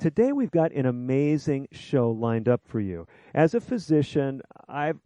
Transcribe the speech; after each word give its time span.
Today 0.00 0.32
we've 0.32 0.50
got 0.50 0.72
an 0.72 0.86
amazing 0.86 1.68
show 1.72 2.10
lined 2.10 2.48
up 2.48 2.62
for 2.64 2.80
you. 2.80 3.06
As 3.34 3.54
a 3.54 3.60
physician, 3.60 4.40
I've 4.66 4.98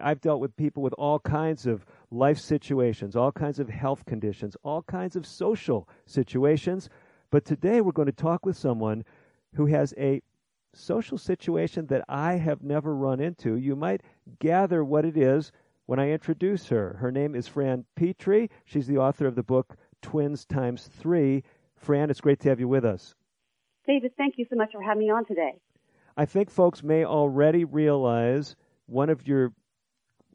I've 0.00 0.22
dealt 0.22 0.40
with 0.40 0.56
people 0.56 0.82
with 0.82 0.94
all 0.94 1.18
kinds 1.18 1.66
of 1.66 1.84
life 2.10 2.38
situations, 2.38 3.14
all 3.14 3.30
kinds 3.30 3.58
of 3.58 3.68
health 3.68 4.06
conditions, 4.06 4.56
all 4.62 4.80
kinds 4.80 5.16
of 5.16 5.26
social 5.26 5.86
situations. 6.06 6.88
But 7.30 7.44
today 7.44 7.82
we're 7.82 7.92
going 7.92 8.06
to 8.06 8.12
talk 8.12 8.46
with 8.46 8.56
someone 8.56 9.04
who 9.54 9.66
has 9.66 9.92
a 9.98 10.22
social 10.72 11.18
situation 11.18 11.86
that 11.88 12.06
I 12.08 12.36
have 12.36 12.62
never 12.62 12.96
run 12.96 13.20
into. 13.20 13.56
You 13.56 13.76
might 13.76 14.02
gather 14.38 14.82
what 14.82 15.04
it 15.04 15.18
is 15.18 15.52
when 15.84 15.98
I 15.98 16.10
introduce 16.10 16.68
her. 16.68 16.96
Her 16.98 17.12
name 17.12 17.34
is 17.34 17.46
Fran 17.46 17.84
Pitre. 17.96 18.48
She's 18.64 18.86
the 18.86 18.96
author 18.96 19.26
of 19.26 19.34
the 19.34 19.42
book 19.42 19.76
Twins 20.00 20.46
Times 20.46 20.88
Three 20.90 21.42
Fran, 21.78 22.10
it's 22.10 22.20
great 22.20 22.40
to 22.40 22.48
have 22.48 22.60
you 22.60 22.68
with 22.68 22.84
us. 22.84 23.14
David, 23.88 24.12
thank 24.18 24.34
you 24.36 24.44
so 24.50 24.54
much 24.54 24.72
for 24.72 24.82
having 24.82 25.00
me 25.00 25.10
on 25.10 25.24
today. 25.24 25.54
I 26.16 26.26
think 26.26 26.50
folks 26.50 26.82
may 26.82 27.04
already 27.04 27.64
realize 27.64 28.54
one 28.86 29.08
of 29.08 29.26
your 29.26 29.52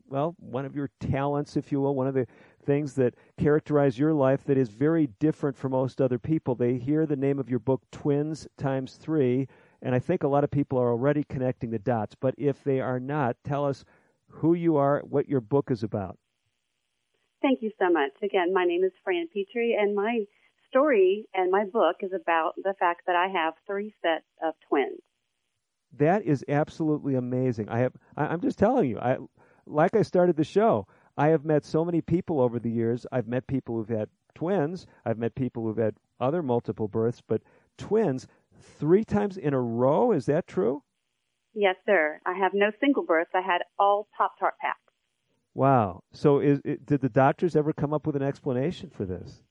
well, 0.10 0.36
one 0.38 0.66
of 0.66 0.76
your 0.76 0.90
talents, 1.00 1.56
if 1.56 1.72
you 1.72 1.80
will, 1.82 1.96
one 1.96 2.08
of 2.08 2.14
the 2.14 2.28
things 2.66 2.94
that 2.96 3.16
characterize 3.38 3.98
your 3.98 4.14
life 4.14 4.44
that 4.44 4.58
is 4.58 4.70
very 4.70 5.08
different 5.20 5.58
from 5.58 5.72
most 5.72 6.02
other 6.02 6.20
people. 6.20 6.54
They 6.54 6.78
hear 6.78 7.06
the 7.06 7.16
name 7.16 7.40
of 7.40 7.50
your 7.50 7.60
book, 7.60 7.82
Twins 7.92 8.48
Times 8.58 8.96
Three, 8.96 9.48
and 9.82 9.96
I 9.96 10.00
think 10.00 10.24
a 10.24 10.28
lot 10.28 10.44
of 10.44 10.52
people 10.52 10.78
are 10.78 10.92
already 10.92 11.24
connecting 11.24 11.72
the 11.72 11.80
dots. 11.80 12.16
But 12.20 12.36
if 12.38 12.64
they 12.64 12.80
are 12.80 13.00
not, 13.00 13.38
tell 13.44 13.66
us 13.66 13.86
who 14.28 14.54
you 14.54 14.78
are, 14.78 15.02
what 15.08 15.30
your 15.30 15.42
book 15.42 15.72
is 15.72 15.84
about. 15.84 16.18
Thank 17.42 17.62
you 17.62 17.72
so 17.80 17.90
much. 17.92 18.12
Again, 18.22 18.54
my 18.54 18.66
name 18.66 18.84
is 18.84 18.92
Fran 19.04 19.28
Pitre, 19.34 19.76
and 19.80 19.96
my 19.96 20.26
story 20.74 21.26
and 21.34 21.52
my 21.52 21.66
book 21.66 21.98
is 22.02 22.12
about 22.14 22.54
the 22.58 22.74
fact 22.80 23.04
that 23.06 23.16
I 23.16 23.28
have 23.28 23.54
three 23.68 23.94
sets 24.02 24.26
of 24.44 24.56
twins. 24.68 25.00
That 25.98 26.24
is 26.24 26.44
absolutely 26.50 27.16
amazing. 27.16 27.70
I 27.70 27.80
have. 27.80 27.94
I, 28.18 28.34
am 28.34 28.42
just 28.42 28.58
telling 28.58 28.90
you. 28.90 28.98
I 28.98 29.18
like 29.68 29.96
I 29.96 30.02
started 30.02 30.36
the 30.36 30.44
show. 30.44 30.88
I 31.16 31.28
have 31.28 31.46
met 31.46 31.64
so 31.64 31.86
many 31.86 32.02
people 32.02 32.42
over 32.42 32.60
the 32.60 32.72
years. 32.72 33.06
I've 33.12 33.28
met 33.28 33.46
people 33.46 33.76
who've 33.76 33.98
had 33.98 34.10
twins. 34.34 34.88
I've 35.06 35.20
met 35.20 35.36
people 35.36 35.64
who've 35.64 35.78
had 35.78 35.96
other 36.20 36.42
multiple 36.42 36.88
births, 36.88 37.22
but 37.28 37.44
twins 37.78 38.28
three 38.80 39.04
times 39.04 39.38
in 39.38 39.54
a 39.54 39.62
row. 39.62 40.12
Is 40.12 40.26
that 40.26 40.48
true? 40.48 40.82
Yes, 41.54 41.76
sir. 41.86 42.20
I 42.26 42.34
have 42.34 42.54
no 42.56 42.72
single 42.80 43.04
births. 43.04 43.32
I 43.36 43.42
had 43.42 43.62
all 43.78 44.08
Pop 44.18 44.40
Tart 44.40 44.56
packs. 44.60 44.80
Wow. 45.54 46.02
So, 46.12 46.40
is, 46.40 46.60
did 46.62 47.02
the 47.02 47.10
doctors 47.10 47.56
ever 47.56 47.72
come 47.74 47.94
up 47.94 48.08
with 48.08 48.16
an 48.16 48.24
explanation 48.24 48.90
for 48.90 49.06
this? 49.06 49.44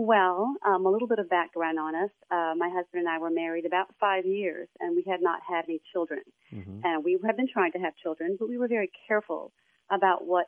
Well, 0.00 0.54
um, 0.64 0.86
a 0.86 0.90
little 0.90 1.08
bit 1.08 1.18
of 1.18 1.28
background 1.28 1.76
on 1.76 1.96
us. 1.96 2.10
Uh, 2.30 2.54
my 2.56 2.68
husband 2.68 3.00
and 3.00 3.08
I 3.08 3.18
were 3.18 3.30
married 3.30 3.66
about 3.66 3.88
five 3.98 4.24
years, 4.24 4.68
and 4.78 4.94
we 4.94 5.02
had 5.02 5.20
not 5.20 5.40
had 5.42 5.64
any 5.64 5.80
children. 5.92 6.20
Mm-hmm. 6.54 6.82
And 6.84 7.02
we 7.04 7.18
had 7.26 7.36
been 7.36 7.48
trying 7.52 7.72
to 7.72 7.78
have 7.80 7.96
children, 7.96 8.36
but 8.38 8.48
we 8.48 8.58
were 8.58 8.68
very 8.68 8.92
careful 9.08 9.50
about 9.90 10.24
what 10.24 10.46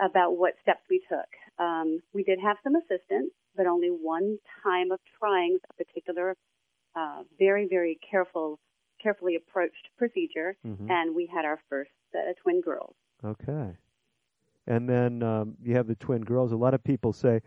about 0.00 0.38
what 0.38 0.54
steps 0.62 0.80
we 0.88 1.02
took. 1.06 1.28
Um, 1.58 2.00
we 2.14 2.24
did 2.24 2.38
have 2.40 2.56
some 2.64 2.74
assistance, 2.74 3.32
but 3.54 3.66
only 3.66 3.88
one 3.88 4.38
time 4.62 4.92
of 4.92 5.00
trying 5.18 5.58
a 5.68 5.84
particular, 5.84 6.34
uh, 6.96 7.24
very 7.38 7.68
very 7.68 7.98
careful, 8.10 8.58
carefully 8.98 9.36
approached 9.36 9.90
procedure, 9.98 10.56
mm-hmm. 10.66 10.90
and 10.90 11.14
we 11.14 11.26
had 11.26 11.44
our 11.44 11.60
first 11.68 11.90
set 12.12 12.28
of 12.28 12.36
twin 12.38 12.62
girls. 12.62 12.94
Okay. 13.22 13.76
And 14.66 14.88
then 14.88 15.22
um, 15.22 15.54
you 15.62 15.74
have 15.74 15.86
the 15.86 15.96
twin 15.96 16.22
girls. 16.22 16.52
A 16.52 16.56
lot 16.56 16.72
of 16.72 16.82
people 16.82 17.12
say 17.12 17.42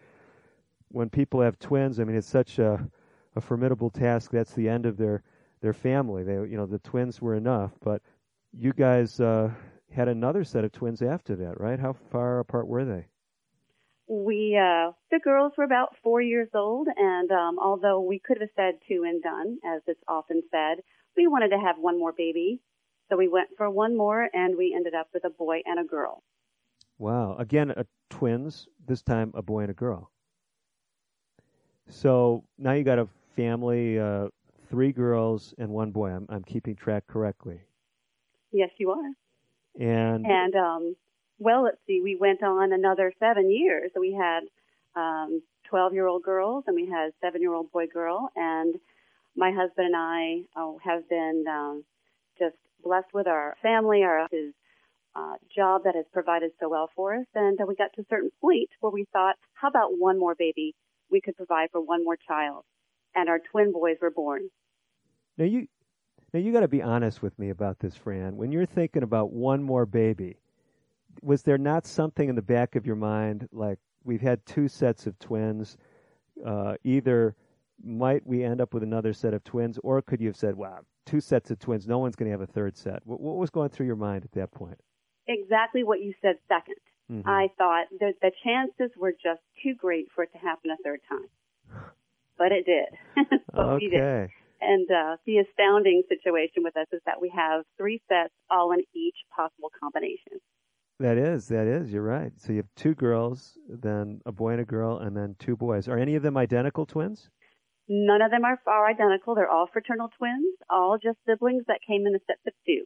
when 0.89 1.09
people 1.09 1.41
have 1.41 1.59
twins, 1.59 1.99
I 1.99 2.03
mean, 2.03 2.15
it's 2.15 2.27
such 2.27 2.59
a, 2.59 2.87
a 3.35 3.41
formidable 3.41 3.89
task. 3.89 4.31
That's 4.31 4.53
the 4.53 4.69
end 4.69 4.85
of 4.85 4.97
their 4.97 5.23
their 5.61 5.73
family. 5.73 6.23
They, 6.23 6.33
you 6.33 6.55
know, 6.57 6.65
the 6.65 6.79
twins 6.79 7.21
were 7.21 7.35
enough, 7.35 7.71
but 7.83 8.01
you 8.53 8.73
guys 8.73 9.19
uh, 9.19 9.49
had 9.91 10.07
another 10.07 10.43
set 10.43 10.63
of 10.63 10.71
twins 10.71 11.01
after 11.01 11.35
that, 11.37 11.59
right? 11.59 11.79
How 11.79 11.93
far 11.93 12.39
apart 12.39 12.67
were 12.67 12.85
they? 12.85 13.07
We, 14.07 14.57
uh, 14.57 14.91
the 15.11 15.19
girls 15.21 15.53
were 15.57 15.65
about 15.65 15.95
four 16.01 16.21
years 16.21 16.49
old, 16.53 16.87
and 16.95 17.29
um, 17.31 17.59
although 17.59 17.99
we 17.99 18.19
could 18.19 18.39
have 18.39 18.49
said 18.55 18.75
two 18.87 19.03
and 19.05 19.21
done, 19.21 19.57
as 19.65 19.81
it's 19.87 20.03
often 20.07 20.43
said, 20.49 20.83
we 21.17 21.27
wanted 21.27 21.49
to 21.49 21.59
have 21.59 21.77
one 21.77 21.99
more 21.99 22.13
baby. 22.13 22.61
So 23.09 23.17
we 23.17 23.27
went 23.27 23.49
for 23.57 23.69
one 23.69 23.97
more, 23.97 24.29
and 24.33 24.57
we 24.57 24.73
ended 24.75 24.93
up 24.93 25.09
with 25.13 25.25
a 25.25 25.29
boy 25.29 25.61
and 25.65 25.79
a 25.79 25.83
girl. 25.83 26.23
Wow! 26.97 27.35
Again, 27.37 27.71
a 27.71 27.85
twins. 28.09 28.67
This 28.85 29.01
time, 29.01 29.31
a 29.33 29.41
boy 29.41 29.61
and 29.61 29.71
a 29.71 29.73
girl. 29.73 30.11
So 31.89 32.43
now 32.57 32.73
you 32.73 32.83
got 32.83 32.99
a 32.99 33.07
family, 33.35 33.99
uh, 33.99 34.27
three 34.69 34.91
girls 34.91 35.53
and 35.57 35.69
one 35.69 35.91
boy. 35.91 36.09
I'm, 36.09 36.25
I'm 36.29 36.43
keeping 36.43 36.75
track 36.75 37.07
correctly. 37.07 37.59
Yes, 38.51 38.69
you 38.77 38.91
are. 38.91 39.11
And 39.79 40.25
and 40.25 40.55
um, 40.55 40.95
well, 41.39 41.63
let's 41.63 41.77
see. 41.85 42.01
We 42.03 42.15
went 42.15 42.43
on 42.43 42.73
another 42.73 43.13
seven 43.19 43.51
years. 43.51 43.91
So 43.93 43.99
we 43.99 44.13
had 44.13 44.41
um, 44.95 45.41
12 45.69 45.93
year 45.93 46.07
old 46.07 46.23
girls 46.23 46.63
and 46.67 46.75
we 46.75 46.87
had 46.87 47.11
seven 47.21 47.41
year 47.41 47.53
old 47.53 47.71
boy 47.71 47.87
girl. 47.87 48.29
And 48.35 48.75
my 49.35 49.51
husband 49.51 49.87
and 49.87 49.95
I 49.95 50.41
oh, 50.55 50.79
have 50.83 51.07
been 51.09 51.45
um, 51.47 51.83
just 52.39 52.55
blessed 52.83 53.13
with 53.13 53.27
our 53.27 53.55
family, 53.61 54.03
our 54.03 54.27
his 54.31 54.53
uh, 55.15 55.35
job 55.55 55.83
that 55.83 55.95
has 55.95 56.05
provided 56.11 56.51
so 56.59 56.69
well 56.69 56.89
for 56.95 57.15
us. 57.15 57.25
And 57.35 57.59
uh, 57.61 57.65
we 57.67 57.75
got 57.75 57.93
to 57.93 58.01
a 58.01 58.05
certain 58.09 58.31
point 58.41 58.69
where 58.79 58.91
we 58.91 59.05
thought, 59.13 59.35
how 59.53 59.67
about 59.67 59.97
one 59.97 60.19
more 60.19 60.35
baby? 60.35 60.75
We 61.11 61.21
could 61.21 61.35
provide 61.35 61.69
for 61.71 61.81
one 61.81 62.03
more 62.03 62.17
child. 62.17 62.63
And 63.15 63.29
our 63.29 63.39
twin 63.39 63.71
boys 63.71 63.97
were 64.01 64.11
born. 64.11 64.49
Now 65.37 65.45
you 65.45 65.67
now 66.33 66.39
you 66.39 66.51
got 66.51 66.61
to 66.61 66.67
be 66.67 66.81
honest 66.81 67.21
with 67.21 67.37
me 67.39 67.49
about 67.49 67.79
this, 67.79 67.95
Fran. 67.95 68.35
When 68.35 68.51
you're 68.51 68.65
thinking 68.65 69.03
about 69.03 69.31
one 69.31 69.63
more 69.63 69.85
baby, 69.85 70.37
was 71.21 71.43
there 71.43 71.57
not 71.57 71.85
something 71.85 72.29
in 72.29 72.35
the 72.35 72.41
back 72.41 72.75
of 72.75 72.85
your 72.85 72.95
mind 72.95 73.47
like 73.51 73.79
we've 74.03 74.21
had 74.21 74.45
two 74.45 74.67
sets 74.67 75.07
of 75.07 75.17
twins, 75.19 75.77
uh, 76.45 76.75
either 76.83 77.35
might 77.83 78.25
we 78.25 78.43
end 78.43 78.61
up 78.61 78.73
with 78.73 78.83
another 78.83 79.13
set 79.13 79.33
of 79.33 79.43
twins, 79.43 79.79
or 79.83 80.01
could 80.01 80.19
you 80.19 80.27
have 80.27 80.35
said, 80.35 80.55
"Wow, 80.55 80.79
two 81.05 81.19
sets 81.19 81.51
of 81.51 81.59
twins, 81.59 81.87
no 81.87 81.99
one's 81.99 82.15
going 82.15 82.27
to 82.27 82.31
have 82.31 82.41
a 82.41 82.51
third 82.51 82.75
set"? 82.75 83.01
What, 83.05 83.19
what 83.19 83.37
was 83.37 83.49
going 83.49 83.69
through 83.69 83.85
your 83.85 83.95
mind 83.95 84.25
at 84.25 84.31
that 84.33 84.51
point? 84.51 84.79
Exactly 85.27 85.83
what 85.83 86.01
you 86.01 86.13
said 86.21 86.37
second. 86.47 86.77
Mm-hmm. 87.11 87.27
I 87.27 87.47
thought 87.57 87.85
the, 87.99 88.13
the 88.21 88.31
chances 88.43 88.95
were 88.97 89.11
just 89.11 89.41
too 89.63 89.73
great 89.75 90.07
for 90.13 90.23
it 90.23 90.31
to 90.33 90.37
happen 90.37 90.71
a 90.71 90.77
third 90.83 90.99
time. 91.07 91.27
But 92.37 92.51
it 92.51 92.65
did. 92.65 92.89
but 93.53 93.65
okay. 93.65 93.85
we 93.85 93.89
did. 93.89 94.29
And 94.59 94.89
uh, 94.89 95.17
the 95.25 95.37
astounding 95.37 96.03
situation 96.09 96.63
with 96.63 96.75
us 96.75 96.87
is 96.91 97.01
that 97.05 97.21
we 97.21 97.31
have 97.35 97.63
three 97.77 98.01
sets, 98.07 98.33
all 98.49 98.71
in 98.71 98.81
each 98.95 99.15
possible 99.35 99.69
combination. 99.79 100.41
That 100.99 101.17
is, 101.17 101.47
that 101.49 101.67
is. 101.67 101.91
You're 101.91 102.01
right. 102.01 102.31
So 102.37 102.53
you 102.53 102.57
have 102.57 102.75
two 102.75 102.95
girls, 102.95 103.57
then 103.69 104.19
a 104.25 104.31
boy 104.31 104.53
and 104.53 104.61
a 104.61 104.65
girl, 104.65 104.97
and 104.97 105.15
then 105.15 105.35
two 105.37 105.55
boys. 105.55 105.87
Are 105.87 105.97
any 105.97 106.15
of 106.15 106.23
them 106.23 106.37
identical 106.37 106.87
twins? 106.87 107.29
None 107.87 108.21
of 108.21 108.31
them 108.31 108.43
are, 108.43 108.59
are 108.67 108.87
identical. 108.87 109.35
They're 109.35 109.49
all 109.49 109.69
fraternal 109.71 110.09
twins, 110.17 110.55
all 110.69 110.97
just 111.01 111.19
siblings 111.27 111.63
that 111.67 111.79
came 111.87 112.05
in 112.05 112.13
the 112.13 112.19
set 112.25 112.37
of 112.45 112.53
two. 112.65 112.85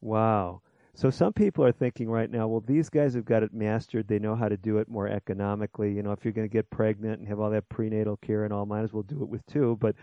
Wow. 0.00 0.62
So 0.96 1.10
some 1.10 1.32
people 1.32 1.64
are 1.64 1.72
thinking 1.72 2.08
right 2.08 2.30
now, 2.30 2.46
well, 2.46 2.62
these 2.64 2.88
guys 2.88 3.14
have 3.14 3.24
got 3.24 3.42
it 3.42 3.52
mastered. 3.52 4.06
They 4.06 4.20
know 4.20 4.36
how 4.36 4.48
to 4.48 4.56
do 4.56 4.78
it 4.78 4.88
more 4.88 5.08
economically. 5.08 5.92
You 5.92 6.04
know, 6.04 6.12
if 6.12 6.24
you're 6.24 6.32
going 6.32 6.48
to 6.48 6.52
get 6.52 6.70
pregnant 6.70 7.18
and 7.18 7.28
have 7.28 7.40
all 7.40 7.50
that 7.50 7.68
prenatal 7.68 8.16
care 8.18 8.44
and 8.44 8.52
all, 8.52 8.64
might 8.64 8.84
as 8.84 8.92
well 8.92 9.02
do 9.02 9.20
it 9.22 9.28
with 9.28 9.44
two. 9.46 9.76
But 9.80 9.96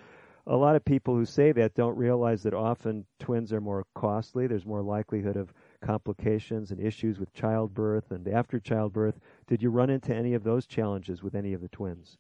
a 0.48 0.56
lot 0.56 0.76
of 0.76 0.84
people 0.84 1.16
who 1.16 1.26
say 1.26 1.54
that 1.54 1.76
don't 1.76 1.96
realize 1.96 2.44
that 2.44 2.54
often 2.54 3.06
twins 3.20 3.54
are 3.54 3.62
more 3.62 3.86
costly. 3.96 4.48
There's 4.48 4.66
more 4.66 4.82
likelihood 4.82 5.38
of 5.38 5.54
complications 5.82 6.72
and 6.72 6.82
issues 6.82 7.20
with 7.20 7.32
childbirth 7.34 8.12
and 8.12 8.28
after 8.28 8.60
childbirth. 8.60 9.18
Did 9.48 9.64
you 9.64 9.70
run 9.70 9.90
into 9.90 10.14
any 10.14 10.34
of 10.34 10.44
those 10.44 10.66
challenges 10.66 11.24
with 11.24 11.36
any 11.36 11.54
of 11.54 11.62
the 11.62 11.70
twins? 11.70 12.18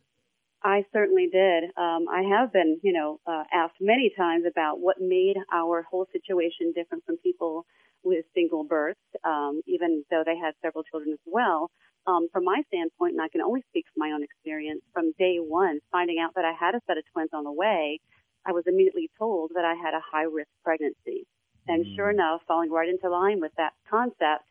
I 0.63 0.85
certainly 0.93 1.27
did. 1.29 1.65
Um, 1.75 2.05
I 2.09 2.21
have 2.37 2.53
been, 2.53 2.79
you 2.83 2.93
know, 2.93 3.19
uh, 3.25 3.43
asked 3.51 3.81
many 3.81 4.13
times 4.15 4.45
about 4.49 4.79
what 4.79 5.01
made 5.01 5.35
our 5.51 5.81
whole 5.81 6.07
situation 6.13 6.71
different 6.73 7.03
from 7.03 7.17
people 7.17 7.65
with 8.03 8.25
single 8.33 8.63
births, 8.63 8.99
um, 9.23 9.61
even 9.67 10.03
though 10.09 10.23
they 10.25 10.37
had 10.37 10.53
several 10.61 10.83
children 10.83 11.13
as 11.13 11.19
well. 11.25 11.69
Um, 12.07 12.27
from 12.33 12.45
my 12.45 12.63
standpoint, 12.67 13.13
and 13.13 13.21
I 13.21 13.29
can 13.29 13.41
only 13.41 13.63
speak 13.69 13.85
from 13.93 14.07
my 14.07 14.13
own 14.13 14.23
experience, 14.23 14.81
from 14.93 15.13
day 15.19 15.37
one, 15.37 15.79
finding 15.91 16.17
out 16.19 16.33
that 16.35 16.45
I 16.45 16.53
had 16.57 16.73
a 16.73 16.81
set 16.87 16.97
of 16.97 17.03
twins 17.13 17.29
on 17.33 17.43
the 17.43 17.51
way, 17.51 17.99
I 18.45 18.53
was 18.53 18.63
immediately 18.65 19.09
told 19.19 19.51
that 19.53 19.65
I 19.65 19.75
had 19.75 19.93
a 19.93 20.01
high 20.01 20.23
risk 20.23 20.49
pregnancy. 20.63 21.27
And 21.67 21.85
mm. 21.85 21.95
sure 21.95 22.09
enough, 22.09 22.41
falling 22.47 22.71
right 22.71 22.89
into 22.89 23.09
line 23.09 23.39
with 23.39 23.51
that 23.57 23.73
concept, 23.89 24.45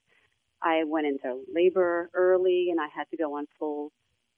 I 0.62 0.84
went 0.84 1.06
into 1.06 1.42
labor 1.52 2.10
early 2.14 2.68
and 2.70 2.80
I 2.80 2.86
had 2.94 3.10
to 3.10 3.16
go 3.16 3.36
on 3.36 3.46
full 3.58 3.90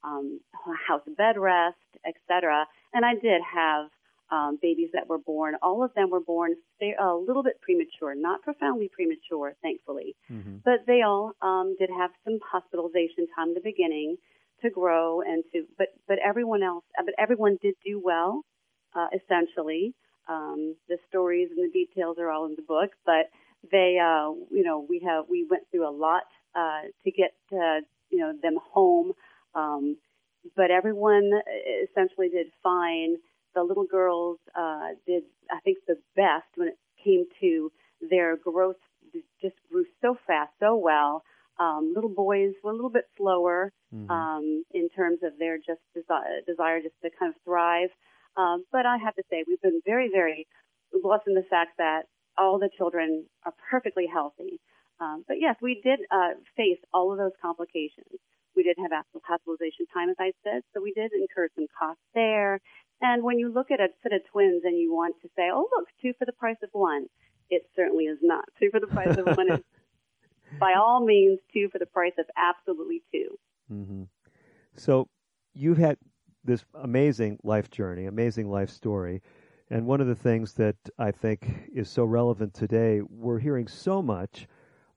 um, 0.04 0.40
house 0.88 1.02
bed 1.16 1.36
rest, 1.36 1.76
etc. 2.06 2.66
And 2.92 3.04
I 3.04 3.14
did 3.14 3.42
have 3.42 3.88
um, 4.32 4.58
babies 4.60 4.88
that 4.94 5.08
were 5.08 5.18
born. 5.18 5.54
All 5.62 5.84
of 5.84 5.92
them 5.94 6.08
were 6.10 6.20
born 6.20 6.54
a 6.80 7.14
little 7.14 7.42
bit 7.42 7.60
premature, 7.60 8.14
not 8.14 8.42
profoundly 8.42 8.88
premature, 8.88 9.54
thankfully, 9.62 10.16
mm-hmm. 10.30 10.56
but 10.64 10.86
they 10.86 11.02
all 11.02 11.32
um, 11.42 11.76
did 11.78 11.90
have 11.90 12.10
some 12.24 12.38
hospitalization 12.50 13.28
time 13.36 13.48
in 13.48 13.54
the 13.54 13.60
beginning 13.60 14.16
to 14.62 14.70
grow 14.70 15.20
and 15.20 15.44
to. 15.52 15.64
But 15.76 15.88
but 16.08 16.18
everyone 16.26 16.62
else, 16.62 16.84
but 16.96 17.14
everyone 17.18 17.58
did 17.60 17.74
do 17.84 18.00
well, 18.02 18.42
uh, 18.96 19.08
essentially. 19.14 19.94
Um, 20.28 20.76
the 20.88 20.98
stories 21.08 21.48
and 21.54 21.68
the 21.68 21.72
details 21.72 22.16
are 22.18 22.30
all 22.30 22.46
in 22.46 22.54
the 22.54 22.62
book, 22.62 22.90
but 23.04 23.26
they, 23.70 23.98
uh, 24.00 24.30
you 24.50 24.62
know, 24.62 24.86
we 24.88 25.02
have 25.06 25.24
we 25.28 25.46
went 25.48 25.64
through 25.70 25.86
a 25.86 25.90
lot 25.90 26.22
uh, 26.54 26.82
to 27.04 27.10
get 27.10 27.34
uh, 27.52 27.80
you 28.08 28.18
know 28.18 28.32
them 28.40 28.56
home, 28.72 29.12
um, 29.54 29.96
but 30.56 30.70
everyone 30.70 31.32
essentially 31.84 32.30
did 32.30 32.46
fine. 32.62 33.16
The 33.54 33.62
little 33.62 33.86
girls 33.86 34.38
uh, 34.54 34.88
did, 35.06 35.24
I 35.50 35.60
think, 35.60 35.78
the 35.86 35.98
best 36.16 36.46
when 36.56 36.68
it 36.68 36.78
came 37.04 37.24
to 37.40 37.70
their 38.10 38.36
growth. 38.36 38.76
Just 39.40 39.56
grew 39.70 39.84
so 40.00 40.16
fast, 40.26 40.52
so 40.58 40.76
well. 40.76 41.22
Um, 41.58 41.92
little 41.94 42.10
boys 42.10 42.54
were 42.64 42.70
a 42.70 42.74
little 42.74 42.90
bit 42.90 43.04
slower 43.16 43.72
mm-hmm. 43.94 44.10
um, 44.10 44.64
in 44.72 44.88
terms 44.88 45.18
of 45.22 45.32
their 45.38 45.58
just 45.58 45.80
desi- 45.96 46.46
desire 46.46 46.80
just 46.80 46.94
to 47.02 47.10
kind 47.18 47.34
of 47.34 47.40
thrive. 47.44 47.90
Um, 48.36 48.64
but 48.72 48.86
I 48.86 48.96
have 48.96 49.14
to 49.16 49.22
say, 49.28 49.44
we've 49.46 49.60
been 49.60 49.82
very, 49.84 50.08
very 50.10 50.46
blessed 51.02 51.24
in 51.26 51.34
the 51.34 51.44
fact 51.48 51.72
that 51.78 52.02
all 52.38 52.58
the 52.58 52.70
children 52.76 53.26
are 53.44 53.52
perfectly 53.70 54.06
healthy. 54.10 54.60
Um, 55.00 55.24
but 55.28 55.36
yes, 55.40 55.56
we 55.60 55.80
did 55.82 56.00
uh, 56.10 56.38
face 56.56 56.78
all 56.94 57.12
of 57.12 57.18
those 57.18 57.36
complications. 57.42 58.18
We 58.56 58.62
did 58.62 58.76
have 58.78 58.92
hospitalization 59.24 59.86
time, 59.92 60.10
as 60.10 60.16
I 60.18 60.32
said, 60.44 60.62
so 60.72 60.82
we 60.82 60.92
did 60.92 61.12
incur 61.12 61.48
some 61.54 61.66
costs 61.78 62.02
there. 62.14 62.60
And 63.02 63.24
when 63.24 63.38
you 63.38 63.52
look 63.52 63.70
at 63.70 63.80
a 63.80 63.88
set 64.02 64.12
of 64.12 64.20
twins 64.30 64.62
and 64.64 64.78
you 64.78 64.94
want 64.94 65.16
to 65.22 65.28
say, 65.36 65.50
oh, 65.52 65.68
look, 65.76 65.88
two 66.00 66.12
for 66.18 66.24
the 66.24 66.32
price 66.32 66.56
of 66.62 66.70
one, 66.72 67.06
it 67.50 67.68
certainly 67.74 68.04
is 68.04 68.18
not. 68.22 68.44
Two 68.58 68.70
for 68.70 68.80
the 68.80 68.86
price 68.86 69.16
of 69.18 69.26
one 69.36 69.52
is, 69.52 69.60
by 70.60 70.74
all 70.74 71.04
means, 71.04 71.40
two 71.52 71.68
for 71.70 71.78
the 71.78 71.86
price 71.86 72.12
of 72.18 72.26
absolutely 72.36 73.02
2 73.12 73.38
mm-hmm. 73.72 74.02
So 74.76 75.08
you've 75.52 75.78
had 75.78 75.98
this 76.44 76.64
amazing 76.82 77.38
life 77.42 77.70
journey, 77.70 78.06
amazing 78.06 78.50
life 78.50 78.70
story. 78.70 79.20
And 79.70 79.86
one 79.86 80.00
of 80.00 80.06
the 80.06 80.14
things 80.14 80.54
that 80.54 80.76
I 80.98 81.10
think 81.10 81.70
is 81.74 81.88
so 81.88 82.04
relevant 82.04 82.54
today, 82.54 83.00
we're 83.08 83.38
hearing 83.38 83.66
so 83.66 84.00
much 84.00 84.46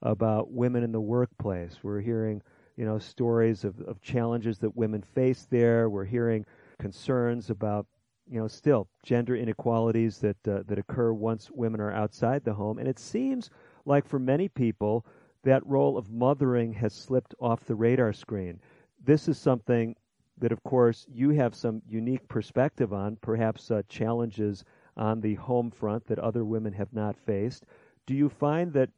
about 0.02 0.52
women 0.52 0.84
in 0.84 0.92
the 0.92 1.02
workplace. 1.02 1.80
We're 1.82 2.02
hearing, 2.02 2.42
you 2.78 2.86
know, 2.86 3.00
stories 3.00 3.64
of, 3.64 3.80
of 3.82 4.02
challenges 4.02 4.60
that 4.60 4.76
women 4.76 5.02
face 5.02 5.48
there. 5.50 5.90
We're 5.90 6.06
hearing 6.06 6.46
concerns 6.80 7.50
about, 7.50 7.88
you 8.30 8.40
know, 8.40 8.48
still 8.48 8.88
gender 9.04 9.36
inequalities 9.36 10.18
that 10.20 10.48
uh, 10.48 10.64
that 10.68 10.80
occur 10.80 11.14
once 11.14 11.52
women 11.52 11.80
are 11.80 11.92
outside 11.92 12.44
the 12.44 12.54
home. 12.54 12.80
And 12.80 12.88
it 12.88 13.00
seems 13.00 13.50
like 13.86 14.08
for 14.08 14.20
many 14.20 14.48
people, 14.50 15.06
that 15.44 15.66
role 15.66 15.98
of 15.98 16.12
mothering 16.12 16.74
has 16.74 16.94
slipped 16.94 17.36
off 17.40 17.66
the 17.66 17.76
radar 17.76 18.14
screen. 18.14 18.60
This 19.04 19.28
is 19.28 19.38
something 19.38 19.96
that, 20.38 20.52
of 20.52 20.64
course, 20.64 21.06
you 21.10 21.30
have 21.30 21.56
some 21.56 21.82
unique 21.88 22.28
perspective 22.28 22.92
on, 22.94 23.18
perhaps 23.22 23.72
uh, 23.72 23.84
challenges 23.88 24.66
on 24.98 25.22
the 25.22 25.36
home 25.36 25.72
front 25.72 26.06
that 26.08 26.20
other 26.20 26.44
women 26.44 26.74
have 26.74 26.92
not 26.94 27.16
faced. 27.16 27.66
Do 28.06 28.16
you 28.16 28.28
find 28.28 28.74
that 28.74 28.90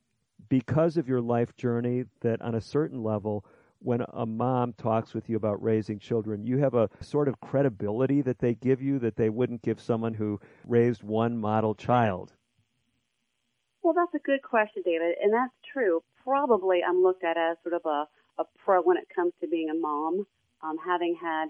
because 0.49 0.97
of 0.97 1.07
your 1.07 1.21
life 1.21 1.55
journey, 1.57 2.05
that 2.21 2.41
on 2.41 2.55
a 2.55 2.61
certain 2.61 3.03
level, 3.03 3.45
when 3.79 4.01
a 4.13 4.25
mom 4.25 4.73
talks 4.73 5.13
with 5.13 5.29
you 5.29 5.37
about 5.37 5.61
raising 5.61 5.99
children, 5.99 6.45
you 6.45 6.57
have 6.57 6.73
a 6.73 6.89
sort 7.01 7.27
of 7.27 7.39
credibility 7.39 8.21
that 8.21 8.39
they 8.39 8.55
give 8.55 8.81
you 8.81 8.99
that 8.99 9.15
they 9.15 9.29
wouldn't 9.29 9.61
give 9.61 9.79
someone 9.79 10.13
who 10.13 10.39
raised 10.65 11.03
one 11.03 11.37
model 11.37 11.75
child? 11.75 12.33
Well, 13.83 13.93
that's 13.93 14.13
a 14.15 14.25
good 14.25 14.41
question, 14.41 14.83
David, 14.83 15.15
and 15.21 15.33
that's 15.33 15.53
true. 15.71 16.03
Probably 16.23 16.81
I'm 16.83 17.01
looked 17.01 17.23
at 17.23 17.37
as 17.37 17.57
sort 17.63 17.75
of 17.75 17.85
a, 17.85 18.07
a 18.41 18.45
pro 18.57 18.81
when 18.81 18.97
it 18.97 19.07
comes 19.15 19.33
to 19.39 19.47
being 19.47 19.69
a 19.69 19.73
mom 19.73 20.25
um, 20.61 20.77
having 20.85 21.15
had 21.21 21.47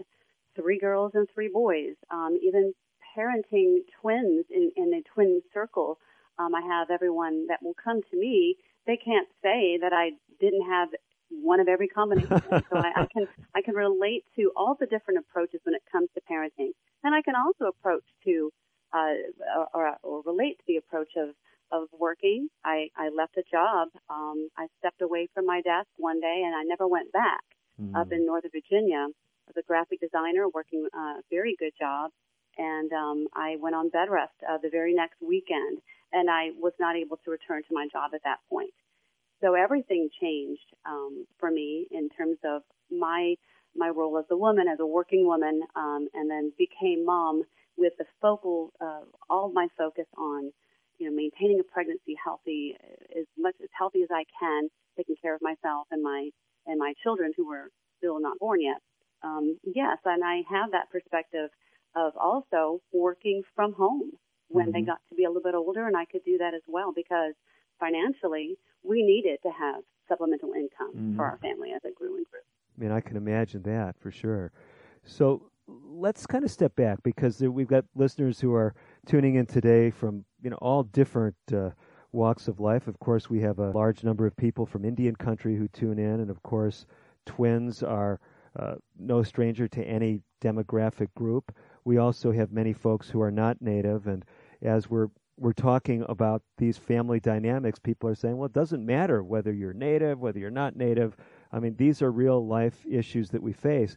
three 0.56 0.77
girls 0.77 1.13
and 1.15 1.27
three 1.33 1.50
boys, 1.51 1.95
um, 2.12 2.38
even 2.44 2.74
parenting 3.18 3.79
twins 4.01 4.45
in, 4.50 4.71
in 4.75 4.94
a 4.94 5.01
twin 5.13 5.41
circle. 5.53 6.00
Um, 6.38 6.53
I 6.53 6.62
have 6.62 6.91
everyone 6.91 7.47
that 7.47 7.63
will 7.63 7.74
come 7.74 8.01
to 8.12 8.18
me. 8.18 8.57
They 8.85 8.97
can't 8.97 9.27
say 9.41 9.77
that 9.81 9.94
I 9.94 10.12
didn't 10.39 10.69
have 10.69 10.89
one 11.29 11.59
of 11.59 11.68
every 11.68 11.88
combination. 11.88 12.41
so 12.50 12.62
I, 12.74 12.91
I 12.95 13.07
can 13.12 13.27
I 13.56 13.62
can 13.62 13.75
relate 13.75 14.25
to 14.35 14.51
all 14.56 14.75
the 14.79 14.85
different 14.85 15.19
approaches 15.19 15.62
when 15.63 15.75
it 15.75 15.81
comes 15.91 16.09
to 16.15 16.21
parenting, 16.29 16.71
and 17.03 17.15
I 17.15 17.21
can 17.21 17.35
also 17.35 17.65
approach 17.65 18.03
to 18.25 18.51
uh, 18.94 19.13
or, 19.74 19.95
or 20.03 20.21
relate 20.25 20.57
to 20.59 20.63
the 20.68 20.77
approach 20.77 21.12
of 21.18 21.35
of 21.71 21.88
working. 21.97 22.47
I, 22.63 22.88
I 22.95 23.09
left 23.09 23.38
a 23.38 23.44
job. 23.51 23.89
Um, 24.09 24.50
I 24.57 24.68
stepped 24.79 25.01
away 25.01 25.27
from 25.33 25.45
my 25.45 25.62
desk 25.62 25.88
one 25.97 26.19
day, 26.21 26.44
and 26.45 26.56
I 26.56 26.63
never 26.63 26.88
went 26.88 27.12
back 27.12 27.44
mm. 27.81 27.95
up 27.95 28.12
in 28.12 28.25
Northern 28.25 28.51
Virginia. 28.51 29.07
as 29.50 29.57
a 29.57 29.63
graphic 29.63 30.00
designer, 30.00 30.47
working 30.53 30.88
a 30.94 31.21
very 31.29 31.56
good 31.59 31.74
job, 31.79 32.12
and 32.57 32.91
um, 32.94 33.27
I 33.33 33.57
went 33.59 33.75
on 33.75 33.89
bed 33.89 34.09
rest 34.09 34.33
uh, 34.47 34.57
the 34.62 34.69
very 34.69 34.94
next 34.94 35.21
weekend, 35.21 35.79
and 36.12 36.29
I 36.29 36.51
was 36.57 36.74
not 36.79 36.95
able 36.95 37.18
to 37.25 37.31
return 37.31 37.63
to 37.68 37.74
my 37.74 37.88
job 37.91 38.12
at 38.13 38.24
that 38.24 38.39
point. 38.50 38.74
So 39.42 39.54
everything 39.54 40.10
changed 40.22 40.66
um, 40.86 41.25
for 41.39 41.51
me 41.51 41.88
in 41.92 42.10
terms 42.10 42.38
of 42.44 42.63
my 42.92 43.36
my 43.75 43.89
role 43.89 44.18
as 44.18 44.25
a 44.31 44.38
woman, 44.38 44.68
as 44.68 44.80
a 44.80 44.86
working 44.86 45.28
woman, 45.28 45.62
um, 45.75 46.07
and 46.16 46.30
then 46.30 46.51
became 46.57 47.06
mom 47.06 47.44
with 47.78 47.94
the 48.00 48.06
focal, 48.19 48.74
uh, 48.81 49.01
all 49.30 49.51
my 49.54 49.68
focus 49.78 50.07
on, 50.18 50.51
you 50.98 51.07
know, 51.07 51.16
maintaining 51.16 51.60
a 51.60 51.63
pregnancy 51.63 52.16
healthy, 52.22 52.75
as 53.16 53.25
much 53.38 53.54
as 53.62 53.69
healthy 53.78 54.01
as 54.01 54.10
I 54.12 54.24
can, 54.39 54.69
taking 54.98 55.16
care 55.22 55.36
of 55.36 55.42
myself 55.42 55.88
and 55.92 56.01
my 56.01 56.30
and 56.66 56.80
my 56.80 56.94
children 57.04 57.31
who 57.38 57.48
were 57.48 57.69
still 57.98 58.19
not 58.19 58.39
born 58.39 58.62
yet. 58.62 58.81
Um, 59.24 59.57
yes, 59.63 59.98
and 60.06 60.24
I 60.24 60.42
have 60.50 60.72
that 60.72 60.89
perspective 60.92 61.50
of 61.95 62.13
also 62.18 62.81
working 62.91 63.44
from 63.56 63.74
home 63.74 64.12
when 64.50 64.67
mm-hmm. 64.67 64.74
they 64.74 64.82
got 64.82 65.00
to 65.10 65.15
be 65.15 65.24
a 65.24 65.29
little 65.29 65.44
bit 65.44 65.56
older, 65.56 65.88
and 65.88 65.96
I 65.96 66.06
could 66.06 66.24
do 66.25 66.39
that 66.39 66.53
as 66.53 66.62
well 66.67 66.91
because 66.96 67.34
financially 67.79 68.57
we 68.84 69.03
needed 69.03 69.39
to 69.43 69.50
have 69.50 69.84
supplemental 70.07 70.53
income 70.53 70.91
mm-hmm. 70.96 71.15
for 71.15 71.25
our 71.25 71.38
family 71.38 71.72
as 71.75 71.81
it 71.84 71.96
grew 71.96 72.15
and 72.17 72.25
grew. 72.25 72.39
I 72.77 72.81
mean, 72.81 72.91
I 72.91 73.01
can 73.01 73.17
imagine 73.17 73.63
that 73.63 73.96
for 74.00 74.12
sure. 74.12 74.51
So 75.03 75.50
let's 75.67 76.25
kind 76.25 76.43
of 76.43 76.51
step 76.51 76.75
back 76.75 77.01
because 77.03 77.41
we've 77.41 77.67
got 77.67 77.86
listeners 77.96 78.39
who 78.39 78.53
are 78.53 78.74
tuning 79.05 79.36
in 79.36 79.46
today 79.46 79.89
from 79.89 80.24
you 80.41 80.50
know 80.50 80.57
all 80.57 80.84
different 80.84 81.36
uh, 81.53 81.72
walks 82.12 82.48
of 82.48 82.60
life. 82.60 82.88
Of 82.88 83.00
course, 83.00 83.29
we 83.29 83.41
have 83.41 83.60
a 83.60 83.72
large 83.72 84.03
number 84.03 84.25
of 84.25 84.36
people 84.38 84.65
from 84.65 84.86
Indian 84.86 85.15
country 85.15 85.55
who 85.55 85.67
tune 85.67 86.00
in, 86.00 86.19
and 86.19 86.29
of 86.29 86.41
course, 86.43 86.86
twins 87.25 87.84
are 87.84 88.19
uh, 88.57 88.75
no 88.98 89.24
stranger 89.24 89.67
to 89.67 89.84
any 89.84 90.22
demographic 90.41 91.13
group. 91.15 91.53
We 91.84 91.98
also 91.98 92.31
have 92.31 92.51
many 92.51 92.74
folks 92.74 93.10
who 93.10 93.22
are 93.22 93.31
not 93.31 93.62
native, 93.62 94.07
and 94.07 94.24
as 94.62 94.89
we're 94.89 95.10
we're 95.38 95.53
talking 95.53 96.03
about 96.10 96.41
these 96.58 96.77
family 96.77 97.20
dynamics, 97.20 97.79
people 97.79 98.10
are 98.10 98.15
saying, 98.15 98.38
well, 98.38 98.48
it 98.48 98.53
doesn't 98.53 98.86
matter 98.86 99.24
whether 99.24 99.53
you're 99.53 99.74
native, 99.74 100.20
whether 100.20 100.39
you're 100.39 100.50
not 100.50 100.75
native. 100.75 101.15
I 101.51 101.60
mean, 101.60 101.75
these 101.77 102.01
are 102.01 102.12
real 102.12 102.46
life 102.46 102.86
issues 102.89 103.29
that 103.29 103.41
we 103.41 103.53
face. 103.53 103.96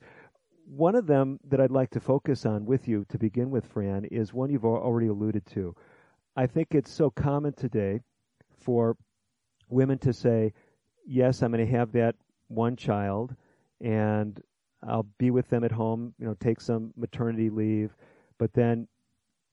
One 0.67 0.95
of 0.95 1.07
them 1.07 1.41
that 1.49 1.61
I'd 1.61 1.71
like 1.71 1.91
to 1.91 2.01
focus 2.01 2.45
on 2.45 2.67
with 2.67 2.87
you 2.87 3.07
to 3.09 3.19
begin 3.19 3.51
with, 3.51 3.65
Fran, 3.65 4.05
is 4.05 4.35
one 4.35 4.51
you've 4.51 4.67
already 4.67 5.09
alluded 5.09 5.47
to. 5.47 5.75
I 6.37 6.47
think 6.47 6.69
it's 6.75 6.93
so 6.93 7.11
common 7.11 7.55
today 7.55 8.01
for 8.61 8.97
women 9.69 9.99
to 9.99 10.13
say, 10.13 10.53
yes, 11.07 11.43
I'm 11.43 11.53
going 11.53 11.67
to 11.67 11.73
have 11.73 11.93
that 11.93 12.17
one 12.49 12.77
child 12.77 13.35
and 13.81 14.41
I'll 14.87 15.07
be 15.19 15.31
with 15.31 15.49
them 15.49 15.65
at 15.65 15.73
home, 15.73 16.15
you 16.19 16.27
know, 16.27 16.37
take 16.39 16.61
some 16.61 16.93
maternity 16.97 17.51
leave, 17.51 17.97
but 18.39 18.53
then 18.53 18.89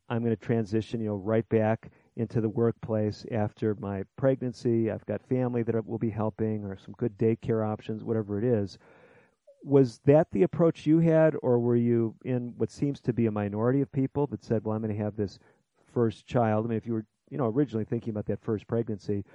I'm 0.09 0.23
going 0.23 0.35
to 0.35 0.41
transition, 0.41 1.01
you 1.01 1.07
know, 1.07 1.15
right 1.15 1.47
back 1.49 1.91
into 2.15 2.41
the 2.41 2.49
workplace 2.49 3.25
after 3.31 3.75
my 3.75 4.03
pregnancy. 4.15 4.89
I've 4.89 5.05
got 5.05 5.21
family 5.27 5.63
that 5.63 5.85
will 5.85 5.99
be 5.99 6.09
helping 6.09 6.65
or 6.65 6.77
some 6.77 6.95
good 6.97 7.17
daycare 7.17 7.67
options, 7.67 8.03
whatever 8.03 8.37
it 8.37 8.43
is. 8.43 8.77
Was 9.63 9.99
that 10.05 10.31
the 10.31 10.43
approach 10.43 10.85
you 10.85 10.99
had, 10.99 11.35
or 11.41 11.59
were 11.59 11.75
you 11.75 12.15
in 12.23 12.53
what 12.57 12.71
seems 12.71 13.01
to 13.01 13.13
be 13.13 13.25
a 13.25 13.31
minority 13.31 13.81
of 13.81 13.91
people 13.91 14.27
that 14.27 14.43
said, 14.43 14.63
well, 14.63 14.75
I'm 14.75 14.81
going 14.81 14.95
to 14.95 15.03
have 15.03 15.15
this 15.15 15.39
first 15.93 16.25
child? 16.25 16.65
I 16.65 16.69
mean, 16.69 16.77
if 16.77 16.87
you 16.87 16.93
were 16.93 17.05
you 17.29 17.37
know 17.37 17.47
originally 17.47 17.85
thinking 17.85 18.11
about 18.11 18.25
that 18.27 18.41
first 18.41 18.67
pregnancy, 18.67 19.25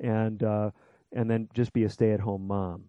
and 0.00 0.42
uh, 0.42 0.70
and 1.12 1.30
then 1.30 1.48
just 1.52 1.72
be 1.72 1.84
a 1.84 1.90
stay-at-home 1.90 2.46
mom. 2.46 2.84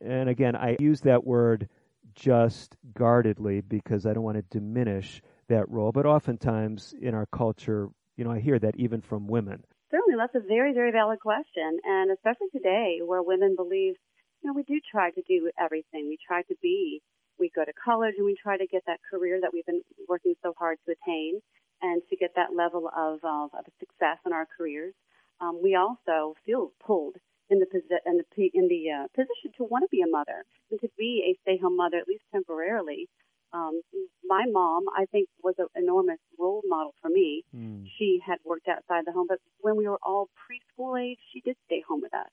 And 0.00 0.28
again, 0.28 0.54
I 0.54 0.76
use 0.78 1.00
that 1.02 1.24
word 1.24 1.68
just 2.14 2.76
guardedly 2.94 3.60
because 3.60 4.06
I 4.06 4.12
don't 4.12 4.22
want 4.22 4.36
to 4.36 4.58
diminish 4.58 5.22
that 5.48 5.68
role, 5.68 5.92
but 5.92 6.06
oftentimes 6.06 6.94
in 7.00 7.14
our 7.14 7.26
culture, 7.26 7.88
you 8.16 8.24
know, 8.24 8.32
I 8.32 8.40
hear 8.40 8.58
that 8.58 8.76
even 8.76 9.00
from 9.00 9.26
women. 9.26 9.64
Certainly, 9.90 10.18
that's 10.18 10.34
a 10.34 10.46
very, 10.46 10.72
very 10.72 10.90
valid 10.90 11.20
question. 11.20 11.78
And 11.84 12.10
especially 12.10 12.48
today, 12.52 13.00
where 13.04 13.22
women 13.22 13.54
believe, 13.56 13.94
you 14.42 14.50
know, 14.50 14.52
we 14.52 14.64
do 14.64 14.80
try 14.90 15.10
to 15.10 15.22
do 15.28 15.50
everything. 15.58 16.08
We 16.08 16.18
try 16.26 16.42
to 16.42 16.54
be, 16.60 17.02
we 17.38 17.50
go 17.54 17.64
to 17.64 17.72
college 17.72 18.14
and 18.16 18.26
we 18.26 18.36
try 18.40 18.56
to 18.56 18.66
get 18.66 18.82
that 18.86 19.00
career 19.08 19.38
that 19.40 19.52
we've 19.52 19.66
been 19.66 19.82
working 20.08 20.34
so 20.42 20.54
hard 20.58 20.78
to 20.86 20.92
attain 20.92 21.40
and 21.82 22.02
to 22.10 22.16
get 22.16 22.32
that 22.36 22.54
level 22.56 22.88
of, 22.96 23.20
of, 23.22 23.50
of 23.54 23.64
success 23.78 24.18
in 24.26 24.32
our 24.32 24.46
careers. 24.56 24.94
Um, 25.40 25.60
we 25.62 25.76
also 25.76 26.34
feel 26.44 26.72
pulled 26.84 27.16
in 27.50 27.60
the, 27.60 27.66
posi- 27.66 28.02
in 28.06 28.16
the, 28.18 28.50
in 28.54 28.68
the 28.68 28.90
uh, 28.90 29.06
position 29.14 29.52
to 29.58 29.64
want 29.64 29.84
to 29.84 29.88
be 29.90 30.02
a 30.02 30.10
mother 30.10 30.44
and 30.70 30.80
to 30.80 30.88
be 30.98 31.22
a 31.30 31.38
stay-home 31.42 31.76
mother, 31.76 31.98
at 31.98 32.08
least 32.08 32.24
temporarily. 32.32 33.08
Um, 33.56 33.80
my 34.24 34.44
mom, 34.50 34.84
I 34.94 35.06
think, 35.06 35.28
was 35.42 35.54
an 35.58 35.68
enormous 35.74 36.18
role 36.38 36.62
model 36.66 36.92
for 37.00 37.08
me. 37.08 37.44
Mm. 37.54 37.84
She 37.98 38.20
had 38.26 38.38
worked 38.44 38.68
outside 38.68 39.04
the 39.06 39.12
home, 39.12 39.26
but 39.28 39.38
when 39.60 39.76
we 39.76 39.88
were 39.88 39.98
all 40.02 40.28
preschool 40.44 41.00
age, 41.00 41.18
she 41.32 41.40
did 41.40 41.56
stay 41.64 41.82
home 41.88 42.00
with 42.02 42.14
us. 42.14 42.32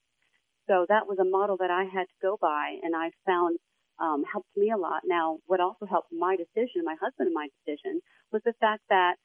So 0.68 0.86
that 0.90 1.08
was 1.08 1.20
a 1.20 1.26
model 1.26 1.58
that 1.58 1.72
I 1.72 1.84
had 1.84 2.08
to 2.12 2.18
go 2.22 2.38
by, 2.42 2.78
and 2.84 2.96
I 2.96 3.12
found 3.26 3.58
um, 4.00 4.24
helped 4.30 4.56
me 4.58 4.72
a 4.72 4.78
lot. 4.78 5.02
Now, 5.06 5.38
what 5.46 5.60
also 5.60 5.86
helped 5.86 6.12
my 6.12 6.36
decision, 6.36 6.84
my 6.84 6.96
husband 7.00 7.28
and 7.28 7.34
my 7.34 7.48
decision, 7.62 8.02
was 8.32 8.42
the 8.46 8.54
fact 8.60 8.84
that 8.90 9.16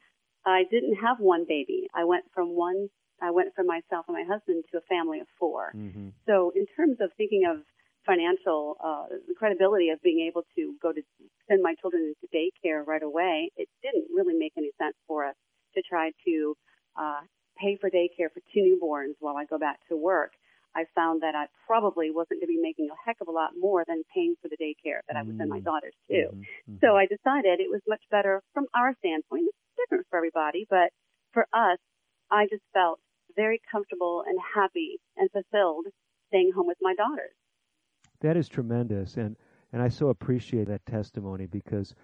I 0.45 0.64
didn't 0.71 0.97
have 0.97 1.19
one 1.19 1.45
baby. 1.49 1.88
I 1.95 2.05
went 2.05 2.25
from 2.35 2.55
one, 2.55 2.88
I 3.23 3.31
went 3.31 3.55
from 3.55 3.67
myself 3.67 4.07
and 4.09 4.17
my 4.17 4.25
husband 4.28 4.64
to 4.71 4.78
a 4.78 4.88
family 4.88 5.21
of 5.21 5.26
4 5.38 5.73
mm-hmm. 5.75 6.09
So, 6.26 6.52
in 6.55 6.67
terms 6.76 6.99
of 7.00 7.11
thinking 7.17 7.45
of 7.49 7.64
financial 8.09 8.81
uh, 8.81 9.05
credibility 9.37 9.91
of 9.91 10.00
being 10.00 10.25
able 10.25 10.43
to 10.57 10.75
go 10.81 10.93
to 10.93 11.03
send 11.47 11.62
my 11.62 11.75
children 11.81 12.15
into 12.17 12.25
daycare 12.33 12.87
right 12.87 13.03
away, 13.03 13.50
it 13.57 13.69
didn't 13.83 14.09
really 14.15 14.33
make 14.33 14.53
any 14.57 14.71
sense 14.81 14.97
for 15.07 15.27
us 15.27 15.37
to 15.75 15.83
try 15.85 16.11
to 16.25 16.57
uh, 16.97 17.21
pay 17.61 17.77
for 17.77 17.91
daycare 17.91 18.33
for 18.33 18.41
two 18.55 18.65
newborns 18.65 19.12
while 19.21 19.37
I 19.37 19.45
go 19.45 19.59
back 19.59 19.77
to 19.91 19.97
work. 19.97 20.33
I 20.75 20.85
found 20.95 21.23
that 21.23 21.35
I 21.35 21.47
probably 21.67 22.11
wasn't 22.11 22.41
going 22.41 22.49
to 22.49 22.57
be 22.57 22.61
making 22.61 22.88
a 22.88 22.99
heck 23.05 23.17
of 23.21 23.29
a 23.29 23.33
lot 23.33 23.50
more 23.59 23.85
than 23.87 24.03
paying 24.15 24.37
for 24.41 24.49
the 24.49 24.57
daycare 24.57 25.00
that 25.09 25.17
I 25.17 25.23
would 25.23 25.37
send 25.37 25.50
my 25.50 25.59
mm-hmm. 25.59 25.65
daughters 25.65 25.97
to. 26.09 26.33
Mm-hmm. 26.33 26.41
mm-hmm. 26.41 26.77
So 26.81 26.97
I 26.97 27.05
decided 27.05 27.61
it 27.61 27.73
was 27.73 27.83
much 27.88 28.03
better 28.11 28.43
from 28.55 28.67
our 28.75 28.95
standpoint. 29.00 29.49
It's 29.49 29.77
different 29.77 30.07
for 30.09 30.17
everybody, 30.17 30.67
but 30.69 30.93
for 31.33 31.45
us, 31.53 31.79
I 32.31 32.47
just 32.49 32.65
felt 32.73 33.00
very 33.37 33.61
comfortable 33.71 34.25
and 34.27 34.38
happy 34.55 35.00
and 35.17 35.31
fulfilled 35.31 35.87
staying 36.29 36.53
home 36.55 36.67
with 36.67 36.79
my 36.81 36.95
daughters. 36.95 37.35
That 38.21 38.37
is 38.37 38.49
tremendous, 38.49 39.17
and 39.17 39.37
and 39.73 39.83
I 39.83 39.89
so 39.89 40.09
appreciate 40.09 40.69
that 40.69 40.85
testimony 40.87 41.47
because 41.47 41.95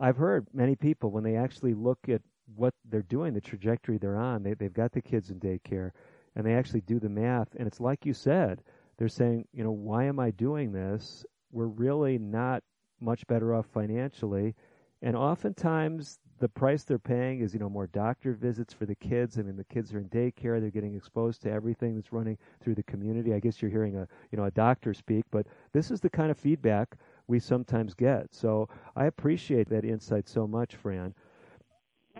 I've 0.00 0.16
heard 0.16 0.46
many 0.52 0.74
people 0.74 1.10
when 1.10 1.22
they 1.22 1.36
actually 1.36 1.74
look 1.74 1.98
at 2.08 2.22
what 2.56 2.74
they're 2.90 3.02
doing, 3.02 3.34
the 3.34 3.40
trajectory 3.40 3.98
they're 3.98 4.16
on, 4.16 4.42
they 4.42 4.54
they've 4.54 4.72
got 4.72 4.92
the 4.92 5.02
kids 5.02 5.30
in 5.30 5.38
daycare, 5.38 5.90
and 6.34 6.44
they 6.44 6.54
actually 6.54 6.80
do 6.82 6.98
the 6.98 7.08
math, 7.08 7.54
and 7.56 7.66
it's 7.66 7.80
like 7.80 8.04
you 8.06 8.14
said, 8.14 8.62
they're 8.96 9.08
saying, 9.08 9.46
you 9.52 9.64
know, 9.64 9.72
why 9.72 10.04
am 10.04 10.18
I 10.18 10.30
doing 10.30 10.72
this? 10.72 11.24
We're 11.52 11.66
really 11.66 12.18
not 12.18 12.62
much 13.00 13.26
better 13.26 13.54
off 13.54 13.66
financially, 13.66 14.54
and 15.02 15.16
oftentimes 15.16 16.18
the 16.40 16.48
price 16.48 16.84
they're 16.84 16.98
paying 16.98 17.40
is 17.40 17.54
you 17.54 17.60
know 17.60 17.68
more 17.68 17.86
doctor 17.86 18.32
visits 18.32 18.72
for 18.72 18.86
the 18.86 18.94
kids. 18.94 19.38
I 19.38 19.42
mean, 19.42 19.56
the 19.56 19.64
kids 19.64 19.92
are 19.94 19.98
in 19.98 20.08
daycare; 20.08 20.60
they're 20.60 20.70
getting 20.70 20.94
exposed 20.94 21.42
to 21.42 21.50
everything 21.50 21.94
that's 21.94 22.12
running 22.12 22.38
through 22.60 22.74
the 22.74 22.82
community. 22.82 23.34
I 23.34 23.40
guess 23.40 23.62
you're 23.62 23.70
hearing 23.70 23.96
a 23.96 24.06
you 24.30 24.38
know 24.38 24.44
a 24.44 24.50
doctor 24.50 24.94
speak, 24.94 25.24
but 25.30 25.46
this 25.72 25.90
is 25.90 26.00
the 26.00 26.10
kind 26.10 26.30
of 26.30 26.38
feedback 26.38 26.96
we 27.26 27.38
sometimes 27.38 27.94
get. 27.94 28.34
So 28.34 28.68
I 28.96 29.06
appreciate 29.06 29.68
that 29.70 29.84
insight 29.84 30.28
so 30.28 30.46
much, 30.46 30.76
Fran. 30.76 31.14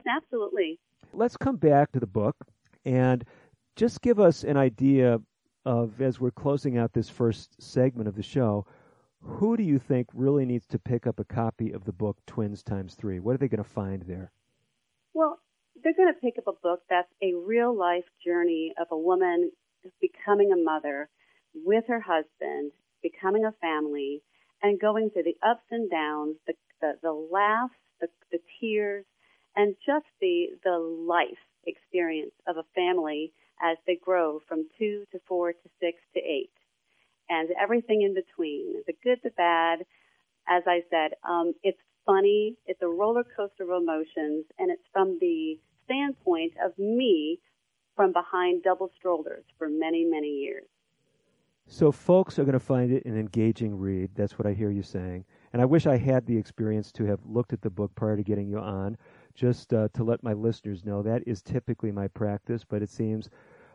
Absolutely. 0.06 0.78
Let's 1.12 1.36
come 1.36 1.56
back 1.56 1.92
to 1.92 2.00
the 2.00 2.06
book 2.06 2.36
and 2.84 3.24
just 3.76 4.00
give 4.00 4.20
us 4.20 4.44
an 4.44 4.56
idea 4.56 5.20
of 5.64 6.00
as 6.00 6.20
we're 6.20 6.30
closing 6.30 6.76
out 6.76 6.92
this 6.92 7.08
first 7.08 7.60
segment 7.62 8.08
of 8.08 8.16
the 8.16 8.22
show 8.22 8.66
who 9.24 9.56
do 9.56 9.62
you 9.62 9.78
think 9.78 10.08
really 10.12 10.44
needs 10.44 10.66
to 10.66 10.78
pick 10.78 11.06
up 11.06 11.18
a 11.18 11.24
copy 11.24 11.72
of 11.72 11.84
the 11.84 11.92
book 11.92 12.18
Twins 12.26 12.62
Times 12.62 12.94
Three? 12.94 13.20
What 13.20 13.34
are 13.34 13.38
they 13.38 13.48
going 13.48 13.62
to 13.62 13.68
find 13.68 14.02
there? 14.02 14.32
Well, 15.14 15.40
they're 15.82 15.94
going 15.94 16.12
to 16.12 16.20
pick 16.20 16.38
up 16.38 16.46
a 16.46 16.60
book 16.62 16.80
that's 16.88 17.12
a 17.22 17.34
real 17.34 17.76
life 17.76 18.04
journey 18.24 18.74
of 18.80 18.88
a 18.90 18.98
woman 18.98 19.50
becoming 20.00 20.52
a 20.52 20.56
mother 20.56 21.08
with 21.54 21.84
her 21.88 22.00
husband, 22.00 22.72
becoming 23.02 23.44
a 23.44 23.52
family, 23.60 24.22
and 24.62 24.80
going 24.80 25.10
through 25.10 25.24
the 25.24 25.36
ups 25.42 25.64
and 25.70 25.90
downs, 25.90 26.36
the 26.46 26.54
the, 26.80 26.92
the 27.02 27.12
laughs, 27.12 27.74
the, 28.00 28.08
the 28.30 28.40
tears, 28.60 29.04
and 29.56 29.74
just 29.86 30.06
the 30.20 30.48
the 30.64 30.78
life 30.78 31.38
experience 31.66 32.34
of 32.46 32.56
a 32.56 32.64
family 32.74 33.32
as 33.62 33.78
they 33.86 33.96
grow 33.96 34.40
from 34.46 34.66
two 34.78 35.04
to 35.12 35.18
four 35.26 35.52
to 35.52 35.68
six 35.80 35.98
to 36.12 36.20
eight 36.20 36.50
and 37.28 37.48
everything 37.60 38.02
in 38.02 38.14
between 38.14 38.82
the 38.86 38.94
good, 39.02 39.18
the 39.22 39.30
bad. 39.30 39.80
As 40.46 40.62
I 40.66 40.82
said, 40.90 41.12
um, 41.28 41.54
it's 41.62 41.78
funny, 42.04 42.56
it's 42.66 42.82
a 42.82 42.88
roller 42.88 43.24
coaster 43.36 43.64
of 43.64 43.82
emotions, 43.82 44.44
and 44.58 44.70
it's 44.70 44.82
from 44.92 45.18
the 45.20 45.58
standpoint 45.84 46.52
of 46.64 46.78
me 46.78 47.40
from 47.96 48.12
behind 48.12 48.62
double 48.62 48.90
strollers 48.96 49.44
for 49.58 49.68
many, 49.68 50.04
many 50.04 50.28
years. 50.28 50.64
So, 51.66 51.90
folks 51.90 52.38
are 52.38 52.44
going 52.44 52.52
to 52.52 52.60
find 52.60 52.92
it 52.92 53.06
an 53.06 53.18
engaging 53.18 53.78
read. 53.78 54.10
That's 54.14 54.38
what 54.38 54.46
I 54.46 54.52
hear 54.52 54.70
you 54.70 54.82
saying. 54.82 55.24
And 55.52 55.62
I 55.62 55.64
wish 55.64 55.86
I 55.86 55.96
had 55.96 56.26
the 56.26 56.36
experience 56.36 56.92
to 56.92 57.04
have 57.06 57.20
looked 57.24 57.54
at 57.54 57.62
the 57.62 57.70
book 57.70 57.94
prior 57.94 58.16
to 58.16 58.22
getting 58.22 58.48
you 58.48 58.58
on, 58.58 58.98
just 59.34 59.72
uh, 59.72 59.88
to 59.94 60.04
let 60.04 60.22
my 60.22 60.34
listeners 60.34 60.84
know 60.84 61.02
that 61.02 61.22
is 61.26 61.40
typically 61.40 61.90
my 61.90 62.08
practice, 62.08 62.64
but 62.64 62.82
it 62.82 62.90
seems 62.90 63.30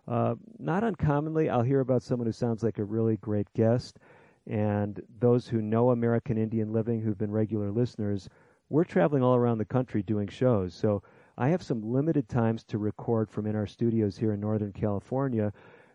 uh, 0.10 0.36
not 0.58 0.84
uncommonly, 0.84 1.50
I'll 1.50 1.62
hear 1.62 1.82
about 1.82 2.02
someone 2.02 2.26
who 2.26 2.32
sounds 2.32 2.64
like 2.64 2.80
a 2.80 2.84
really 2.84 3.18
great 3.18 3.48
guest. 3.54 4.00
And 4.48 5.00
those 5.20 5.48
who 5.48 5.62
know 5.62 5.92
American 5.92 6.38
Indian 6.38 6.74
Living, 6.74 7.00
who've 7.00 7.18
been 7.18 7.32
regular 7.32 7.72
listeners, 7.72 8.28
we're 8.70 8.84
traveling 8.84 9.22
all 9.22 9.36
around 9.36 9.60
the 9.60 9.66
country 9.66 10.02
doing 10.02 10.28
shows. 10.28 10.74
So 10.74 11.04
I 11.38 11.50
have 11.50 11.62
some 11.62 11.82
limited 11.82 12.28
times 12.28 12.64
to 12.66 12.80
record 12.80 13.30
from 13.30 13.46
in 13.46 13.56
our 13.56 13.68
studios 13.68 14.18
here 14.18 14.34
in 14.34 14.40
Northern 14.40 14.74
California. 14.74 15.54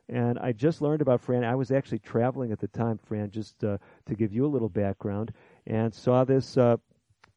And 0.08 0.38
I 0.38 0.52
just 0.52 0.80
learned 0.80 1.02
about 1.02 1.20
Fran. 1.20 1.44
I 1.44 1.54
was 1.56 1.72
actually 1.72 1.98
traveling 1.98 2.52
at 2.52 2.60
the 2.60 2.68
time, 2.68 2.98
Fran, 2.98 3.30
just 3.30 3.64
uh, 3.64 3.78
to 4.06 4.14
give 4.14 4.32
you 4.32 4.46
a 4.46 4.48
little 4.48 4.68
background, 4.68 5.32
and 5.66 5.92
saw 5.92 6.24
this 6.24 6.56
uh, 6.56 6.76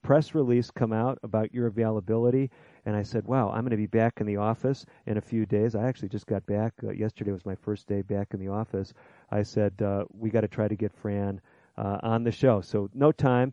press 0.03 0.35
release 0.35 0.69
come 0.69 0.93
out 0.93 1.17
about 1.23 1.53
your 1.53 1.67
availability. 1.67 2.51
And 2.87 2.95
I 2.95 3.03
said, 3.03 3.27
wow, 3.27 3.49
I'm 3.49 3.63
going 3.63 3.71
to 3.71 3.75
be 3.75 3.85
back 3.85 4.21
in 4.21 4.25
the 4.25 4.37
office 4.37 4.85
in 5.07 5.17
a 5.17 5.21
few 5.21 5.45
days. 5.45 5.75
I 5.75 5.89
actually 5.89 6.07
just 6.07 6.25
got 6.25 6.45
back. 6.45 6.71
Uh, 6.81 6.91
yesterday 6.91 7.33
was 7.33 7.45
my 7.45 7.55
first 7.55 7.85
day 7.85 8.01
back 8.01 8.33
in 8.33 8.39
the 8.39 8.47
office. 8.47 8.93
I 9.29 9.43
said, 9.43 9.73
uh, 9.81 10.05
we 10.17 10.29
got 10.29 10.41
to 10.41 10.47
try 10.47 10.69
to 10.69 10.75
get 10.75 10.93
Fran 10.93 11.41
uh, 11.77 11.97
on 12.01 12.23
the 12.23 12.31
show. 12.31 12.61
So 12.61 12.89
no 12.93 13.11
time 13.11 13.51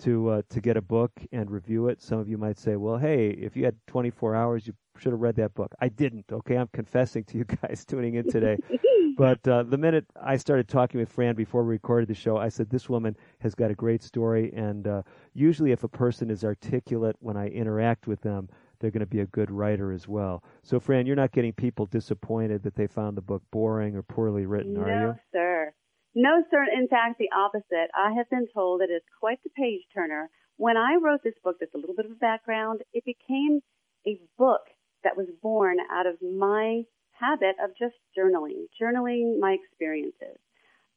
to 0.00 0.28
uh, 0.28 0.42
to 0.50 0.60
get 0.60 0.76
a 0.76 0.82
book 0.82 1.12
and 1.32 1.50
review 1.50 1.88
it. 1.88 2.02
Some 2.02 2.18
of 2.18 2.28
you 2.28 2.36
might 2.36 2.58
say, 2.58 2.76
well, 2.76 2.98
hey, 2.98 3.28
if 3.30 3.56
you 3.56 3.64
had 3.64 3.74
24 3.86 4.34
hours, 4.34 4.66
you 4.66 4.74
should 4.98 5.12
have 5.12 5.20
read 5.22 5.36
that 5.36 5.54
book. 5.54 5.74
I 5.80 5.88
didn't. 5.88 6.26
Okay, 6.30 6.58
I'm 6.58 6.68
confessing 6.74 7.24
to 7.24 7.38
you 7.38 7.44
guys 7.62 7.86
tuning 7.86 8.16
in 8.16 8.30
today. 8.30 8.58
but 9.16 9.48
uh, 9.48 9.62
the 9.62 9.78
minute 9.78 10.04
I 10.20 10.36
started 10.36 10.68
talking 10.68 11.00
with 11.00 11.08
Fran 11.08 11.36
before 11.36 11.62
we 11.62 11.70
recorded 11.70 12.10
the 12.10 12.14
show, 12.14 12.36
I 12.36 12.50
said 12.50 12.68
this 12.68 12.90
woman 12.90 13.16
has 13.38 13.54
got 13.54 13.70
a 13.70 13.74
great 13.74 14.02
story. 14.02 14.52
And 14.54 14.86
uh, 14.86 15.02
usually, 15.32 15.72
if 15.72 15.84
a 15.84 15.88
person 15.88 16.30
is 16.30 16.44
articulate 16.44 17.16
when 17.20 17.38
I 17.38 17.48
interact 17.48 18.06
with 18.06 18.20
them, 18.20 18.50
they're 18.84 18.90
going 18.90 19.00
to 19.00 19.06
be 19.06 19.20
a 19.20 19.26
good 19.26 19.50
writer 19.50 19.92
as 19.92 20.06
well. 20.06 20.44
So, 20.62 20.78
Fran, 20.78 21.06
you're 21.06 21.16
not 21.16 21.32
getting 21.32 21.54
people 21.54 21.86
disappointed 21.86 22.62
that 22.64 22.74
they 22.74 22.86
found 22.86 23.16
the 23.16 23.22
book 23.22 23.42
boring 23.50 23.96
or 23.96 24.02
poorly 24.02 24.44
written, 24.44 24.74
no, 24.74 24.82
are 24.82 24.88
you? 24.88 25.06
No, 25.06 25.16
sir. 25.32 25.72
No, 26.14 26.44
sir. 26.50 26.66
In 26.76 26.86
fact, 26.86 27.18
the 27.18 27.30
opposite. 27.34 27.88
I 27.96 28.12
have 28.12 28.28
been 28.28 28.46
told 28.52 28.82
it 28.82 28.92
is 28.92 29.02
quite 29.18 29.38
the 29.42 29.50
page 29.56 29.80
turner. 29.94 30.28
When 30.58 30.76
I 30.76 30.96
wrote 31.02 31.20
this 31.24 31.34
book, 31.42 31.56
just 31.60 31.74
a 31.74 31.78
little 31.78 31.94
bit 31.94 32.04
of 32.04 32.12
a 32.12 32.16
background, 32.16 32.82
it 32.92 33.04
became 33.04 33.60
a 34.06 34.20
book 34.36 34.60
that 35.02 35.16
was 35.16 35.26
born 35.42 35.78
out 35.90 36.06
of 36.06 36.16
my 36.20 36.82
habit 37.12 37.56
of 37.64 37.70
just 37.78 37.96
journaling, 38.16 38.66
journaling 38.80 39.40
my 39.40 39.56
experiences. 39.60 40.38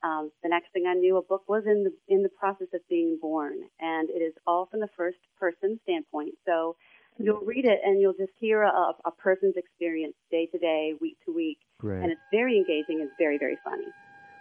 Um, 0.03 0.31
the 0.43 0.49
next 0.49 0.71
thing 0.73 0.85
I 0.87 0.93
knew, 0.93 1.17
a 1.17 1.23
book 1.23 1.43
was 1.47 1.63
in 1.65 1.83
the 1.83 1.91
in 2.07 2.21
the 2.21 2.29
process 2.29 2.67
of 2.73 2.81
being 2.87 3.17
born, 3.19 3.53
and 3.79 4.09
it 4.09 4.21
is 4.21 4.33
all 4.45 4.67
from 4.67 4.81
the 4.81 4.89
first 4.95 5.17
person 5.39 5.79
standpoint. 5.83 6.35
So 6.45 6.75
you'll 7.19 7.41
read 7.41 7.65
it 7.65 7.79
and 7.83 8.01
you'll 8.01 8.13
just 8.13 8.33
hear 8.39 8.63
a, 8.63 8.93
a 9.05 9.11
person's 9.17 9.55
experience 9.55 10.15
day 10.31 10.47
to 10.51 10.57
day, 10.57 10.93
week 11.01 11.17
to 11.25 11.33
week. 11.33 11.57
Great. 11.79 12.01
And 12.01 12.11
it's 12.11 12.21
very 12.31 12.57
engaging. 12.57 13.01
It's 13.01 13.13
very, 13.17 13.37
very 13.37 13.57
funny. 13.63 13.85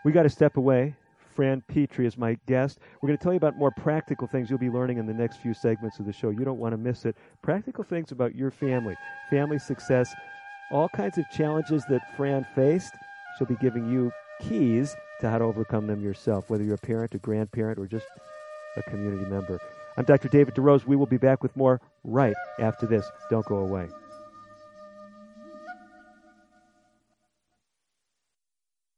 We 0.04 0.12
got 0.12 0.25
to 0.25 0.28
step 0.28 0.56
away. 0.56 0.95
Fran 1.35 1.62
Pitre 1.68 2.06
is 2.06 2.16
my 2.16 2.38
guest. 2.47 2.78
We're 3.02 3.09
going 3.09 3.18
to 3.18 3.23
tell 3.23 3.33
you 3.33 3.37
about 3.37 3.59
more 3.59 3.71
practical 3.71 4.26
things 4.26 4.49
you'll 4.49 4.59
be 4.59 4.71
learning 4.71 4.97
in 4.97 5.06
the 5.06 5.12
next 5.12 5.37
few 5.37 5.52
segments 5.52 5.99
of 5.99 6.06
the 6.06 6.12
show. 6.12 6.30
You 6.30 6.45
don't 6.45 6.59
want 6.59 6.73
to 6.73 6.78
miss 6.78 7.04
it. 7.04 7.14
Practical 7.42 7.85
things 7.85 8.11
about 8.11 8.35
your 8.35 8.50
family, 8.50 8.97
family 9.28 9.59
success, 9.59 10.14
all 10.71 10.88
kinds 10.88 11.18
of 11.18 11.25
challenges 11.30 11.85
that 11.90 12.16
Fran 12.16 12.47
faced. 12.54 12.95
She'll 13.37 13.47
be 13.47 13.56
giving 13.56 13.90
you 13.90 14.11
keys 14.40 14.97
to 15.21 15.28
how 15.28 15.38
to 15.38 15.45
overcome 15.45 15.87
them 15.87 16.00
yourself, 16.00 16.49
whether 16.49 16.64
you're 16.64 16.75
a 16.75 16.78
parent, 16.78 17.14
a 17.14 17.18
grandparent, 17.18 17.78
or 17.78 17.87
just 17.87 18.06
a 18.76 18.83
community 18.83 19.28
member. 19.28 19.61
I'm 19.97 20.05
Dr. 20.05 20.29
David 20.29 20.55
DeRose. 20.55 20.87
We 20.87 20.97
will 20.97 21.07
be 21.07 21.17
back 21.17 21.43
with 21.43 21.57
more 21.57 21.81
right 22.05 22.37
after 22.59 22.87
this. 22.87 23.07
Don't 23.31 23.47
go 23.47 23.57
away. 23.57 23.88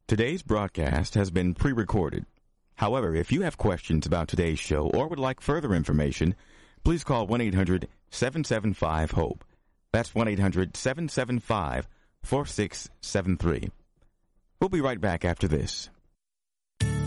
Today's 0.08 0.42
broadcast 0.42 1.14
has 1.14 1.30
been 1.30 1.54
pre 1.54 1.72
recorded. 1.72 2.24
However, 2.76 3.14
if 3.14 3.30
you 3.30 3.42
have 3.42 3.58
questions 3.58 4.06
about 4.06 4.28
today's 4.28 4.58
show 4.58 4.88
or 4.88 5.06
would 5.08 5.18
like 5.18 5.40
further 5.40 5.74
information, 5.74 6.34
please 6.82 7.04
call 7.04 7.26
1 7.26 7.40
800 7.40 7.88
775 8.10 9.10
HOPE. 9.10 9.44
That's 9.92 10.14
1 10.14 10.28
800 10.28 10.76
775 10.76 11.88
4673. 12.22 13.70
We'll 14.60 14.70
be 14.70 14.80
right 14.80 15.00
back 15.00 15.24
after 15.24 15.46
this. 15.46 15.90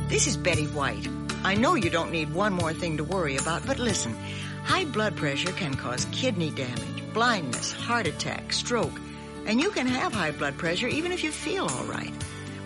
This 0.07 0.27
is 0.27 0.37
Betty 0.37 0.65
White. 0.67 1.07
I 1.43 1.55
know 1.55 1.75
you 1.75 1.89
don't 1.89 2.11
need 2.11 2.33
one 2.33 2.53
more 2.53 2.71
thing 2.71 2.97
to 2.97 3.03
worry 3.03 3.37
about, 3.37 3.65
but 3.65 3.79
listen. 3.79 4.15
High 4.63 4.85
blood 4.85 5.15
pressure 5.15 5.51
can 5.51 5.73
cause 5.73 6.05
kidney 6.11 6.51
damage, 6.51 7.13
blindness, 7.13 7.71
heart 7.71 8.05
attack, 8.05 8.53
stroke, 8.53 8.99
and 9.47 9.59
you 9.59 9.71
can 9.71 9.87
have 9.87 10.13
high 10.13 10.31
blood 10.31 10.57
pressure 10.57 10.87
even 10.87 11.11
if 11.11 11.23
you 11.23 11.31
feel 11.31 11.65
all 11.65 11.85
right. 11.85 12.13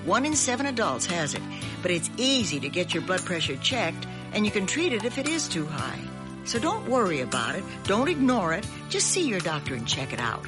One 0.04 0.26
in 0.26 0.36
seven 0.36 0.66
adults 0.66 1.06
has 1.06 1.34
it, 1.34 1.42
but 1.82 1.90
it's 1.90 2.12
easy 2.18 2.60
to 2.60 2.70
get 2.70 2.94
your 2.94 3.04
blood 3.04 3.24
pressure 3.24 3.56
checked, 3.56 4.06
and 4.34 4.46
you 4.46 4.52
can 4.52 4.68
treat 4.68 4.94
it 4.94 5.06
if 5.06 5.18
it 5.18 5.28
is 5.28 5.48
too 5.48 5.66
high. 5.66 6.00
So 6.44 6.60
don't 6.60 6.88
worry 6.88 7.22
about 7.22 7.56
it. 7.56 7.64
Don't 7.86 8.10
ignore 8.10 8.54
it. 8.54 8.68
Just 8.90 9.08
see 9.08 9.28
your 9.28 9.40
doctor 9.40 9.74
and 9.74 9.88
check 9.88 10.14
it 10.14 10.20
out. 10.20 10.46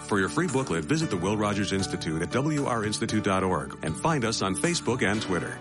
For 0.00 0.18
your 0.18 0.28
free 0.28 0.46
booklet, 0.46 0.84
visit 0.84 1.10
the 1.10 1.16
Will 1.16 1.36
Rogers 1.36 1.72
Institute 1.72 2.22
at 2.22 2.30
wrinstitute.org 2.30 3.78
and 3.82 3.96
find 3.96 4.24
us 4.24 4.42
on 4.42 4.56
Facebook 4.56 5.02
and 5.06 5.20
Twitter. 5.20 5.58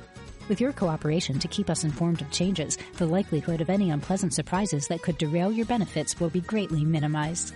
With 0.49 0.61
your 0.61 0.73
cooperation 0.73 1.39
to 1.41 1.49
keep 1.49 1.71
us 1.71 1.85
informed 1.85 2.23
of 2.23 2.31
changes, 2.31 2.79
the 2.97 3.07
likelihood 3.07 3.61
of 3.61 3.71
any 3.71 3.91
unpleasant 3.91 4.33
surprises 4.33 4.89
that 4.89 5.03
could 5.03 5.19
derail 5.19 5.53
your 5.53 5.67
benefits 5.67 6.19
will 6.19 6.31
be 6.31 6.41
greatly 6.41 6.85
minimized. 6.85 7.55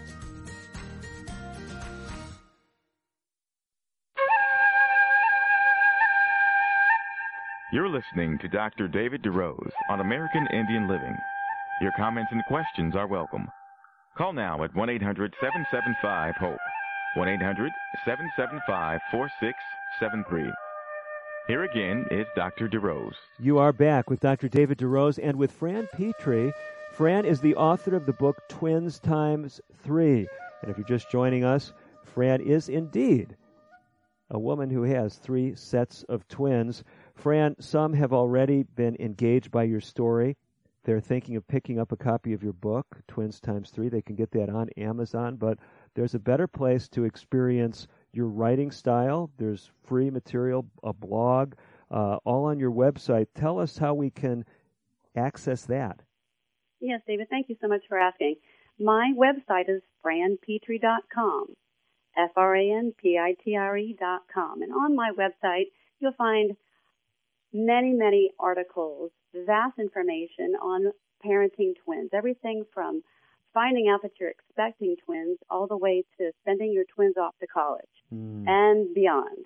You're 7.72 7.88
listening 7.88 8.36
to 8.38 8.48
Dr. 8.48 8.88
David 8.88 9.22
DeRose 9.22 9.70
on 9.90 10.00
American 10.00 10.44
Indian 10.52 10.88
Living. 10.88 11.16
Your 11.80 11.92
comments 11.96 12.32
and 12.32 12.44
questions 12.46 12.96
are 12.96 13.06
welcome. 13.06 13.46
Call 14.18 14.32
now 14.32 14.64
at 14.64 14.74
1 14.74 14.90
800 14.90 15.32
775 15.40 16.34
HOPE. 16.34 16.58
1 17.14 17.28
800 17.28 17.70
775 18.04 19.00
4673. 19.12 20.52
Here 21.46 21.62
again 21.62 22.06
is 22.10 22.26
Dr. 22.34 22.68
DeRose. 22.68 23.14
You 23.38 23.58
are 23.58 23.72
back 23.72 24.10
with 24.10 24.18
Dr. 24.18 24.48
David 24.48 24.78
DeRose 24.78 25.20
and 25.22 25.36
with 25.36 25.52
Fran 25.52 25.86
Pitre. 25.94 26.52
Fran 26.90 27.24
is 27.24 27.40
the 27.40 27.54
author 27.54 27.94
of 27.94 28.04
the 28.04 28.14
book 28.14 28.36
Twins 28.48 28.98
Times 28.98 29.60
Three. 29.84 30.26
And 30.62 30.72
if 30.72 30.76
you're 30.76 30.84
just 30.88 31.08
joining 31.08 31.44
us, 31.44 31.72
Fran 32.02 32.40
is 32.40 32.68
indeed 32.68 33.36
a 34.30 34.38
woman 34.38 34.70
who 34.70 34.84
has 34.84 35.16
three 35.16 35.54
sets 35.54 36.04
of 36.04 36.26
twins. 36.28 36.84
Fran, 37.20 37.54
some 37.60 37.92
have 37.92 38.12
already 38.12 38.62
been 38.62 38.96
engaged 38.98 39.50
by 39.50 39.64
your 39.64 39.80
story 39.80 40.36
they're 40.84 41.00
thinking 41.00 41.36
of 41.36 41.46
picking 41.46 41.78
up 41.78 41.92
a 41.92 41.96
copy 41.96 42.32
of 42.32 42.42
your 42.42 42.54
book, 42.54 42.86
Twins 43.06 43.38
Times 43.38 43.70
Three, 43.70 43.88
they 43.88 44.00
can 44.00 44.16
get 44.16 44.30
that 44.32 44.48
on 44.48 44.70
Amazon. 44.76 45.36
But 45.36 45.58
there's 45.94 46.14
a 46.14 46.18
better 46.18 46.46
place 46.46 46.88
to 46.88 47.04
experience 47.04 47.86
your 48.12 48.26
writing 48.28 48.70
style. 48.70 49.30
There's 49.36 49.70
free 49.84 50.10
material, 50.10 50.66
a 50.82 50.92
blog, 50.92 51.54
uh, 51.90 52.16
all 52.24 52.46
on 52.46 52.58
your 52.58 52.70
website. 52.70 53.26
Tell 53.34 53.58
us 53.58 53.76
how 53.76 53.94
we 53.94 54.10
can 54.10 54.44
access 55.14 55.66
that. 55.66 56.00
Yes, 56.80 57.02
David, 57.06 57.28
thank 57.28 57.50
you 57.50 57.56
so 57.60 57.68
much 57.68 57.82
for 57.88 57.98
asking. 57.98 58.36
My 58.78 59.12
website 59.14 59.68
is 59.68 59.82
franpitre.com, 60.02 61.56
F 62.16 62.30
R 62.36 62.56
A 62.56 62.70
N 62.72 62.94
P 62.96 63.18
I 63.18 63.34
T 63.44 63.54
R 63.54 63.76
E.com. 63.76 64.62
And 64.62 64.72
on 64.72 64.96
my 64.96 65.10
website, 65.10 65.66
you'll 65.98 66.12
find 66.12 66.56
many, 67.52 67.92
many 67.92 68.30
articles, 68.38 69.10
vast 69.34 69.78
information 69.78 70.54
on 70.62 70.92
parenting 71.24 71.74
twins, 71.84 72.10
everything 72.12 72.64
from 72.72 73.02
finding 73.52 73.88
out 73.88 74.02
that 74.02 74.12
you're 74.20 74.30
expecting 74.30 74.96
twins 75.04 75.38
all 75.50 75.66
the 75.66 75.76
way 75.76 76.04
to 76.18 76.30
sending 76.44 76.72
your 76.72 76.84
twins 76.94 77.16
off 77.16 77.34
to 77.40 77.46
college 77.46 77.84
mm. 78.14 78.44
and 78.46 78.94
beyond. 78.94 79.44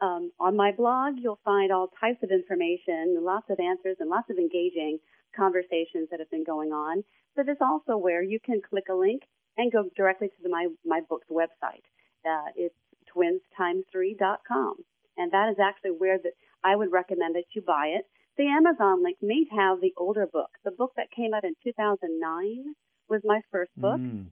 Um, 0.00 0.32
on 0.40 0.56
my 0.56 0.72
blog, 0.72 1.14
you'll 1.18 1.40
find 1.44 1.70
all 1.70 1.88
types 2.00 2.22
of 2.22 2.30
information, 2.30 3.18
lots 3.20 3.50
of 3.50 3.60
answers, 3.60 3.96
and 4.00 4.08
lots 4.08 4.30
of 4.30 4.38
engaging 4.38 4.98
conversations 5.36 6.08
that 6.10 6.20
have 6.20 6.30
been 6.30 6.44
going 6.44 6.72
on. 6.72 7.04
But 7.36 7.48
it's 7.48 7.60
also 7.60 7.96
where 7.96 8.22
you 8.22 8.40
can 8.40 8.60
click 8.60 8.84
a 8.90 8.94
link 8.94 9.22
and 9.56 9.70
go 9.70 9.84
directly 9.96 10.28
to 10.28 10.34
the, 10.42 10.48
my, 10.48 10.68
my 10.84 11.00
book's 11.08 11.28
website. 11.30 11.84
Uh, 12.24 12.50
it's 12.56 12.74
twinstimes3.com. 13.14 14.74
And 15.16 15.32
that 15.32 15.50
is 15.50 15.56
actually 15.62 15.92
where 15.92 16.18
the, 16.18 16.30
I 16.62 16.76
would 16.76 16.92
recommend 16.92 17.34
that 17.34 17.44
you 17.54 17.62
buy 17.62 17.94
it. 17.98 18.06
The 18.36 18.46
Amazon 18.46 19.02
link 19.02 19.18
may 19.20 19.44
have 19.50 19.80
the 19.80 19.92
older 19.96 20.26
book. 20.26 20.50
The 20.64 20.70
book 20.70 20.92
that 20.96 21.10
came 21.10 21.34
out 21.34 21.44
in 21.44 21.54
2009 21.62 22.74
was 23.08 23.20
my 23.24 23.40
first 23.50 23.72
book, 23.76 23.98
mm. 23.98 24.26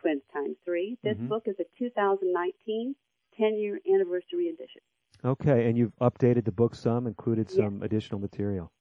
Twins 0.00 0.22
Times 0.32 0.56
Three. 0.64 0.98
This 1.02 1.16
mm-hmm. 1.16 1.28
book 1.28 1.44
is 1.46 1.56
a 1.60 1.64
2019 1.78 2.94
10 3.38 3.56
year 3.56 3.80
anniversary 3.92 4.48
edition. 4.48 4.82
Okay, 5.24 5.68
and 5.68 5.78
you've 5.78 5.96
updated 6.00 6.44
the 6.44 6.52
book 6.52 6.74
some, 6.74 7.06
included 7.06 7.50
some 7.50 7.76
yes. 7.76 7.84
additional 7.84 8.20
material. 8.20 8.72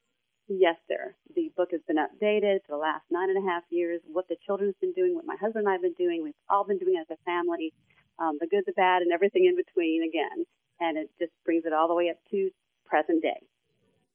Yes, 0.47 0.75
sir. 0.87 1.13
The 1.35 1.51
book 1.55 1.69
has 1.71 1.81
been 1.87 1.97
updated 1.97 2.65
for 2.65 2.75
the 2.75 2.81
last 2.81 3.05
nine 3.11 3.29
and 3.29 3.37
a 3.37 3.49
half 3.49 3.63
years. 3.69 4.01
What 4.11 4.27
the 4.27 4.35
children's 4.45 4.75
been 4.81 4.91
doing, 4.93 5.15
what 5.15 5.25
my 5.25 5.37
husband 5.39 5.63
and 5.63 5.69
I 5.69 5.73
have 5.73 5.81
been 5.81 5.93
doing, 5.93 6.23
we've 6.23 6.33
all 6.49 6.65
been 6.65 6.79
doing 6.79 6.97
as 6.99 7.07
a 7.09 7.17
family, 7.23 7.71
um, 8.19 8.37
the 8.39 8.47
good, 8.47 8.63
the 8.65 8.73
bad, 8.73 9.01
and 9.01 9.11
everything 9.13 9.45
in 9.45 9.55
between 9.55 10.03
again. 10.03 10.45
And 10.79 10.97
it 10.97 11.11
just 11.19 11.31
brings 11.45 11.65
it 11.65 11.73
all 11.73 11.87
the 11.87 11.93
way 11.93 12.09
up 12.09 12.17
to 12.31 12.49
present 12.91 13.21
day. 13.21 13.41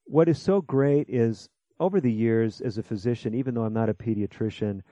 What 0.04 0.28
is 0.28 0.40
so 0.40 0.60
great 0.60 1.08
is 1.08 1.48
over 1.80 1.98
the 2.00 2.12
years 2.12 2.60
as 2.60 2.76
a 2.76 2.82
physician, 2.82 3.34
even 3.34 3.54
though 3.54 3.64
I'm 3.64 3.72
not 3.72 3.88
a 3.88 3.94
pediatrician, 3.94 4.82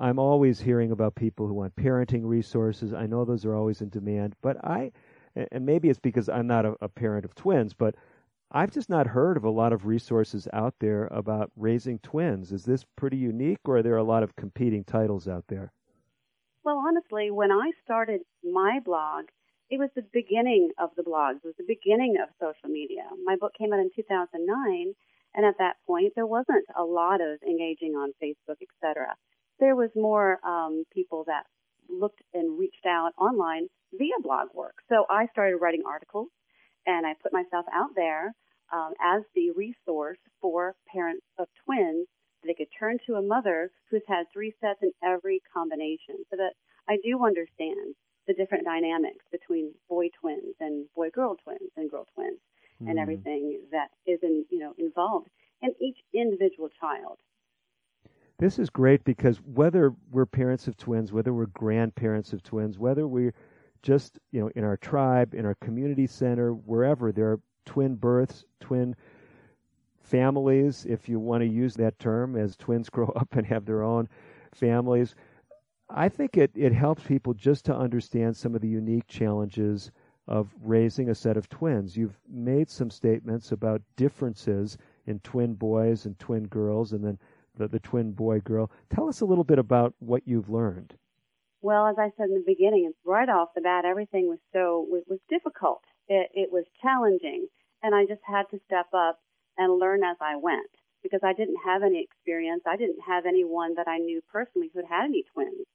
I'm 0.00 0.18
always 0.18 0.60
hearing 0.60 0.90
about 0.90 1.14
people 1.14 1.46
who 1.46 1.52
want 1.52 1.76
parenting 1.76 2.22
resources. 2.24 2.94
I 2.94 3.06
know 3.06 3.24
those 3.24 3.44
are 3.44 3.54
always 3.54 3.82
in 3.82 3.90
demand, 3.90 4.34
but 4.40 4.56
I, 4.64 4.92
and 5.52 5.66
maybe 5.66 5.90
it's 5.90 6.00
because 6.00 6.30
I'm 6.30 6.46
not 6.46 6.64
a, 6.64 6.74
a 6.80 6.88
parent 6.88 7.26
of 7.26 7.34
twins, 7.34 7.74
but 7.74 7.94
I've 8.50 8.70
just 8.70 8.88
not 8.88 9.06
heard 9.06 9.36
of 9.36 9.44
a 9.44 9.50
lot 9.50 9.72
of 9.72 9.86
resources 9.86 10.48
out 10.52 10.74
there 10.80 11.08
about 11.10 11.52
raising 11.56 11.98
twins. 11.98 12.50
Is 12.52 12.64
this 12.64 12.84
pretty 12.96 13.18
unique, 13.18 13.60
or 13.66 13.76
are 13.76 13.82
there 13.82 13.98
a 13.98 14.02
lot 14.02 14.22
of 14.22 14.34
competing 14.36 14.84
titles 14.84 15.28
out 15.28 15.44
there? 15.48 15.70
Well, 16.64 16.82
honestly, 16.86 17.30
when 17.30 17.52
I 17.52 17.70
started 17.84 18.22
my 18.42 18.80
blog, 18.84 19.26
it 19.72 19.78
was 19.78 19.88
the 19.96 20.04
beginning 20.12 20.68
of 20.78 20.90
the 20.98 21.02
blogs. 21.02 21.36
It 21.36 21.46
was 21.46 21.56
the 21.56 21.64
beginning 21.66 22.16
of 22.22 22.28
social 22.38 22.68
media. 22.68 23.04
My 23.24 23.36
book 23.36 23.52
came 23.58 23.72
out 23.72 23.80
in 23.80 23.88
2009, 23.96 24.92
and 25.34 25.46
at 25.46 25.54
that 25.58 25.76
point, 25.86 26.12
there 26.14 26.26
wasn't 26.26 26.66
a 26.78 26.84
lot 26.84 27.22
of 27.22 27.40
engaging 27.42 27.94
on 27.96 28.12
Facebook, 28.22 28.60
etc. 28.60 29.16
There 29.60 29.74
was 29.74 29.88
more 29.96 30.38
um, 30.44 30.84
people 30.92 31.24
that 31.26 31.44
looked 31.88 32.20
and 32.34 32.58
reached 32.58 32.84
out 32.86 33.12
online 33.16 33.68
via 33.94 34.20
blog 34.22 34.48
work. 34.52 34.74
So 34.90 35.06
I 35.08 35.26
started 35.32 35.56
writing 35.56 35.84
articles, 35.86 36.28
and 36.84 37.06
I 37.06 37.14
put 37.22 37.32
myself 37.32 37.64
out 37.72 37.94
there 37.96 38.34
um, 38.74 38.92
as 39.02 39.22
the 39.34 39.52
resource 39.56 40.20
for 40.42 40.74
parents 40.92 41.24
of 41.38 41.48
twins. 41.64 42.06
that 42.42 42.48
They 42.48 42.54
could 42.54 42.72
turn 42.78 42.98
to 43.06 43.14
a 43.14 43.22
mother 43.22 43.70
who's 43.90 44.04
had 44.06 44.26
three 44.34 44.52
sets 44.60 44.82
in 44.82 44.92
every 45.02 45.40
combination, 45.50 46.28
so 46.28 46.36
that 46.36 46.52
I 46.90 46.98
do 47.02 47.24
understand 47.24 47.96
the 48.26 48.34
different 48.34 48.64
dynamics 48.64 49.24
between 49.30 49.72
boy 49.88 50.08
twins 50.20 50.54
and 50.60 50.86
boy 50.94 51.10
girl 51.10 51.36
twins 51.42 51.70
and 51.76 51.90
girl 51.90 52.06
twins 52.14 52.38
mm. 52.82 52.88
and 52.88 52.98
everything 52.98 53.60
that 53.70 53.88
is 54.06 54.20
in, 54.22 54.44
you 54.50 54.58
know 54.58 54.74
involved 54.78 55.28
in 55.60 55.74
each 55.80 55.98
individual 56.14 56.68
child. 56.80 57.18
This 58.38 58.58
is 58.58 58.70
great 58.70 59.04
because 59.04 59.38
whether 59.38 59.92
we're 60.10 60.26
parents 60.26 60.66
of 60.66 60.76
twins, 60.76 61.12
whether 61.12 61.32
we're 61.32 61.46
grandparents 61.46 62.32
of 62.32 62.42
twins, 62.42 62.78
whether 62.78 63.06
we're 63.06 63.34
just 63.82 64.18
you 64.30 64.40
know 64.40 64.50
in 64.54 64.64
our 64.64 64.76
tribe, 64.76 65.34
in 65.34 65.44
our 65.44 65.56
community 65.56 66.06
center, 66.06 66.52
wherever 66.52 67.12
there 67.12 67.32
are 67.32 67.40
twin 67.64 67.94
births, 67.94 68.44
twin 68.60 68.94
families, 70.00 70.84
if 70.88 71.08
you 71.08 71.18
want 71.18 71.42
to 71.42 71.48
use 71.48 71.74
that 71.74 71.98
term, 71.98 72.36
as 72.36 72.56
twins 72.56 72.90
grow 72.90 73.08
up 73.16 73.34
and 73.34 73.46
have 73.46 73.64
their 73.64 73.82
own 73.82 74.08
families 74.54 75.14
I 75.94 76.08
think 76.08 76.38
it, 76.38 76.50
it 76.54 76.72
helps 76.72 77.02
people 77.02 77.34
just 77.34 77.66
to 77.66 77.76
understand 77.76 78.34
some 78.34 78.54
of 78.54 78.62
the 78.62 78.68
unique 78.68 79.06
challenges 79.08 79.90
of 80.26 80.48
raising 80.62 81.10
a 81.10 81.14
set 81.14 81.36
of 81.36 81.50
twins. 81.50 81.96
You've 81.96 82.18
made 82.26 82.70
some 82.70 82.90
statements 82.90 83.52
about 83.52 83.82
differences 83.96 84.78
in 85.06 85.18
twin 85.20 85.52
boys 85.52 86.06
and 86.06 86.18
twin 86.18 86.44
girls, 86.44 86.94
and 86.94 87.04
then 87.04 87.18
the, 87.56 87.68
the 87.68 87.80
twin 87.80 88.12
boy 88.12 88.40
girl. 88.40 88.70
Tell 88.88 89.06
us 89.06 89.20
a 89.20 89.26
little 89.26 89.44
bit 89.44 89.58
about 89.58 89.94
what 89.98 90.22
you've 90.26 90.48
learned. 90.48 90.94
Well, 91.60 91.86
as 91.86 91.96
I 91.98 92.10
said 92.16 92.30
in 92.30 92.34
the 92.36 92.44
beginning, 92.46 92.90
right 93.04 93.28
off 93.28 93.50
the 93.54 93.60
bat, 93.60 93.84
everything 93.84 94.28
was 94.28 94.38
so 94.52 94.86
was, 94.88 95.02
was 95.06 95.20
difficult. 95.28 95.82
It, 96.08 96.30
it 96.32 96.48
was 96.50 96.64
challenging, 96.80 97.48
and 97.82 97.94
I 97.94 98.06
just 98.06 98.22
had 98.24 98.44
to 98.50 98.60
step 98.64 98.86
up 98.94 99.20
and 99.58 99.78
learn 99.78 100.02
as 100.02 100.16
I 100.22 100.36
went 100.36 100.70
because 101.02 101.20
I 101.22 101.34
didn't 101.34 101.58
have 101.66 101.82
any 101.82 102.02
experience. 102.02 102.62
I 102.66 102.76
didn't 102.76 103.00
have 103.06 103.26
anyone 103.26 103.74
that 103.74 103.88
I 103.88 103.98
knew 103.98 104.22
personally 104.32 104.70
who 104.72 104.80
had 104.88 105.04
any 105.04 105.24
twins 105.34 105.66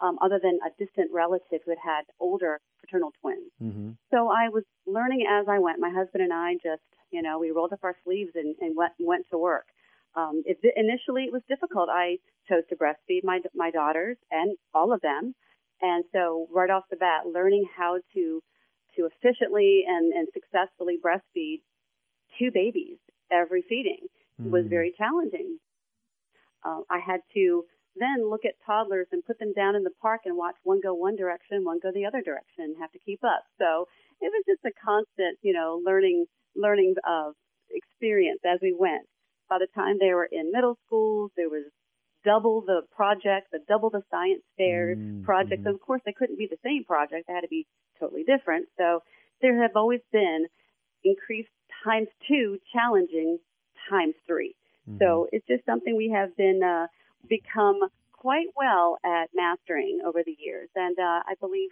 um, 0.00 0.18
other 0.20 0.40
than 0.42 0.58
a 0.66 0.70
distant 0.78 1.10
relative 1.12 1.60
who 1.64 1.70
had 1.70 1.78
had 1.82 2.02
older 2.20 2.60
fraternal 2.80 3.12
twins. 3.20 3.50
Mm-hmm. 3.62 3.90
So 4.10 4.28
I 4.28 4.48
was 4.48 4.64
learning 4.86 5.26
as 5.30 5.46
I 5.48 5.58
went. 5.58 5.78
My 5.80 5.90
husband 5.90 6.22
and 6.22 6.32
I 6.32 6.54
just, 6.54 6.82
you 7.10 7.22
know, 7.22 7.38
we 7.38 7.50
rolled 7.50 7.72
up 7.72 7.80
our 7.82 7.94
sleeves 8.04 8.32
and, 8.34 8.54
and 8.60 8.76
went, 8.76 8.92
went 8.98 9.26
to 9.30 9.38
work. 9.38 9.66
Um, 10.16 10.42
it, 10.46 10.58
initially, 10.76 11.24
it 11.24 11.32
was 11.32 11.42
difficult. 11.48 11.88
I 11.90 12.18
chose 12.48 12.62
to 12.68 12.76
breastfeed 12.76 13.24
my 13.24 13.40
my 13.54 13.70
daughters 13.70 14.16
and 14.30 14.56
all 14.72 14.92
of 14.92 15.00
them, 15.00 15.34
and 15.82 16.04
so 16.12 16.46
right 16.54 16.70
off 16.70 16.84
the 16.90 16.96
bat, 16.96 17.26
learning 17.26 17.64
how 17.76 17.98
to 18.14 18.40
to 18.96 19.08
efficiently 19.10 19.84
and, 19.88 20.12
and 20.12 20.28
successfully 20.32 20.98
breastfeed 21.04 21.62
two 22.38 22.50
babies 22.52 22.98
every 23.32 23.62
feeding 23.68 24.06
mm-hmm. 24.40 24.52
was 24.52 24.66
very 24.68 24.94
challenging. 24.96 25.58
Uh, 26.64 26.80
I 26.88 27.00
had 27.04 27.20
to 27.34 27.64
then 27.96 28.28
look 28.28 28.44
at 28.44 28.54
toddlers 28.66 29.06
and 29.12 29.24
put 29.24 29.38
them 29.38 29.52
down 29.54 29.76
in 29.76 29.84
the 29.84 29.94
park 30.02 30.22
and 30.24 30.36
watch 30.36 30.56
one 30.64 30.80
go 30.82 30.94
one 30.94 31.16
direction, 31.16 31.64
one 31.64 31.78
go 31.82 31.90
the 31.92 32.06
other 32.06 32.22
direction, 32.22 32.64
and 32.64 32.76
have 32.80 32.92
to 32.92 32.98
keep 32.98 33.22
up. 33.22 33.44
So 33.58 33.86
it 34.20 34.32
was 34.32 34.42
just 34.46 34.64
a 34.64 34.74
constant, 34.84 35.38
you 35.42 35.52
know, 35.52 35.80
learning 35.84 36.26
learning 36.56 36.94
of 37.06 37.34
experience 37.70 38.40
as 38.44 38.58
we 38.62 38.74
went. 38.76 39.06
By 39.48 39.58
the 39.58 39.68
time 39.74 39.96
they 40.00 40.14
were 40.14 40.28
in 40.30 40.50
middle 40.50 40.78
schools, 40.86 41.30
there 41.36 41.48
was 41.48 41.64
double 42.24 42.62
the 42.62 42.82
project, 42.94 43.48
the 43.52 43.60
double 43.68 43.90
the 43.90 44.02
science 44.10 44.42
fair 44.56 44.96
mm-hmm. 44.96 45.24
projects. 45.24 45.62
And 45.64 45.74
of 45.74 45.80
course, 45.80 46.00
they 46.04 46.14
couldn't 46.16 46.38
be 46.38 46.48
the 46.50 46.58
same 46.64 46.84
project; 46.84 47.26
they 47.28 47.34
had 47.34 47.42
to 47.42 47.48
be 47.48 47.66
totally 48.00 48.24
different. 48.24 48.66
So 48.76 49.00
there 49.40 49.62
have 49.62 49.72
always 49.76 50.00
been 50.12 50.46
increased 51.04 51.50
times 51.84 52.08
two, 52.26 52.58
challenging 52.72 53.38
times 53.90 54.14
3 54.26 54.54
mm-hmm. 54.88 54.98
So 54.98 55.28
it's 55.30 55.46
just 55.46 55.64
something 55.64 55.96
we 55.96 56.10
have 56.10 56.36
been. 56.36 56.60
Uh, 56.62 56.86
become 57.28 57.80
quite 58.12 58.46
well 58.56 58.98
at 59.04 59.28
mastering 59.34 60.00
over 60.04 60.22
the 60.24 60.36
years. 60.38 60.68
And 60.74 60.98
uh, 60.98 61.20
I 61.26 61.34
believe 61.40 61.70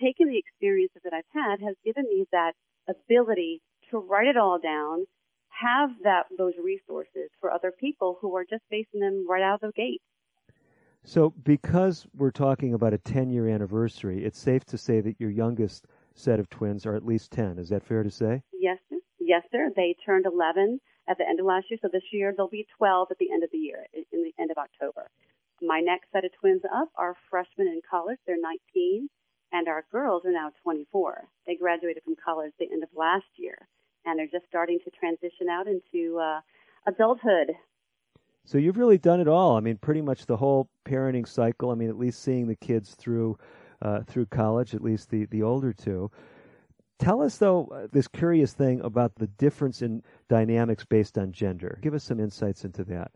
taking 0.00 0.28
the 0.28 0.38
experiences 0.38 1.02
that 1.04 1.12
I've 1.12 1.24
had 1.32 1.60
has 1.60 1.76
given 1.84 2.04
me 2.04 2.26
that 2.32 2.52
ability 2.88 3.62
to 3.90 3.98
write 3.98 4.26
it 4.26 4.36
all 4.36 4.58
down, 4.58 5.06
have 5.48 5.90
that 6.02 6.24
those 6.36 6.54
resources 6.62 7.30
for 7.40 7.50
other 7.50 7.72
people 7.72 8.18
who 8.20 8.36
are 8.36 8.44
just 8.44 8.62
facing 8.68 9.00
them 9.00 9.26
right 9.28 9.42
out 9.42 9.62
of 9.62 9.72
the 9.72 9.72
gate. 9.72 10.02
So, 11.04 11.34
because 11.44 12.06
we're 12.16 12.30
talking 12.30 12.72
about 12.72 12.94
a 12.94 12.98
10 12.98 13.30
year 13.30 13.48
anniversary, 13.48 14.24
it's 14.24 14.38
safe 14.38 14.64
to 14.66 14.78
say 14.78 15.00
that 15.00 15.20
your 15.20 15.30
youngest 15.30 15.86
set 16.14 16.40
of 16.40 16.48
twins 16.48 16.86
are 16.86 16.94
at 16.94 17.04
least 17.04 17.30
10. 17.30 17.58
Is 17.58 17.68
that 17.68 17.84
fair 17.84 18.02
to 18.02 18.10
say? 18.10 18.42
Yes, 18.52 18.78
sir. 18.88 18.96
Yes, 19.20 19.42
sir. 19.52 19.70
They 19.76 19.96
turned 20.04 20.26
11 20.26 20.80
at 21.08 21.18
the 21.18 21.28
end 21.28 21.40
of 21.40 21.46
last 21.46 21.66
year. 21.70 21.78
So 21.82 21.88
this 21.92 22.02
year 22.12 22.32
they'll 22.36 22.48
be 22.48 22.66
12 22.78 23.08
at 23.10 23.18
the 23.18 23.30
end 23.32 23.44
of 23.44 23.50
the 23.50 23.58
year, 23.58 23.86
in 23.94 24.22
the 24.22 24.34
end 24.38 24.50
of 24.50 24.58
October. 24.58 25.10
My 25.62 25.80
next 25.80 26.10
set 26.12 26.24
of 26.24 26.32
twins 26.38 26.62
up 26.72 26.88
are 26.96 27.14
freshmen 27.30 27.68
in 27.68 27.80
college. 27.88 28.18
They're 28.26 28.40
19, 28.40 29.08
and 29.52 29.68
our 29.68 29.84
girls 29.92 30.24
are 30.24 30.32
now 30.32 30.50
24. 30.62 31.24
They 31.46 31.56
graduated 31.56 32.02
from 32.02 32.16
college 32.22 32.52
the 32.58 32.70
end 32.70 32.82
of 32.82 32.88
last 32.94 33.26
year, 33.36 33.56
and 34.04 34.18
they're 34.18 34.26
just 34.26 34.46
starting 34.48 34.78
to 34.84 34.90
transition 34.90 35.48
out 35.48 35.66
into 35.66 36.18
uh, 36.18 36.40
adulthood. 36.86 37.52
So 38.44 38.58
you've 38.58 38.76
really 38.76 38.98
done 38.98 39.20
it 39.20 39.28
all. 39.28 39.56
I 39.56 39.60
mean, 39.60 39.78
pretty 39.78 40.02
much 40.02 40.26
the 40.26 40.36
whole 40.36 40.68
parenting 40.84 41.26
cycle. 41.26 41.70
I 41.70 41.74
mean, 41.74 41.88
at 41.88 41.98
least 41.98 42.22
seeing 42.22 42.46
the 42.46 42.56
kids 42.56 42.94
through 42.94 43.38
uh, 43.80 44.02
through 44.02 44.26
college, 44.26 44.74
at 44.74 44.82
least 44.82 45.10
the 45.10 45.26
the 45.26 45.42
older 45.42 45.72
two. 45.72 46.10
Tell 46.98 47.22
us, 47.22 47.38
though, 47.38 47.66
uh, 47.66 47.88
this 47.90 48.08
curious 48.08 48.52
thing 48.52 48.80
about 48.80 49.16
the 49.16 49.26
difference 49.26 49.82
in 49.82 50.02
dynamics 50.28 50.84
based 50.84 51.18
on 51.18 51.32
gender. 51.32 51.78
Give 51.82 51.94
us 51.94 52.04
some 52.04 52.20
insights 52.20 52.64
into 52.64 52.84
that. 52.84 53.10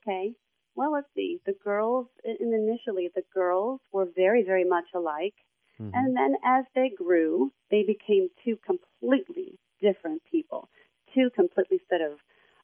Okay. 0.00 0.34
Well, 0.76 0.92
let's 0.92 1.08
see. 1.14 1.40
The 1.46 1.54
girls, 1.64 2.06
initially, 2.24 3.10
the 3.14 3.24
girls 3.32 3.80
were 3.92 4.08
very, 4.14 4.42
very 4.44 4.64
much 4.64 4.86
alike. 4.94 5.34
Mm-hmm. 5.80 5.94
And 5.94 6.16
then 6.16 6.36
as 6.44 6.64
they 6.74 6.90
grew, 6.96 7.52
they 7.70 7.82
became 7.82 8.28
two 8.44 8.58
completely 8.64 9.58
different 9.80 10.22
people, 10.30 10.68
two 11.14 11.30
completely 11.34 11.80
set 11.90 12.00
of, 12.00 12.18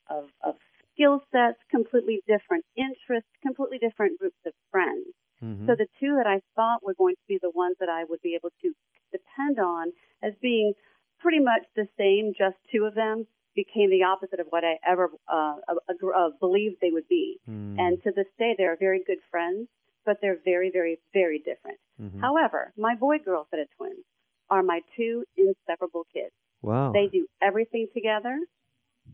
of, 0.09 0.31
of 0.43 0.55
skill 0.95 1.23
sets, 1.33 1.59
completely 1.71 2.23
different 2.27 2.65
interests, 2.77 3.31
completely 3.43 3.79
different 3.79 4.19
groups 4.19 4.39
of 4.47 4.53
friends. 4.71 5.07
Mm-hmm. 5.43 5.67
So 5.67 5.75
the 5.75 5.87
two 5.99 6.17
that 6.17 6.27
I 6.27 6.41
thought 6.55 6.85
were 6.85 6.95
going 6.95 7.15
to 7.17 7.27
be 7.27 7.39
the 7.41 7.51
ones 7.51 7.77
that 7.81 7.89
I 7.89 8.05
would 8.05 8.21
be 8.23 8.35
able 8.35 8.51
to 8.63 8.73
depend 9.13 9.59
on 9.59 9.93
as 10.23 10.33
being 10.41 10.75
pretty 11.21 11.41
much 11.41 11.63
the 11.77 11.87
same, 11.99 12.33
just 12.37 12.57
two 12.73 12.85
of 12.85 12.95
them, 12.95 13.27
became 13.55 13.91
the 13.91 14.05
opposite 14.05 14.41
of 14.41 14.47
what 14.51 14.65
I 14.65 14.79
ever 14.87 15.11
uh, 15.29 15.57
uh, 15.69 15.75
uh, 16.17 16.31
believed 16.39 16.77
they 16.81 16.91
would 16.91 17.09
be. 17.09 17.39
Mm. 17.49 17.79
And 17.79 18.03
to 18.05 18.13
this 18.15 18.27
day, 18.39 18.55
they 18.57 18.65
are 18.65 18.77
very 18.79 19.03
good 19.05 19.19
friends, 19.31 19.69
but 20.07 20.19
they're 20.23 20.39
very, 20.45 20.71
very, 20.73 20.99
very 21.13 21.39
different. 21.39 21.79
Mm-hmm. 22.01 22.21
However, 22.21 22.73
my 22.77 22.95
boy 22.95 23.19
girl 23.19 23.47
set 23.51 23.61
of 23.61 23.69
twins 23.77 24.05
are 24.49 24.63
my 24.63 24.81
two 24.97 25.25
inseparable 25.37 26.07
kids. 26.13 26.33
Wow. 26.63 26.93
They 26.93 27.09
do 27.13 27.27
everything 27.43 27.89
together. 27.93 28.39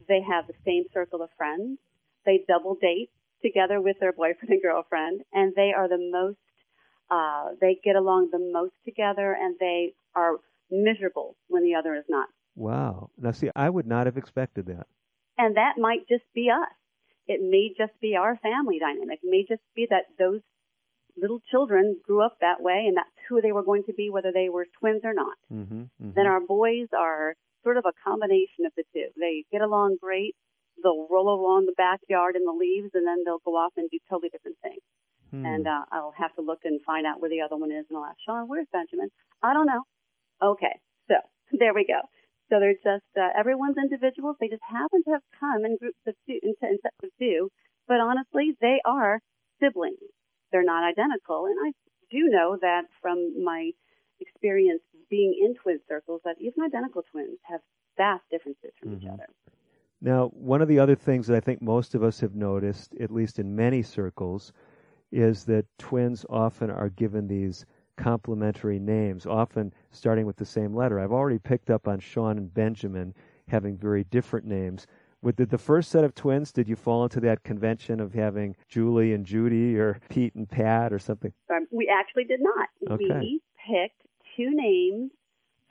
They 0.08 0.20
have 0.20 0.46
the 0.46 0.54
same 0.64 0.84
circle 0.92 1.22
of 1.22 1.30
friends. 1.36 1.78
They 2.24 2.44
double 2.46 2.76
date 2.80 3.10
together 3.42 3.80
with 3.80 3.96
their 4.00 4.12
boyfriend 4.12 4.50
and 4.50 4.62
girlfriend, 4.62 5.22
and 5.32 5.52
they 5.54 5.72
are 5.76 5.88
the 5.88 5.98
most. 5.98 6.38
Uh, 7.10 7.50
they 7.60 7.78
get 7.82 7.96
along 7.96 8.30
the 8.32 8.38
most 8.38 8.74
together, 8.84 9.36
and 9.38 9.56
they 9.60 9.94
are 10.14 10.36
miserable 10.70 11.36
when 11.48 11.62
the 11.62 11.74
other 11.74 11.94
is 11.94 12.04
not. 12.08 12.28
Wow. 12.54 13.10
Now, 13.18 13.32
see, 13.32 13.50
I 13.54 13.70
would 13.70 13.86
not 13.86 14.06
have 14.06 14.16
expected 14.16 14.66
that. 14.66 14.86
And 15.38 15.56
that 15.56 15.74
might 15.78 16.08
just 16.08 16.24
be 16.34 16.50
us. 16.50 16.72
It 17.28 17.40
may 17.42 17.74
just 17.76 17.98
be 18.00 18.16
our 18.16 18.36
family 18.36 18.78
dynamic. 18.78 19.20
It 19.22 19.28
may 19.30 19.44
just 19.48 19.62
be 19.74 19.86
that 19.90 20.04
those 20.18 20.40
little 21.16 21.40
children 21.50 21.96
grew 22.06 22.24
up 22.24 22.38
that 22.40 22.60
way, 22.60 22.84
and 22.86 22.96
that's 22.96 23.08
who 23.28 23.40
they 23.40 23.52
were 23.52 23.64
going 23.64 23.84
to 23.84 23.92
be, 23.92 24.10
whether 24.10 24.32
they 24.32 24.48
were 24.48 24.66
twins 24.78 25.02
or 25.04 25.14
not. 25.14 25.36
Mm-hmm, 25.52 25.82
mm-hmm. 25.82 26.10
Then 26.14 26.26
our 26.26 26.40
boys 26.40 26.88
are 26.96 27.34
sort 27.64 27.76
of 27.76 27.84
a 27.86 27.92
combination 28.04 28.64
of 28.66 28.72
the 28.76 28.84
two. 28.92 29.06
They 29.18 29.44
get 29.50 29.62
along 29.62 29.98
great. 30.00 30.34
They'll 30.82 31.08
roll 31.10 31.28
along 31.28 31.66
the 31.66 31.74
backyard 31.76 32.36
in 32.36 32.44
the 32.44 32.52
leaves, 32.52 32.90
and 32.94 33.06
then 33.06 33.24
they'll 33.24 33.42
go 33.44 33.56
off 33.56 33.72
and 33.76 33.90
do 33.90 33.98
totally 34.08 34.28
different 34.28 34.58
things. 34.62 34.82
Hmm. 35.30 35.44
And 35.44 35.66
uh, 35.66 35.84
I'll 35.90 36.14
have 36.16 36.34
to 36.36 36.42
look 36.42 36.60
and 36.64 36.80
find 36.82 37.06
out 37.06 37.20
where 37.20 37.30
the 37.30 37.40
other 37.40 37.56
one 37.56 37.72
is, 37.72 37.86
and 37.88 37.98
I'll 37.98 38.04
ask 38.04 38.18
Sean, 38.24 38.48
"Where's 38.48 38.66
Benjamin?" 38.72 39.10
I 39.42 39.54
don't 39.54 39.66
know. 39.66 39.82
Okay, 40.42 40.80
so 41.08 41.14
there 41.58 41.74
we 41.74 41.86
go. 41.86 42.00
So 42.48 42.60
they're 42.60 42.74
just 42.74 43.10
uh, 43.18 43.30
everyone's 43.36 43.76
individuals. 43.76 44.36
They 44.40 44.48
just 44.48 44.62
happen 44.62 45.02
to 45.04 45.10
have 45.12 45.26
come 45.40 45.64
in 45.64 45.76
groups 45.78 45.98
of 46.06 46.14
two, 46.26 46.38
in, 46.42 46.54
in 46.62 46.78
sets 46.82 47.02
of 47.02 47.10
two. 47.18 47.50
But 47.88 47.98
honestly, 48.00 48.54
they 48.60 48.80
are 48.84 49.20
siblings. 49.60 49.98
They're 50.52 50.64
not 50.64 50.84
identical, 50.84 51.46
and 51.46 51.56
I 51.58 51.72
do 52.10 52.28
know 52.30 52.56
that 52.60 52.82
from 53.02 53.42
my 53.42 53.72
experience 54.20 54.82
being 55.10 55.34
in 55.40 55.54
twin 55.54 55.80
circles 55.88 56.20
that 56.24 56.36
even 56.40 56.64
identical 56.64 57.02
twins 57.10 57.38
have 57.42 57.60
vast 57.96 58.22
differences 58.30 58.70
from 58.80 58.90
mm-hmm. 58.90 59.06
each 59.06 59.12
other. 59.12 59.26
Now, 60.00 60.28
one 60.28 60.60
of 60.60 60.68
the 60.68 60.78
other 60.78 60.94
things 60.94 61.26
that 61.26 61.36
I 61.36 61.40
think 61.40 61.62
most 61.62 61.94
of 61.94 62.02
us 62.02 62.20
have 62.20 62.34
noticed, 62.34 62.94
at 63.00 63.10
least 63.10 63.38
in 63.38 63.56
many 63.56 63.82
circles, 63.82 64.52
is 65.12 65.44
that 65.44 65.66
twins 65.78 66.24
often 66.28 66.70
are 66.70 66.90
given 66.90 67.28
these 67.28 67.64
complementary 67.96 68.78
names, 68.78 69.26
often 69.26 69.72
starting 69.90 70.26
with 70.26 70.36
the 70.36 70.44
same 70.44 70.74
letter. 70.74 71.00
I've 71.00 71.12
already 71.12 71.38
picked 71.38 71.70
up 71.70 71.88
on 71.88 71.98
Sean 71.98 72.36
and 72.36 72.52
Benjamin 72.52 73.14
having 73.48 73.76
very 73.76 74.04
different 74.04 74.46
names. 74.46 74.86
With 75.22 75.36
the, 75.36 75.46
the 75.46 75.58
first 75.58 75.90
set 75.90 76.04
of 76.04 76.14
twins, 76.14 76.52
did 76.52 76.68
you 76.68 76.76
fall 76.76 77.04
into 77.04 77.20
that 77.20 77.42
convention 77.42 78.00
of 78.00 78.12
having 78.12 78.54
Julie 78.68 79.14
and 79.14 79.24
Judy 79.24 79.78
or 79.78 79.98
Pete 80.08 80.34
and 80.34 80.48
Pat 80.48 80.92
or 80.92 80.98
something? 80.98 81.32
Um, 81.50 81.66
we 81.70 81.88
actually 81.92 82.24
did 82.24 82.40
not. 82.42 82.68
Okay. 82.90 83.18
We 83.18 83.40
picked 83.66 84.02
two 84.36 84.50
names 84.54 85.10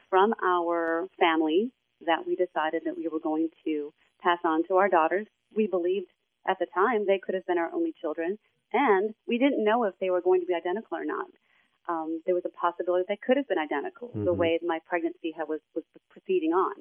from 0.09 0.33
our 0.43 1.07
family 1.19 1.71
that 2.05 2.25
we 2.25 2.35
decided 2.35 2.83
that 2.85 2.97
we 2.97 3.07
were 3.07 3.19
going 3.19 3.49
to 3.65 3.93
pass 4.21 4.39
on 4.43 4.63
to 4.67 4.75
our 4.75 4.89
daughters. 4.89 5.27
We 5.55 5.67
believed 5.67 6.07
at 6.47 6.57
the 6.59 6.67
time 6.73 7.05
they 7.05 7.19
could 7.19 7.35
have 7.35 7.45
been 7.45 7.57
our 7.57 7.71
only 7.73 7.93
children, 8.01 8.37
and 8.73 9.13
we 9.28 9.38
didn't 9.38 9.63
know 9.63 9.84
if 9.86 9.93
they 9.99 10.10
were 10.10 10.21
going 10.21 10.41
to 10.41 10.47
be 10.47 10.54
identical 10.54 10.97
or 10.97 11.06
not. 11.06 11.28
Um, 11.88 12.21
there 12.25 12.34
was 12.34 12.45
a 12.45 12.49
possibility 12.49 13.06
they 13.08 13.19
could 13.25 13.38
have 13.38 13.47
been 13.47 13.60
identical 13.60 14.10
mm-hmm. 14.10 14.25
the 14.25 14.34
way 14.34 14.60
my 14.65 14.80
pregnancy 14.88 15.34
had, 15.38 15.47
was 15.47 15.62
was 15.75 15.84
proceeding 16.10 16.51
on. 16.51 16.75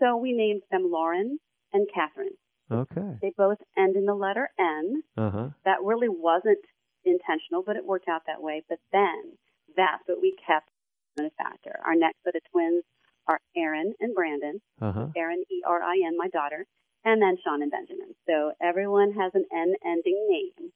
So 0.00 0.16
we 0.16 0.32
named 0.32 0.62
them 0.70 0.90
Lauren 0.90 1.38
and 1.72 1.86
Catherine. 1.94 2.36
Okay. 2.70 3.18
They 3.20 3.32
both 3.36 3.58
end 3.76 3.96
in 3.96 4.06
the 4.06 4.14
letter 4.14 4.50
N. 4.58 5.02
Uh-huh. 5.16 5.48
That 5.64 5.82
really 5.84 6.08
wasn't 6.08 6.64
intentional, 7.04 7.62
but 7.64 7.76
it 7.76 7.84
worked 7.86 8.08
out 8.08 8.22
that 8.26 8.42
way. 8.42 8.62
But 8.68 8.78
then 8.90 9.38
that's 9.76 10.02
what 10.06 10.20
we 10.20 10.34
kept 10.44 10.70
in 11.18 11.26
a 11.26 11.30
factor. 11.30 11.78
Our 11.84 11.94
next 11.94 12.18
set 12.24 12.34
of 12.34 12.42
twins 12.50 12.82
are 13.28 13.40
Erin 13.56 13.94
and 14.00 14.14
Brandon. 14.14 14.60
Uh-huh. 14.80 15.08
Erin, 15.16 15.44
E 15.50 15.62
R 15.66 15.82
I 15.82 16.02
N, 16.06 16.16
my 16.18 16.28
daughter, 16.28 16.66
and 17.04 17.22
then 17.22 17.36
Sean 17.44 17.62
and 17.62 17.70
Benjamin. 17.70 18.14
So 18.26 18.52
everyone 18.60 19.12
has 19.12 19.32
an 19.34 19.44
N 19.52 19.74
ending 19.84 20.26
name. 20.28 20.71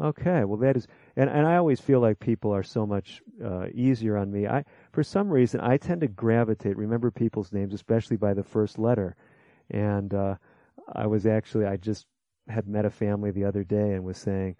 Okay, 0.00 0.42
well 0.44 0.58
that 0.58 0.76
is, 0.76 0.88
and 1.14 1.30
and 1.30 1.46
I 1.46 1.56
always 1.56 1.80
feel 1.80 2.00
like 2.00 2.18
people 2.18 2.52
are 2.52 2.64
so 2.64 2.84
much 2.84 3.22
uh, 3.44 3.66
easier 3.72 4.16
on 4.16 4.32
me. 4.32 4.46
I 4.48 4.64
for 4.90 5.04
some 5.04 5.30
reason 5.30 5.60
I 5.60 5.76
tend 5.76 6.00
to 6.00 6.08
gravitate, 6.08 6.76
remember 6.76 7.12
people's 7.12 7.52
names, 7.52 7.72
especially 7.72 8.16
by 8.16 8.34
the 8.34 8.42
first 8.42 8.76
letter. 8.78 9.14
And 9.70 10.12
uh, 10.12 10.34
I 10.92 11.06
was 11.06 11.26
actually 11.26 11.66
I 11.66 11.76
just 11.76 12.06
had 12.48 12.66
met 12.66 12.84
a 12.84 12.90
family 12.90 13.30
the 13.30 13.44
other 13.44 13.62
day 13.62 13.92
and 13.92 14.04
was 14.04 14.18
saying, 14.18 14.56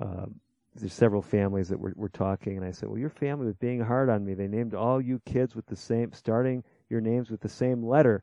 uh, 0.00 0.26
there's 0.74 0.94
several 0.94 1.22
families 1.22 1.68
that 1.68 1.78
were, 1.78 1.92
were 1.96 2.08
talking, 2.08 2.56
and 2.56 2.64
I 2.64 2.70
said, 2.70 2.88
well, 2.88 2.98
your 2.98 3.10
family 3.10 3.46
was 3.46 3.56
being 3.56 3.80
hard 3.80 4.08
on 4.08 4.24
me. 4.24 4.34
They 4.34 4.48
named 4.48 4.74
all 4.74 5.00
you 5.00 5.20
kids 5.26 5.54
with 5.54 5.66
the 5.66 5.76
same, 5.76 6.12
starting 6.12 6.64
your 6.88 7.00
names 7.00 7.30
with 7.30 7.40
the 7.40 7.48
same 7.48 7.84
letter. 7.84 8.22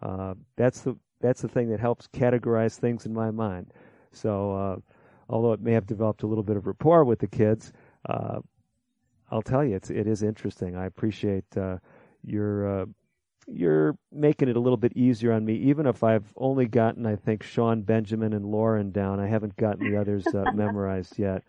Uh, 0.00 0.34
that's 0.56 0.82
the 0.82 0.96
that's 1.20 1.42
the 1.42 1.48
thing 1.48 1.70
that 1.70 1.80
helps 1.80 2.06
categorize 2.06 2.76
things 2.76 3.04
in 3.04 3.12
my 3.12 3.32
mind. 3.32 3.72
So, 4.12 4.52
uh, 4.52 4.76
although 5.28 5.52
it 5.52 5.60
may 5.60 5.72
have 5.72 5.86
developed 5.86 6.22
a 6.22 6.26
little 6.26 6.44
bit 6.44 6.56
of 6.56 6.66
rapport 6.66 7.04
with 7.04 7.20
the 7.20 7.28
kids, 7.28 7.72
uh, 8.08 8.40
I'll 9.30 9.42
tell 9.42 9.64
you, 9.64 9.76
it's 9.76 9.90
it 9.90 10.06
is 10.06 10.22
interesting. 10.22 10.76
I 10.76 10.86
appreciate 10.86 11.56
uh, 11.56 11.78
your 12.24 12.82
uh, 12.82 12.86
you're 13.48 13.96
making 14.12 14.48
it 14.48 14.56
a 14.56 14.60
little 14.60 14.76
bit 14.76 14.92
easier 14.96 15.32
on 15.32 15.44
me, 15.44 15.54
even 15.56 15.86
if 15.86 16.04
I've 16.04 16.32
only 16.36 16.66
gotten, 16.66 17.06
I 17.06 17.16
think, 17.16 17.42
Sean 17.42 17.82
Benjamin 17.82 18.32
and 18.34 18.46
Lauren 18.46 18.92
down. 18.92 19.20
I 19.20 19.28
haven't 19.28 19.56
gotten 19.56 19.84
the 19.84 19.96
others 19.96 20.34
uh, 20.34 20.46
memorized 20.52 21.18
yet 21.18 21.44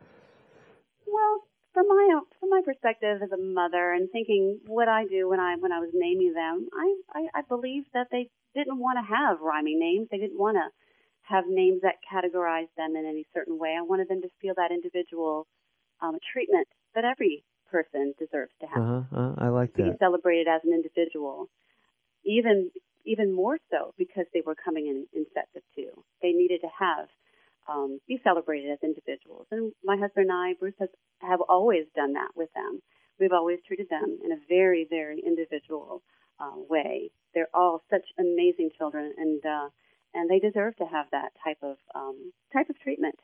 Well, 1.06 1.44
from 1.74 1.88
my 1.88 2.22
from 2.40 2.50
my 2.50 2.62
perspective 2.64 3.22
as 3.22 3.32
a 3.32 3.38
mother 3.38 3.94
and 3.94 4.10
thinking 4.12 4.60
what 4.66 4.88
I 4.88 5.06
do 5.06 5.28
when 5.30 5.40
I 5.40 5.56
when 5.58 5.72
I 5.72 5.80
was 5.80 5.92
naming 5.94 6.34
them, 6.34 6.70
I 6.74 6.96
I, 7.14 7.40
I 7.40 7.42
believe 7.42 7.86
that 7.94 8.08
they 8.12 8.30
didn't 8.56 8.80
want 8.80 8.98
to 9.00 9.16
have 9.16 9.42
rhyming 9.42 9.80
names. 9.80 10.08
They 10.12 10.18
didn't 10.20 10.40
want 10.40 10.58
to 10.58 10.70
have 11.30 11.46
names 11.48 11.82
that 11.82 11.96
categorize 12.02 12.70
them 12.76 12.96
in 12.96 13.06
any 13.06 13.26
certain 13.34 13.58
way. 13.58 13.76
I 13.78 13.82
wanted 13.82 14.10
them 14.10 14.22
to 14.22 14.30
feel 14.42 14.54
that 14.58 14.72
individual 14.72 15.48
um, 16.02 16.18
treatment 16.34 16.68
that 16.96 17.06
every 17.06 17.44
person 17.72 18.14
deserves 18.18 18.52
to 18.62 18.68
have. 18.68 18.82
Uh-huh, 18.82 19.16
uh, 19.16 19.36
I 19.38 19.50
like 19.50 19.74
that. 19.74 19.84
Being 19.84 19.98
celebrated 20.00 20.48
as 20.48 20.62
an 20.64 20.74
individual, 20.74 21.50
even 22.26 22.72
even 23.06 23.34
more 23.34 23.58
so 23.72 23.94
because 23.98 24.26
they 24.34 24.42
were 24.46 24.56
coming 24.56 24.88
in 24.88 25.06
in 25.14 25.26
sets 25.34 25.56
of 25.56 25.62
two. 25.76 25.90
They 26.22 26.32
needed 26.32 26.62
to 26.62 26.70
have 26.78 27.08
um, 27.70 28.00
be 28.08 28.20
celebrated 28.24 28.72
as 28.72 28.80
individuals. 28.84 29.46
And 29.52 29.72
my 29.84 29.96
husband 29.96 30.30
and 30.30 30.32
I, 30.32 30.54
Bruce, 30.60 30.74
has, 30.80 30.90
have 31.22 31.40
always 31.48 31.86
done 31.96 32.14
that 32.14 32.32
with 32.36 32.50
them. 32.54 32.82
We've 33.20 33.32
always 33.32 33.60
treated 33.68 33.88
them 33.90 34.18
in 34.24 34.32
a 34.32 34.38
very, 34.48 34.88
very 34.90 35.22
individual 35.26 36.02
uh, 36.40 36.58
way. 36.70 37.12
They're 37.34 37.54
all 37.54 37.82
such 37.90 38.06
amazing 38.18 38.72
children, 38.78 39.14
and 39.18 39.46
uh, 39.46 39.70
and 40.14 40.30
they 40.30 40.40
deserve 40.40 40.76
to 40.78 40.86
have 40.86 41.08
that 41.12 41.32
type 41.44 41.60
of 41.62 41.78
um, 41.96 42.32
type 42.52 42.70
of 42.70 42.80
treatment. 42.80 43.16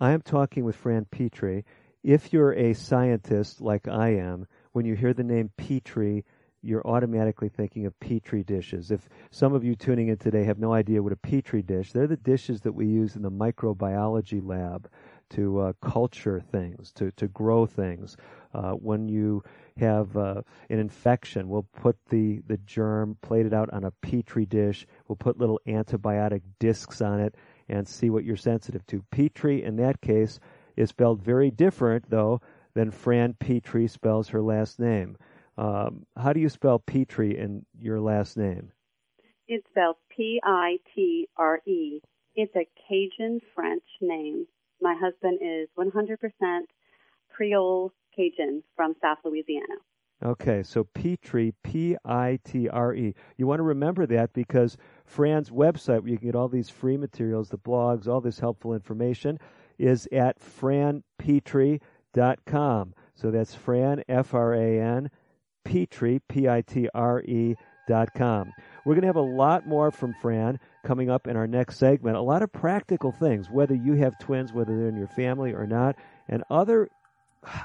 I 0.00 0.12
am 0.12 0.22
talking 0.22 0.64
with 0.64 0.76
Fran 0.76 1.06
Pitre. 1.10 1.64
If 2.02 2.32
you're 2.32 2.52
a 2.52 2.72
scientist 2.72 3.60
like 3.60 3.86
I 3.86 4.14
am, 4.14 4.46
when 4.72 4.86
you 4.86 4.94
hear 4.94 5.12
the 5.12 5.24
name 5.24 5.50
Pitre, 5.58 6.22
you're 6.62 6.86
automatically 6.86 7.48
thinking 7.48 7.86
of 7.86 7.98
petri 8.00 8.42
dishes. 8.44 8.90
If 8.90 9.08
some 9.30 9.54
of 9.54 9.64
you 9.64 9.74
tuning 9.74 10.08
in 10.08 10.18
today 10.18 10.44
have 10.44 10.58
no 10.58 10.72
idea 10.72 11.02
what 11.02 11.12
a 11.12 11.16
petri 11.16 11.62
dish, 11.62 11.92
they're 11.92 12.06
the 12.06 12.16
dishes 12.16 12.60
that 12.62 12.72
we 12.72 12.86
use 12.86 13.16
in 13.16 13.22
the 13.22 13.30
microbiology 13.30 14.46
lab 14.46 14.88
to 15.30 15.60
uh, 15.60 15.72
culture 15.80 16.40
things, 16.40 16.92
to, 16.92 17.10
to 17.12 17.28
grow 17.28 17.64
things. 17.64 18.16
Uh, 18.52 18.72
when 18.72 19.08
you 19.08 19.42
have 19.80 20.16
uh, 20.16 20.42
an 20.68 20.78
infection, 20.78 21.48
we'll 21.48 21.66
put 21.80 21.96
the, 22.08 22.40
the 22.46 22.58
germ, 22.58 23.16
plate 23.22 23.46
it 23.46 23.52
out 23.52 23.70
on 23.72 23.84
a 23.84 23.90
petri 23.90 24.46
dish. 24.46 24.86
We'll 25.08 25.16
put 25.16 25.38
little 25.38 25.60
antibiotic 25.66 26.42
discs 26.58 27.00
on 27.00 27.20
it 27.20 27.34
and 27.68 27.86
see 27.86 28.10
what 28.10 28.24
you're 28.24 28.36
sensitive 28.36 28.86
to. 28.86 29.04
Petri, 29.10 29.64
in 29.64 29.76
that 29.76 30.00
case, 30.00 30.38
is 30.76 30.90
spelled 30.90 31.22
very 31.22 31.50
different, 31.50 32.08
though, 32.08 32.40
than 32.74 32.90
Fran 32.90 33.34
Pitre 33.34 33.88
spells 33.88 34.28
her 34.28 34.40
last 34.40 34.78
name. 34.78 35.16
Um, 35.58 36.06
how 36.16 36.32
do 36.32 36.40
you 36.40 36.48
spell 36.48 36.78
Pitre 36.78 37.36
in 37.36 37.66
your 37.78 38.00
last 38.00 38.36
name? 38.36 38.72
It's 39.48 39.66
spelled 39.70 39.96
P 40.16 40.40
I 40.44 40.78
T 40.94 41.28
R 41.36 41.60
E. 41.66 42.00
It's 42.36 42.54
a 42.54 42.68
Cajun 42.88 43.40
French 43.54 43.82
name. 44.00 44.46
My 44.80 44.94
husband 44.98 45.40
is 45.42 45.68
100% 45.76 46.16
Creole 47.34 47.92
Cajun 48.14 48.62
from 48.76 48.94
South 49.00 49.18
Louisiana. 49.24 49.76
Okay, 50.22 50.62
so 50.62 50.84
Pitre, 50.84 51.52
P 51.64 51.96
I 52.04 52.38
T 52.44 52.68
R 52.68 52.94
E. 52.94 53.14
You 53.38 53.46
want 53.46 53.60
to 53.60 53.64
remember 53.64 54.04
that 54.06 54.34
because 54.34 54.76
Fran's 55.06 55.48
website, 55.48 56.02
where 56.02 56.10
you 56.10 56.18
can 56.18 56.28
get 56.28 56.36
all 56.36 56.48
these 56.48 56.68
free 56.68 56.98
materials, 56.98 57.48
the 57.48 57.56
blogs, 57.56 58.06
all 58.06 58.20
this 58.20 58.38
helpful 58.38 58.74
information, 58.74 59.38
is 59.78 60.06
at 60.12 60.38
franpitre.com. 60.38 61.80
So 63.14 63.30
that's 63.30 63.54
Fran, 63.54 64.02
F 64.08 64.34
R 64.34 64.52
A 64.54 64.80
N, 64.80 65.10
Pitre, 65.64 66.20
P-I-T-R-E 66.28 67.54
dot 67.88 68.08
com. 68.14 68.52
We're 68.84 68.94
going 68.94 69.02
to 69.02 69.08
have 69.08 69.16
a 69.16 69.20
lot 69.20 69.66
more 69.66 69.90
from 69.90 70.14
Fran 70.20 70.58
coming 70.84 71.08
up 71.10 71.26
in 71.26 71.36
our 71.36 71.46
next 71.46 71.76
segment. 71.78 72.16
A 72.16 72.20
lot 72.20 72.42
of 72.42 72.52
practical 72.52 73.10
things, 73.10 73.48
whether 73.50 73.74
you 73.74 73.94
have 73.94 74.18
twins, 74.18 74.52
whether 74.52 74.76
they're 74.76 74.88
in 74.88 74.96
your 74.96 75.08
family 75.08 75.54
or 75.54 75.66
not, 75.66 75.96
and 76.28 76.44
other. 76.50 76.90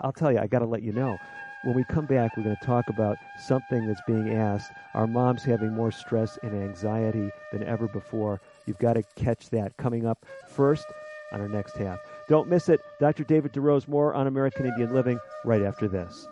I'll 0.01 0.13
tell 0.13 0.31
you, 0.31 0.39
I 0.39 0.47
got 0.47 0.59
to 0.59 0.65
let 0.65 0.81
you 0.81 0.91
know. 0.91 1.17
When 1.63 1.75
we 1.75 1.83
come 1.83 2.05
back, 2.05 2.37
we're 2.37 2.43
going 2.43 2.55
to 2.55 2.65
talk 2.65 2.89
about 2.89 3.17
something 3.39 3.87
that's 3.87 4.01
being 4.05 4.35
asked. 4.35 4.71
Our 4.93 5.07
moms 5.07 5.43
having 5.43 5.73
more 5.73 5.91
stress 5.91 6.37
and 6.43 6.53
anxiety 6.53 7.31
than 7.51 7.63
ever 7.63 7.87
before. 7.87 8.39
You've 8.67 8.77
got 8.77 8.93
to 8.93 9.03
catch 9.15 9.49
that 9.49 9.75
coming 9.77 10.05
up 10.05 10.25
first 10.47 10.85
on 11.31 11.41
our 11.41 11.49
next 11.49 11.75
half. 11.75 11.99
Don't 12.29 12.47
miss 12.47 12.69
it. 12.69 12.81
Dr. 12.99 13.23
David 13.23 13.51
DeRose, 13.53 13.87
more 13.87 14.13
on 14.13 14.27
American 14.27 14.67
Indian 14.67 14.93
Living 14.93 15.19
right 15.43 15.63
after 15.63 15.87
this. 15.87 16.27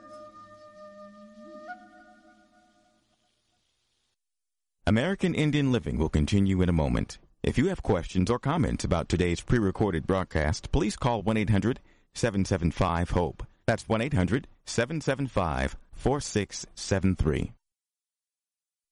American 4.86 5.34
Indian 5.34 5.72
Living 5.72 5.98
will 5.98 6.10
continue 6.10 6.62
in 6.62 6.70
a 6.70 6.74
moment. 6.74 7.18
If 7.42 7.58
you 7.58 7.70
have 7.70 7.82
questions 7.82 8.30
or 8.30 8.38
comments 8.38 8.84
about 8.84 9.10
today's 9.10 9.42
pre 9.42 9.58
recorded 9.58 10.06
broadcast, 10.06 10.72
please 10.72 10.96
call 10.96 11.24
1 11.24 11.38
800 11.38 11.80
775 12.16 13.12
HOPE. 13.12 13.44
That's 13.66 13.88
1 13.88 14.02
800 14.02 14.48
775 14.66 15.78
4673. 15.94 17.54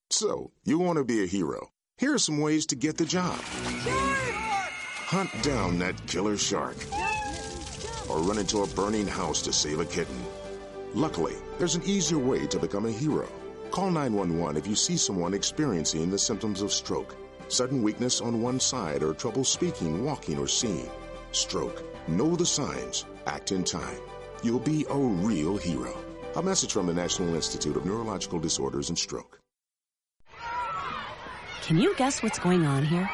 So, 0.09 0.51
you 0.65 0.77
want 0.77 0.97
to 0.97 1.03
be 1.03 1.23
a 1.23 1.27
hero. 1.27 1.69
Here 1.97 2.13
are 2.13 2.19
some 2.19 2.39
ways 2.39 2.65
to 2.67 2.75
get 2.75 2.97
the 2.97 3.05
job 3.05 3.39
hunt 5.11 5.43
down 5.43 5.77
that 5.77 6.07
killer 6.07 6.37
shark, 6.37 6.77
or 8.07 8.19
run 8.19 8.37
into 8.37 8.63
a 8.63 8.67
burning 8.67 9.05
house 9.05 9.41
to 9.41 9.51
save 9.51 9.81
a 9.81 9.85
kitten. 9.85 10.15
Luckily, 10.93 11.35
there's 11.59 11.75
an 11.75 11.83
easier 11.83 12.17
way 12.17 12.47
to 12.47 12.57
become 12.57 12.85
a 12.85 12.91
hero. 12.91 13.27
Call 13.71 13.91
911 13.91 14.55
if 14.55 14.65
you 14.65 14.73
see 14.73 14.95
someone 14.95 15.33
experiencing 15.33 16.09
the 16.09 16.17
symptoms 16.17 16.61
of 16.61 16.71
stroke, 16.71 17.17
sudden 17.49 17.83
weakness 17.83 18.21
on 18.21 18.41
one 18.41 18.57
side, 18.57 19.03
or 19.03 19.13
trouble 19.13 19.43
speaking, 19.43 20.05
walking, 20.05 20.39
or 20.39 20.47
seeing. 20.47 20.89
Stroke. 21.33 21.83
Know 22.07 22.37
the 22.37 22.45
signs. 22.45 23.03
Act 23.27 23.51
in 23.51 23.63
time. 23.63 23.99
You'll 24.43 24.59
be 24.59 24.85
a 24.89 24.97
real 24.97 25.57
hero. 25.57 25.95
A 26.35 26.41
message 26.41 26.73
from 26.73 26.87
the 26.87 26.93
National 26.93 27.35
Institute 27.35 27.75
of 27.75 27.85
Neurological 27.85 28.39
Disorders 28.39 28.89
and 28.89 28.97
Stroke. 28.97 29.39
Can 31.63 31.77
you 31.77 31.95
guess 31.95 32.23
what's 32.23 32.39
going 32.39 32.65
on 32.65 32.83
here? 32.83 33.09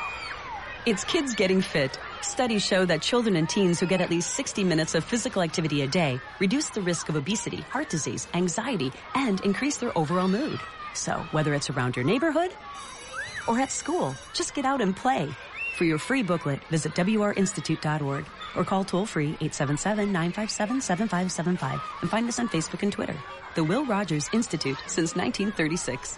It's 0.86 1.04
kids 1.04 1.36
getting 1.36 1.62
fit. 1.62 2.00
Studies 2.22 2.66
show 2.66 2.86
that 2.86 3.02
children 3.02 3.36
and 3.36 3.50
teens 3.50 3.80
who 3.80 3.86
get 3.86 4.00
at 4.00 4.10
least 4.10 4.36
60 4.36 4.64
minutes 4.64 4.96
of 4.96 5.04
physical 5.04 5.42
activity 5.42 5.82
a 5.82 5.88
day 5.88 6.20
reduce 6.40 6.70
the 6.70 6.82
risk 6.82 7.10
of 7.10 7.18
obesity, 7.18 7.58
heart 7.58 7.90
disease, 7.90 8.28
anxiety, 8.34 8.94
and 9.14 9.42
increase 9.42 9.78
their 9.78 9.96
overall 9.98 10.30
mood. 10.30 10.60
So, 10.94 11.20
whether 11.32 11.54
it's 11.54 11.70
around 11.70 11.98
your 11.98 12.06
neighborhood 12.06 12.52
or 13.48 13.60
at 13.60 13.72
school, 13.72 14.16
just 14.34 14.56
get 14.56 14.66
out 14.66 14.80
and 14.80 14.96
play. 14.96 15.30
For 15.78 15.84
your 15.84 16.00
free 16.00 16.24
booklet, 16.24 16.64
visit 16.70 16.94
wrinstitute.org 16.96 18.26
or 18.58 18.66
call 18.66 18.84
toll 18.84 19.06
free 19.06 19.34
877-957-7575 19.36 21.80
and 22.02 22.10
find 22.10 22.28
us 22.28 22.40
on 22.40 22.50
Facebook 22.50 22.82
and 22.82 22.92
Twitter. 22.92 23.16
The 23.56 23.64
Will 23.64 23.86
Rogers 23.86 24.28
Institute 24.34 24.80
since 24.88 25.16
1936. 25.16 26.18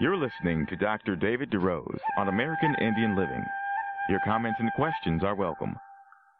You're 0.00 0.16
listening 0.16 0.64
to 0.66 0.76
Dr. 0.76 1.16
David 1.16 1.50
DeRose 1.50 1.98
on 2.18 2.28
American 2.28 2.72
Indian 2.80 3.16
Living. 3.16 3.44
Your 4.08 4.20
comments 4.24 4.60
and 4.60 4.72
questions 4.74 5.24
are 5.24 5.34
welcome. 5.34 5.74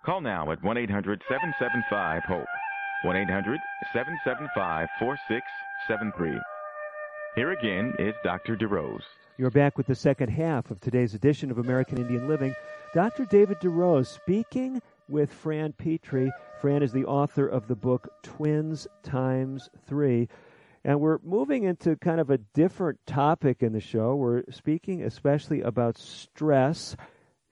Call 0.06 0.20
now 0.20 0.52
at 0.52 0.62
1 0.62 0.78
800 0.78 1.20
775 1.28 2.22
HOPE. 2.22 2.46
1 3.02 3.16
800 3.16 3.58
775 3.92 4.88
4673. 5.00 6.40
Here 7.34 7.50
again 7.50 7.94
is 7.98 8.14
Dr. 8.22 8.56
DeRose. 8.56 9.02
You're 9.38 9.50
back 9.50 9.76
with 9.76 9.88
the 9.88 9.94
second 9.96 10.28
half 10.28 10.70
of 10.70 10.80
today's 10.80 11.14
edition 11.14 11.50
of 11.50 11.58
American 11.58 11.98
Indian 11.98 12.28
Living. 12.28 12.54
Dr. 12.94 13.24
David 13.24 13.58
DeRose 13.58 14.06
speaking 14.06 14.80
with 15.08 15.32
Fran 15.32 15.72
Pitre. 15.72 16.30
Fran 16.60 16.84
is 16.84 16.92
the 16.92 17.06
author 17.06 17.48
of 17.48 17.66
the 17.66 17.74
book 17.74 18.08
Twins 18.22 18.86
Times 19.02 19.68
Three. 19.88 20.28
And 20.84 21.00
we're 21.00 21.18
moving 21.22 21.64
into 21.64 21.96
kind 21.96 22.20
of 22.20 22.30
a 22.30 22.38
different 22.38 22.98
topic 23.06 23.62
in 23.62 23.72
the 23.72 23.80
show. 23.80 24.14
We're 24.14 24.44
speaking 24.50 25.02
especially 25.02 25.60
about 25.60 25.98
stress 25.98 26.96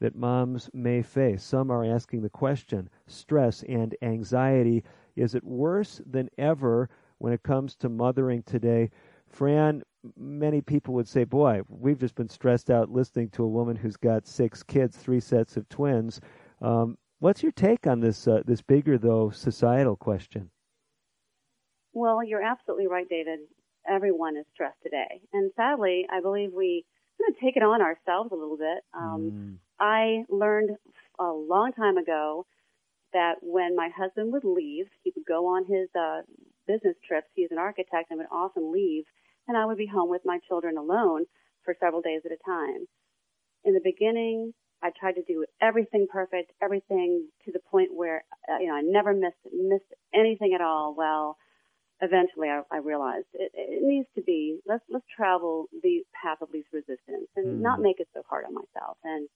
that 0.00 0.14
moms 0.14 0.70
may 0.72 1.02
face. 1.02 1.42
Some 1.42 1.70
are 1.70 1.84
asking 1.84 2.22
the 2.22 2.30
question 2.30 2.88
stress 3.06 3.62
and 3.68 3.94
anxiety, 4.02 4.84
is 5.16 5.34
it 5.34 5.44
worse 5.44 6.00
than 6.06 6.28
ever 6.36 6.88
when 7.18 7.32
it 7.32 7.42
comes 7.42 7.74
to 7.76 7.88
mothering 7.88 8.42
today? 8.42 8.90
Fran, 9.28 9.82
many 10.16 10.60
people 10.60 10.94
would 10.94 11.08
say, 11.08 11.24
Boy, 11.24 11.62
we've 11.68 11.98
just 11.98 12.14
been 12.14 12.28
stressed 12.28 12.70
out 12.70 12.90
listening 12.90 13.30
to 13.30 13.44
a 13.44 13.48
woman 13.48 13.76
who's 13.76 13.96
got 13.96 14.26
six 14.26 14.62
kids, 14.62 14.96
three 14.96 15.20
sets 15.20 15.56
of 15.56 15.68
twins. 15.68 16.20
Um, 16.60 16.98
what's 17.18 17.42
your 17.42 17.52
take 17.52 17.86
on 17.86 18.00
this, 18.00 18.28
uh, 18.28 18.42
this 18.44 18.62
bigger, 18.62 18.98
though, 18.98 19.30
societal 19.30 19.96
question? 19.96 20.50
Well, 21.96 22.22
you're 22.22 22.42
absolutely 22.42 22.88
right, 22.88 23.08
David. 23.08 23.38
Everyone 23.88 24.36
is 24.36 24.44
stressed 24.52 24.82
today. 24.82 25.22
And 25.32 25.50
sadly, 25.56 26.06
I 26.12 26.20
believe 26.20 26.50
we 26.52 26.84
kind 27.18 27.34
of 27.34 27.40
take 27.40 27.56
it 27.56 27.62
on 27.62 27.80
ourselves 27.80 28.28
a 28.32 28.34
little 28.34 28.58
bit. 28.58 28.84
Um, 28.92 29.32
mm. 29.32 29.56
I 29.80 30.24
learned 30.28 30.76
a 31.18 31.24
long 31.24 31.72
time 31.72 31.96
ago 31.96 32.44
that 33.14 33.36
when 33.40 33.74
my 33.74 33.88
husband 33.96 34.30
would 34.34 34.44
leave, 34.44 34.84
he 35.04 35.12
would 35.16 35.24
go 35.24 35.46
on 35.46 35.64
his 35.64 35.88
uh, 35.98 36.20
business 36.66 36.96
trips. 37.08 37.28
He's 37.34 37.50
an 37.50 37.56
architect 37.56 38.10
and 38.10 38.18
would 38.18 38.28
often 38.30 38.70
leave, 38.70 39.04
and 39.48 39.56
I 39.56 39.64
would 39.64 39.78
be 39.78 39.86
home 39.86 40.10
with 40.10 40.20
my 40.26 40.38
children 40.46 40.76
alone 40.76 41.24
for 41.64 41.74
several 41.80 42.02
days 42.02 42.20
at 42.26 42.30
a 42.30 42.36
time. 42.44 42.84
In 43.64 43.72
the 43.72 43.80
beginning, 43.82 44.52
I 44.82 44.90
tried 45.00 45.14
to 45.14 45.22
do 45.22 45.46
everything 45.62 46.08
perfect, 46.12 46.52
everything 46.60 47.28
to 47.46 47.52
the 47.52 47.60
point 47.70 47.94
where 47.94 48.24
uh, 48.52 48.58
you 48.60 48.66
know 48.66 48.74
I 48.74 48.82
never 48.82 49.14
missed 49.14 49.40
missed 49.50 49.94
anything 50.12 50.52
at 50.54 50.60
all. 50.60 50.94
Well, 50.94 51.38
eventually 52.00 52.48
I, 52.48 52.62
I 52.70 52.78
realized 52.78 53.26
it, 53.34 53.52
it, 53.54 53.82
needs 53.82 54.08
to 54.16 54.22
be 54.22 54.58
let's 54.66 54.84
let's 54.90 55.04
travel 55.14 55.66
the 55.82 56.02
path 56.12 56.38
of 56.42 56.50
least 56.52 56.68
resistance 56.72 57.28
and 57.36 57.46
mm. 57.46 57.60
not 57.60 57.80
make 57.80 58.00
it 58.00 58.08
so 58.14 58.22
hard 58.28 58.44
on 58.44 58.54
myself. 58.54 58.98
And 59.04 59.28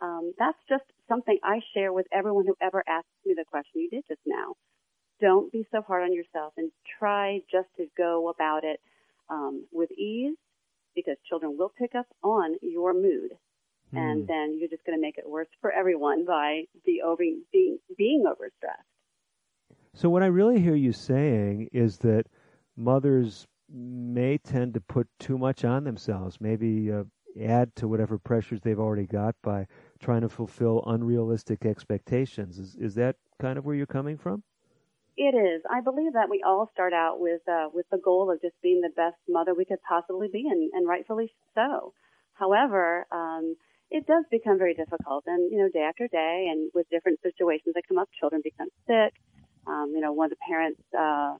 um, 0.00 0.32
that's 0.38 0.58
just 0.68 0.84
something 1.08 1.38
I 1.42 1.60
share 1.74 1.92
with 1.92 2.06
everyone 2.12 2.46
who 2.46 2.56
ever 2.60 2.82
asks 2.86 3.08
me 3.24 3.34
the 3.36 3.44
question 3.44 3.80
you 3.80 3.90
did 3.90 4.04
just 4.08 4.20
now. 4.26 4.54
Don't 5.20 5.52
be 5.52 5.64
so 5.70 5.80
hard 5.82 6.02
on 6.02 6.12
yourself 6.12 6.52
and 6.56 6.72
try 6.98 7.40
just 7.50 7.68
to 7.76 7.86
go 7.96 8.28
about 8.28 8.64
it 8.64 8.80
um, 9.30 9.66
with 9.72 9.90
ease 9.92 10.36
because 10.94 11.16
children 11.28 11.56
will 11.56 11.72
pick 11.78 11.94
up 11.94 12.06
on 12.22 12.56
your 12.60 12.92
mood. 12.92 13.30
Mm. 13.94 13.98
And 13.98 14.28
then 14.28 14.56
you're 14.58 14.68
just 14.68 14.84
going 14.84 14.98
to 14.98 15.02
make 15.02 15.18
it 15.18 15.28
worse 15.28 15.48
for 15.60 15.70
everyone 15.70 16.24
by 16.24 16.64
the 16.84 17.02
over, 17.02 17.22
being, 17.52 17.78
being 17.96 18.24
overstressed. 18.26 18.91
So, 19.94 20.08
what 20.08 20.22
I 20.22 20.26
really 20.26 20.58
hear 20.58 20.74
you 20.74 20.92
saying 20.92 21.68
is 21.72 21.98
that 21.98 22.24
mothers 22.76 23.46
may 23.68 24.38
tend 24.38 24.72
to 24.74 24.80
put 24.80 25.06
too 25.18 25.36
much 25.36 25.64
on 25.64 25.84
themselves, 25.84 26.40
maybe 26.40 26.90
uh, 26.90 27.04
add 27.38 27.76
to 27.76 27.88
whatever 27.88 28.18
pressures 28.18 28.60
they've 28.60 28.78
already 28.78 29.06
got 29.06 29.34
by 29.42 29.66
trying 30.00 30.22
to 30.22 30.30
fulfill 30.30 30.82
unrealistic 30.86 31.66
expectations. 31.66 32.58
Is, 32.58 32.74
is 32.76 32.94
that 32.94 33.16
kind 33.38 33.58
of 33.58 33.66
where 33.66 33.74
you're 33.74 33.86
coming 33.86 34.16
from? 34.16 34.42
It 35.18 35.36
is. 35.36 35.62
I 35.70 35.82
believe 35.82 36.14
that 36.14 36.30
we 36.30 36.42
all 36.42 36.70
start 36.72 36.94
out 36.94 37.20
with 37.20 37.46
uh, 37.46 37.68
with 37.72 37.84
the 37.90 37.98
goal 37.98 38.30
of 38.30 38.40
just 38.40 38.54
being 38.62 38.80
the 38.80 38.88
best 38.96 39.18
mother 39.28 39.52
we 39.52 39.66
could 39.66 39.82
possibly 39.86 40.28
be, 40.32 40.48
and, 40.50 40.70
and 40.72 40.88
rightfully 40.88 41.30
so. 41.54 41.92
However, 42.32 43.06
um, 43.12 43.56
it 43.90 44.06
does 44.06 44.24
become 44.30 44.56
very 44.56 44.72
difficult, 44.72 45.24
and 45.26 45.52
you 45.52 45.58
know, 45.58 45.68
day 45.68 45.84
after 45.86 46.08
day, 46.08 46.48
and 46.50 46.70
with 46.74 46.88
different 46.88 47.20
situations 47.22 47.74
that 47.74 47.82
come 47.86 47.98
up, 47.98 48.08
children 48.18 48.40
become 48.42 48.68
sick 48.86 49.12
um, 49.66 49.92
you 49.94 50.00
know, 50.00 50.12
one 50.12 50.26
of 50.26 50.30
the 50.30 50.44
parents 50.46 50.80
uh, 50.98 51.34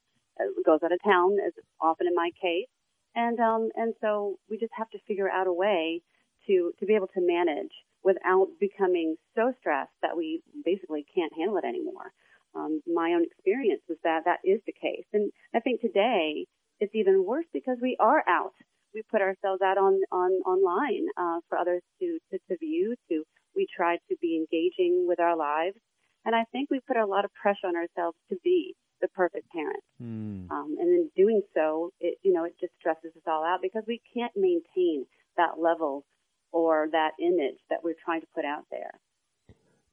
goes 0.65 0.81
out 0.85 0.93
of 0.93 0.99
town, 1.05 1.37
as 1.45 1.53
often 1.81 2.07
in 2.07 2.15
my 2.15 2.31
case, 2.41 2.69
and 3.15 3.39
um, 3.41 3.69
and 3.75 3.95
so 4.01 4.39
we 4.49 4.59
just 4.59 4.73
have 4.77 4.91
to 4.91 4.99
figure 5.07 5.31
out 5.31 5.47
a 5.47 5.53
way 5.53 6.03
to 6.47 6.73
to 6.79 6.87
be 6.87 6.95
able 6.95 7.09
to 7.09 7.21
manage 7.21 7.73
without 8.03 8.49
becoming 8.59 9.17
so 9.35 9.53
stressed 9.61 9.93
that 10.03 10.17
we 10.17 10.43
basically 10.65 11.07
can't 11.15 11.33
handle 11.37 11.57
it 11.57 11.65
anymore. 11.65 12.13
Um, 12.55 12.83
my 12.87 13.13
own 13.15 13.25
experience 13.25 13.83
was 13.89 13.99
that 14.03 14.25
that 14.25 14.41
is 14.45 14.61
the 14.67 14.73
case, 14.73 15.07
and 15.13 15.31
I 15.55 15.61
think 15.61 15.81
today 15.81 16.47
it's 16.81 16.95
even 16.95 17.25
worse 17.25 17.47
because 17.53 17.79
we 17.81 17.97
are 18.01 18.25
out. 18.29 18.55
We 18.95 19.03
put 19.11 19.23
ourselves 19.23 19.63
out 19.63 19.79
on 19.79 20.01
on 20.11 20.31
online 20.47 21.07
uh, 21.17 21.41
for 21.49 21.59
others 21.59 21.83
to, 22.01 22.19
to 22.31 22.39
to 22.49 22.57
view. 22.59 22.95
To 23.11 23.25
we 23.57 23.67
try 23.75 23.97
to 24.09 24.17
be 24.21 24.37
engaging 24.37 25.07
with 25.07 25.21
our 25.21 25.37
lives 25.37 25.77
and 26.25 26.35
I 26.35 26.45
think 26.53 26.71
we 26.71 26.81
put 26.81 26.97
a 26.97 27.07
lot 27.07 27.25
of 27.25 27.33
pressure 27.35 27.67
on 27.67 27.77
ourselves 27.77 28.17
to 28.29 28.37
be 28.45 28.75
the 29.01 29.09
perfect 29.09 29.47
parent. 29.51 29.83
Mm. 30.01 30.51
Um, 30.51 30.77
and 30.79 30.89
in 30.89 31.11
doing 31.17 31.43
so, 31.55 31.91
it, 32.01 32.19
you 32.23 32.33
know, 32.33 32.45
it 32.45 32.55
just 32.61 32.73
stresses 32.79 33.13
us 33.17 33.23
all 33.27 33.45
out 33.45 33.61
because 33.61 33.83
we 33.87 34.01
can't 34.15 34.33
maintain 34.37 35.05
that 35.37 35.59
level 35.59 36.05
or 36.53 36.89
that 36.93 37.13
image 37.21 37.59
that 37.71 37.83
we're 37.83 37.95
trying 38.05 38.21
to 38.21 38.27
put 38.35 38.45
out 38.45 38.65
there. 38.71 38.93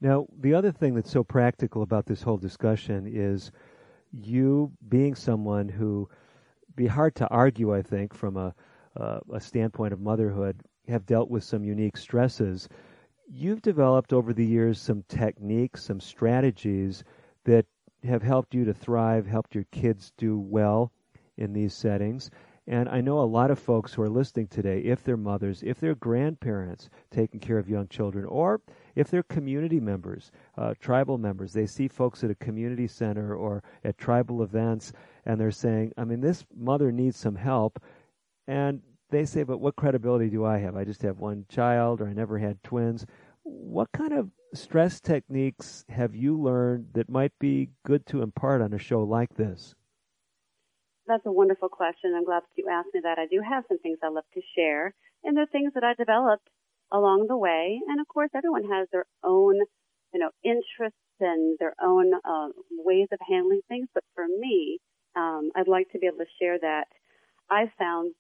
Now, 0.02 0.28
the 0.40 0.54
other 0.54 0.72
thing 0.72 0.94
that's 0.94 1.12
so 1.12 1.24
practical 1.24 1.82
about 1.82 2.06
this 2.06 2.22
whole 2.22 2.38
discussion 2.38 3.10
is 3.12 3.52
you 4.12 4.72
being 4.88 5.16
someone 5.16 5.68
who 5.68 6.10
be 6.76 6.88
hard 6.88 7.16
to 7.16 7.28
argue, 7.28 7.74
I 7.74 7.82
think, 7.82 8.14
from 8.14 8.38
a, 8.38 8.54
uh, 8.96 9.20
a 9.34 9.42
standpoint 9.42 9.94
of 9.94 10.00
motherhood, 10.00 10.62
have 10.88 11.06
dealt 11.06 11.30
with 11.30 11.44
some 11.44 11.64
unique 11.64 11.98
stresses 11.98 12.70
you've 13.30 13.62
developed 13.62 14.12
over 14.12 14.34
the 14.34 14.46
years 14.46 14.82
some 14.82 15.04
techniques, 15.08 15.84
some 15.84 16.00
strategies 16.00 17.04
that 17.46 17.66
have 18.04 18.24
helped 18.24 18.54
you 18.54 18.66
to 18.66 18.74
thrive, 18.74 19.26
helped 19.26 19.56
your 19.56 19.66
kids 19.72 20.12
do 20.18 20.40
well 20.40 20.92
in 21.38 21.54
these 21.54 21.74
settings. 21.74 22.32
And 22.68 22.88
I 22.88 23.02
know 23.02 23.20
a 23.20 23.24
lot 23.26 23.50
of 23.50 23.58
folks 23.58 23.94
who 23.94 24.04
are 24.04 24.10
listening 24.10 24.48
today, 24.48 24.82
if 24.82 25.04
they're 25.04 25.18
mothers, 25.18 25.64
if 25.64 25.80
they're 25.80 25.96
grandparents 25.96 26.90
taking 27.10 27.40
care 27.40 27.58
of 27.58 27.68
young 27.68 27.88
children, 27.88 28.26
or 28.26 28.62
if 28.96 29.10
they're 29.10 29.24
community 29.24 29.80
members, 29.80 30.32
uh, 30.56 30.76
tribal 30.80 31.18
members, 31.18 31.52
they 31.52 31.66
see 31.66 31.88
folks 31.88 32.24
at 32.24 32.30
a 32.30 32.36
community 32.36 32.88
center 32.88 33.36
or 33.36 33.64
at 33.84 33.98
tribal 33.98 34.44
events, 34.44 34.94
and 35.26 35.40
they're 35.40 35.50
saying, 35.50 35.94
I 35.98 36.04
mean, 36.04 36.22
this 36.22 36.46
mother 36.56 36.92
needs 36.92 37.18
some 37.18 37.36
help. 37.36 37.82
And 38.48 38.82
they 39.10 39.26
say, 39.26 39.44
but 39.44 39.60
what 39.60 39.76
credibility 39.76 40.30
do 40.30 40.46
I 40.46 40.58
have? 40.60 40.76
I 40.76 40.84
just 40.84 41.02
have 41.02 41.20
one 41.20 41.46
child, 41.50 42.02
or 42.02 42.08
I 42.08 42.14
never 42.14 42.38
had 42.38 42.62
twins. 42.64 43.06
What 43.44 43.92
kind 43.92 44.14
of 44.14 44.30
stress 44.54 45.00
techniques 45.00 45.86
have 45.90 46.16
you 46.16 46.40
learned 46.40 46.88
that 46.94 47.10
might 47.10 47.34
be 47.40 47.70
good 47.86 48.06
to 48.08 48.22
impart 48.22 48.62
on 48.62 48.74
a 48.74 48.80
show 48.80 49.04
like 49.04 49.36
this? 49.36 49.76
That's 51.08 51.26
a 51.26 51.32
wonderful 51.32 51.70
question. 51.70 52.14
I'm 52.16 52.26
glad 52.26 52.42
that 52.42 52.62
you 52.62 52.70
asked 52.70 52.90
me 52.94 53.02
that. 53.04 53.18
I 53.18 53.26
do 53.26 53.42
have 53.42 53.64
some 53.68 53.80
things 53.80 53.98
I 54.04 54.10
love 54.10 54.26
to 54.36 54.42
share, 54.56 54.94
and 55.24 55.36
they're 55.36 55.48
things 55.48 55.74
that 55.74 55.84
I 55.84 55.96
developed 55.96 56.48
along 56.92 57.26
the 57.28 57.38
way. 57.38 57.80
And 57.88 58.00
of 58.00 58.08
course, 58.08 58.30
everyone 58.36 58.66
has 58.66 58.88
their 58.92 59.06
own, 59.24 59.56
you 60.14 60.20
know, 60.20 60.30
interests 60.44 61.00
and 61.20 61.58
their 61.60 61.74
own 61.82 62.12
uh, 62.24 62.50
ways 62.70 63.08
of 63.12 63.20
handling 63.28 63.62
things. 63.68 63.88
But 63.94 64.04
for 64.14 64.26
me, 64.28 64.80
um, 65.16 65.50
I'd 65.56 65.68
like 65.68 65.90
to 65.92 66.00
be 66.00 66.08
able 66.08 66.20
to 66.20 66.26
share 66.40 66.60
that 66.60 66.88
I 67.50 67.72
found 67.78 68.14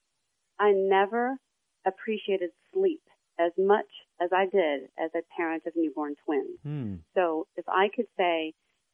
I 0.59 0.71
never 0.71 1.37
appreciated 1.85 2.51
sleep 2.73 3.01
as 3.39 3.51
much 3.57 3.87
as 4.21 4.29
I 4.35 4.45
did 4.45 4.89
as 4.99 5.11
a 5.15 5.23
parent 5.35 5.63
of 5.65 5.73
newborn 5.75 6.15
twins. 6.25 6.59
Hmm. 6.63 6.95
So 7.15 7.47
if 7.55 7.65
I 7.69 7.87
could 7.95 8.07
say, 8.17 8.53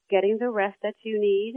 getting 0.09 0.37
the 0.39 0.49
rest 0.49 0.77
that 0.83 0.93
you 1.03 1.19
need 1.19 1.55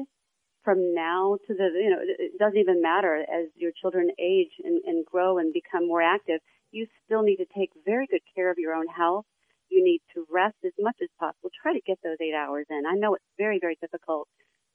from 0.65 0.95
now 0.95 1.37
to 1.47 1.55
the, 1.55 1.69
you 1.75 1.91
know, 1.91 2.01
it 2.01 2.39
doesn't 2.39 2.59
even 2.59 2.81
matter 2.83 3.17
as 3.17 3.49
your 3.55 3.73
children 3.81 4.09
age 4.19 4.53
and, 4.65 4.81
and 4.87 5.05
grow 5.05 5.39
and 5.39 5.53
become 5.53 5.87
more 5.87 6.03
active. 6.03 6.41
You 6.71 6.87
still 7.05 7.23
need 7.23 7.37
to 7.37 7.47
take 7.57 7.71
very 7.85 8.07
good 8.07 8.23
care 8.35 8.51
of 8.51 8.59
your 8.59 8.75
own 8.75 8.87
health. 8.87 9.27
You 9.71 9.85
need 9.85 10.01
to 10.15 10.27
rest 10.31 10.57
as 10.65 10.73
much 10.79 10.97
as 11.03 11.09
possible. 11.19 11.51
Try 11.63 11.75
to 11.75 11.81
get 11.87 11.99
those 12.03 12.17
eight 12.21 12.35
hours 12.35 12.67
in. 12.71 12.85
I 12.89 12.95
know 12.95 13.15
it's 13.15 13.25
very, 13.37 13.59
very 13.61 13.77
difficult 13.81 14.29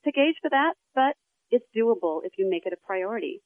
to 0.06 0.12
gauge 0.12 0.36
for 0.42 0.50
that, 0.50 0.74
but 0.94 1.16
it's 1.50 1.66
doable 1.76 2.22
if 2.24 2.34
you 2.38 2.50
make 2.50 2.66
it 2.66 2.74
a 2.74 2.86
priority. 2.86 3.42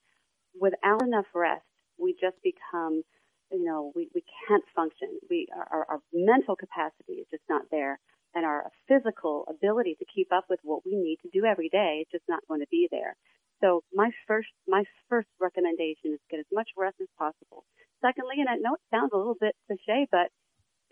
Without 0.58 1.02
enough 1.02 1.26
rest, 1.34 1.64
we 2.00 2.14
just 2.20 2.36
become, 2.42 3.02
you 3.50 3.64
know, 3.64 3.92
we, 3.94 4.08
we 4.14 4.22
can't 4.46 4.64
function. 4.74 5.18
We, 5.28 5.48
our, 5.54 5.86
our 5.88 6.00
mental 6.12 6.56
capacity 6.56 7.14
is 7.20 7.26
just 7.30 7.44
not 7.48 7.62
there 7.70 7.98
and 8.34 8.44
our 8.44 8.70
physical 8.86 9.44
ability 9.48 9.96
to 9.98 10.04
keep 10.04 10.32
up 10.32 10.44
with 10.50 10.60
what 10.62 10.84
we 10.84 10.96
need 10.96 11.18
to 11.22 11.30
do 11.32 11.44
every 11.44 11.68
day 11.68 12.04
is 12.04 12.08
just 12.12 12.28
not 12.28 12.46
going 12.48 12.60
to 12.60 12.70
be 12.70 12.88
there. 12.90 13.16
So 13.60 13.82
my 13.92 14.10
first, 14.26 14.48
my 14.66 14.84
first 15.08 15.28
recommendation 15.40 16.14
is 16.14 16.20
get 16.30 16.40
as 16.40 16.52
much 16.52 16.68
rest 16.76 16.96
as 17.00 17.08
possible. 17.18 17.64
Secondly, 18.00 18.36
and 18.38 18.48
I 18.48 18.56
know 18.56 18.74
it 18.74 18.86
sounds 18.90 19.10
a 19.12 19.16
little 19.16 19.36
bit 19.40 19.56
cliche, 19.66 20.06
but 20.12 20.30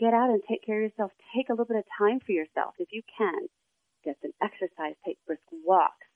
get 0.00 0.14
out 0.14 0.30
and 0.30 0.42
take 0.48 0.64
care 0.64 0.82
of 0.82 0.90
yourself. 0.90 1.12
Take 1.36 1.48
a 1.48 1.52
little 1.52 1.66
bit 1.70 1.78
of 1.78 1.84
time 1.96 2.18
for 2.24 2.32
yourself 2.32 2.74
if 2.78 2.88
you 2.90 3.02
can. 3.16 3.46
Get 4.04 4.16
some 4.22 4.34
exercise, 4.42 4.94
take 5.04 5.18
brisk 5.26 5.42
walks, 5.64 6.06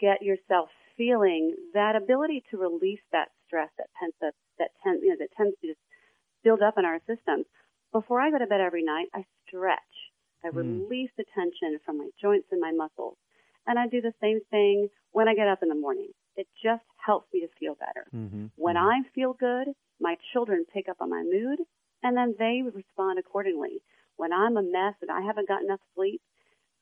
get 0.00 0.22
yourself 0.22 0.68
feeling 0.96 1.54
that 1.74 1.96
ability 1.96 2.44
to 2.50 2.56
release 2.56 3.00
that 3.12 3.28
stress 3.48 3.70
that 3.80 3.88
tends 3.98 4.14
to, 4.20 4.30
that 4.60 4.70
tends, 4.84 5.00
you 5.02 5.10
know, 5.10 5.16
that 5.18 5.32
tends 5.36 5.56
to 5.60 5.66
just 5.72 5.80
build 6.44 6.62
up 6.62 6.76
in 6.78 6.84
our 6.84 7.00
systems. 7.08 7.46
Before 7.90 8.20
I 8.20 8.30
go 8.30 8.38
to 8.38 8.46
bed 8.46 8.60
every 8.60 8.84
night, 8.84 9.08
I 9.14 9.24
stretch. 9.46 9.94
I 10.44 10.48
Hmm. 10.48 10.58
release 10.62 11.10
the 11.16 11.24
tension 11.34 11.80
from 11.84 11.98
my 11.98 12.10
joints 12.20 12.46
and 12.52 12.60
my 12.60 12.70
muscles. 12.70 13.16
And 13.66 13.78
I 13.78 13.88
do 13.88 14.00
the 14.00 14.14
same 14.20 14.40
thing 14.50 14.88
when 15.10 15.26
I 15.28 15.34
get 15.34 15.48
up 15.48 15.62
in 15.62 15.68
the 15.68 15.74
morning. 15.74 16.12
It 16.36 16.46
just 16.62 16.84
helps 17.04 17.26
me 17.32 17.40
to 17.40 17.48
feel 17.58 17.74
better. 17.74 18.06
Mm-hmm. 18.14 18.46
When 18.56 18.76
I 18.76 19.02
feel 19.14 19.32
good, 19.32 19.68
my 20.00 20.16
children 20.32 20.64
pick 20.72 20.88
up 20.88 20.98
on 21.00 21.10
my 21.10 21.22
mood 21.24 21.58
and 22.02 22.16
then 22.16 22.34
they 22.38 22.62
respond 22.62 23.18
accordingly. 23.18 23.82
When 24.16 24.32
I'm 24.32 24.56
a 24.56 24.62
mess 24.62 24.94
and 25.02 25.10
I 25.10 25.20
haven't 25.22 25.48
got 25.48 25.62
enough 25.62 25.80
sleep, 25.94 26.22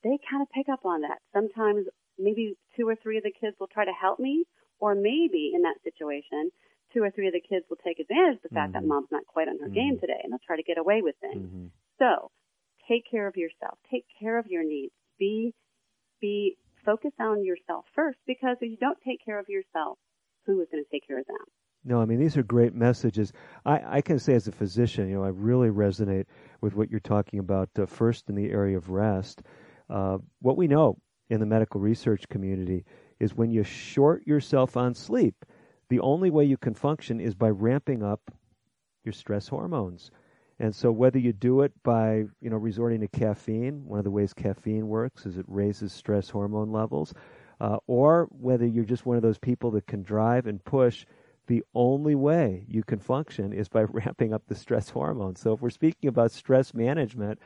they 0.02 0.18
kind 0.30 0.42
of 0.42 0.50
pick 0.50 0.68
up 0.68 0.84
on 0.84 1.00
that. 1.00 1.18
Sometimes 1.32 1.86
maybe 2.18 2.56
two 2.76 2.86
or 2.88 2.96
three 2.96 3.16
of 3.16 3.24
the 3.24 3.32
kids 3.32 3.56
will 3.58 3.66
try 3.66 3.84
to 3.84 3.92
help 3.92 4.20
me, 4.20 4.44
or 4.78 4.94
maybe 4.94 5.52
in 5.54 5.62
that 5.62 5.76
situation, 5.82 6.50
two 6.92 7.02
or 7.02 7.10
three 7.10 7.26
of 7.26 7.32
the 7.32 7.40
kids 7.40 7.66
will 7.68 7.78
take 7.84 7.98
advantage 7.98 8.36
of 8.36 8.42
the 8.42 8.48
fact 8.54 8.72
that 8.72 8.82
Mhm. 8.82 8.88
mom's 8.88 9.10
not 9.10 9.26
quite 9.26 9.48
on 9.48 9.58
her 9.58 9.68
game 9.68 9.96
Mhm. 9.96 10.00
today 10.00 10.20
and 10.22 10.32
they'll 10.32 10.38
try 10.46 10.56
to 10.56 10.62
get 10.62 10.78
away 10.78 11.02
with 11.02 11.16
things. 11.16 11.46
Mm-hmm. 11.46 11.66
So 11.98 12.30
take 12.86 13.04
care 13.10 13.26
of 13.26 13.36
yourself. 13.36 13.78
Take 13.90 14.06
care 14.18 14.38
of 14.38 14.46
your 14.46 14.62
needs. 14.64 14.94
Be 15.18 15.54
be 16.20 16.56
focused 16.84 17.20
on 17.20 17.44
yourself 17.44 17.86
first 17.94 18.18
because 18.26 18.56
if 18.60 18.70
you 18.70 18.76
don't 18.76 19.00
take 19.02 19.22
care 19.24 19.38
of 19.38 19.48
yourself, 19.48 19.98
who 20.44 20.60
is 20.60 20.68
going 20.70 20.82
to 20.82 20.90
take 20.90 21.06
care 21.06 21.18
of 21.18 21.26
them? 21.26 21.44
No, 21.84 22.00
I 22.00 22.04
mean 22.04 22.18
these 22.18 22.36
are 22.36 22.42
great 22.42 22.74
messages. 22.74 23.32
I, 23.64 23.98
I 23.98 24.00
can 24.00 24.18
say 24.18 24.34
as 24.34 24.48
a 24.48 24.52
physician, 24.52 25.08
you 25.08 25.16
know, 25.16 25.24
I 25.24 25.28
really 25.28 25.68
resonate 25.68 26.26
with 26.60 26.74
what 26.74 26.90
you're 26.90 27.00
talking 27.00 27.38
about. 27.38 27.68
Uh, 27.78 27.86
first, 27.86 28.28
in 28.28 28.34
the 28.34 28.50
area 28.50 28.76
of 28.76 28.88
rest, 28.90 29.42
uh, 29.90 30.18
what 30.40 30.56
we 30.56 30.66
know 30.68 30.98
in 31.28 31.40
the 31.40 31.46
medical 31.46 31.80
research 31.80 32.28
community 32.28 32.84
is 33.18 33.34
when 33.34 33.50
you 33.50 33.62
short 33.62 34.26
yourself 34.26 34.76
on 34.76 34.94
sleep, 34.94 35.44
the 35.88 36.00
only 36.00 36.30
way 36.30 36.44
you 36.44 36.56
can 36.56 36.74
function 36.74 37.20
is 37.20 37.34
by 37.34 37.48
ramping 37.48 38.02
up 38.02 38.30
your 39.04 39.12
stress 39.12 39.48
hormones. 39.48 40.10
And 40.58 40.74
so 40.74 40.90
whether 40.90 41.18
you 41.18 41.32
do 41.32 41.60
it 41.62 41.72
by, 41.82 42.24
you 42.40 42.50
know, 42.50 42.56
resorting 42.56 43.00
to 43.00 43.08
caffeine, 43.08 43.84
one 43.84 43.98
of 43.98 44.04
the 44.04 44.10
ways 44.10 44.32
caffeine 44.32 44.88
works 44.88 45.26
is 45.26 45.36
it 45.36 45.44
raises 45.48 45.92
stress 45.92 46.30
hormone 46.30 46.72
levels, 46.72 47.12
uh, 47.60 47.76
or 47.86 48.28
whether 48.30 48.66
you're 48.66 48.84
just 48.84 49.06
one 49.06 49.16
of 49.16 49.22
those 49.22 49.38
people 49.38 49.70
that 49.72 49.86
can 49.86 50.02
drive 50.02 50.46
and 50.46 50.64
push, 50.64 51.04
the 51.46 51.62
only 51.74 52.14
way 52.14 52.64
you 52.68 52.82
can 52.82 52.98
function 52.98 53.52
is 53.52 53.68
by 53.68 53.82
ramping 53.88 54.32
up 54.32 54.42
the 54.46 54.54
stress 54.54 54.88
hormones. 54.90 55.40
So 55.40 55.52
if 55.52 55.60
we're 55.60 55.70
speaking 55.70 56.08
about 56.08 56.32
stress 56.32 56.74
management, 56.74 57.38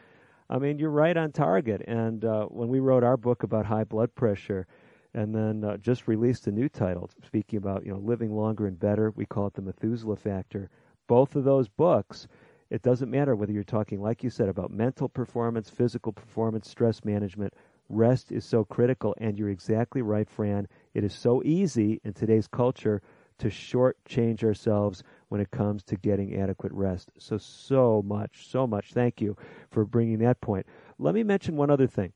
I 0.49 0.59
mean, 0.59 0.79
you're 0.79 0.91
right 0.91 1.17
on 1.17 1.33
target. 1.33 1.83
And 1.87 2.25
uh, 2.25 2.47
when 2.47 2.69
we 2.69 2.81
wrote 2.81 3.05
our 3.05 3.17
book 3.17 3.43
about 3.43 3.67
high 3.67 3.85
blood 3.85 4.15
pressure, 4.15 4.67
and 5.15 5.35
then 5.35 5.65
uh, 5.65 5.77
just 5.77 6.09
released 6.09 6.47
a 6.47 6.53
new 6.53 6.69
title 6.69 7.11
speaking 7.25 7.57
about 7.57 7.85
you 7.85 7.93
know 7.93 7.99
living 7.99 8.35
longer 8.35 8.67
and 8.67 8.79
better, 8.79 9.11
we 9.11 9.27
call 9.27 9.47
it 9.47 9.55
the 9.55 9.63
Methuselah 9.63 10.17
factor. 10.17 10.71
Both 11.07 11.37
of 11.37 11.45
those 11.45 11.69
books 11.69 12.29
it 12.71 12.83
doesn't 12.83 13.11
matter 13.11 13.35
whether 13.35 13.53
you're 13.53 13.65
talking, 13.65 14.01
like 14.01 14.23
you 14.23 14.31
said, 14.31 14.49
about 14.49 14.71
mental 14.71 15.09
performance, 15.09 15.69
physical 15.69 16.13
performance, 16.13 16.69
stress 16.71 17.05
management. 17.05 17.53
Rest 17.89 18.31
is 18.31 18.45
so 18.45 18.65
critical, 18.65 19.15
and 19.19 19.37
you're 19.37 19.51
exactly 19.51 20.03
right, 20.03 20.31
Fran. 20.31 20.69
It 20.95 21.03
is 21.03 21.13
so 21.13 21.43
easy 21.43 22.01
in 22.05 22.13
today's 22.13 22.47
culture 22.47 23.03
to 23.39 23.49
shortchange 23.49 24.45
ourselves 24.45 25.03
when 25.29 25.41
it 25.41 25.51
comes 25.51 25.83
to 25.85 25.97
getting 25.97 26.41
adequate 26.41 26.73
rest. 26.73 27.11
So, 27.19 27.39
so 27.39 28.03
much, 28.07 28.47
so 28.47 28.69
much. 28.69 28.93
Thank 28.93 29.21
you 29.21 29.37
for 29.71 29.85
bringing 29.85 30.19
that 30.19 30.41
point. 30.41 30.67
Let 30.99 31.15
me 31.15 31.25
mention 31.25 31.57
one 31.57 31.71
other 31.71 31.89
thing. 31.89 32.13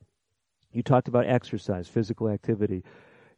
You 0.74 0.82
talked 0.82 1.08
about 1.08 1.26
exercise, 1.26 1.88
physical 1.88 2.28
activity, 2.28 2.84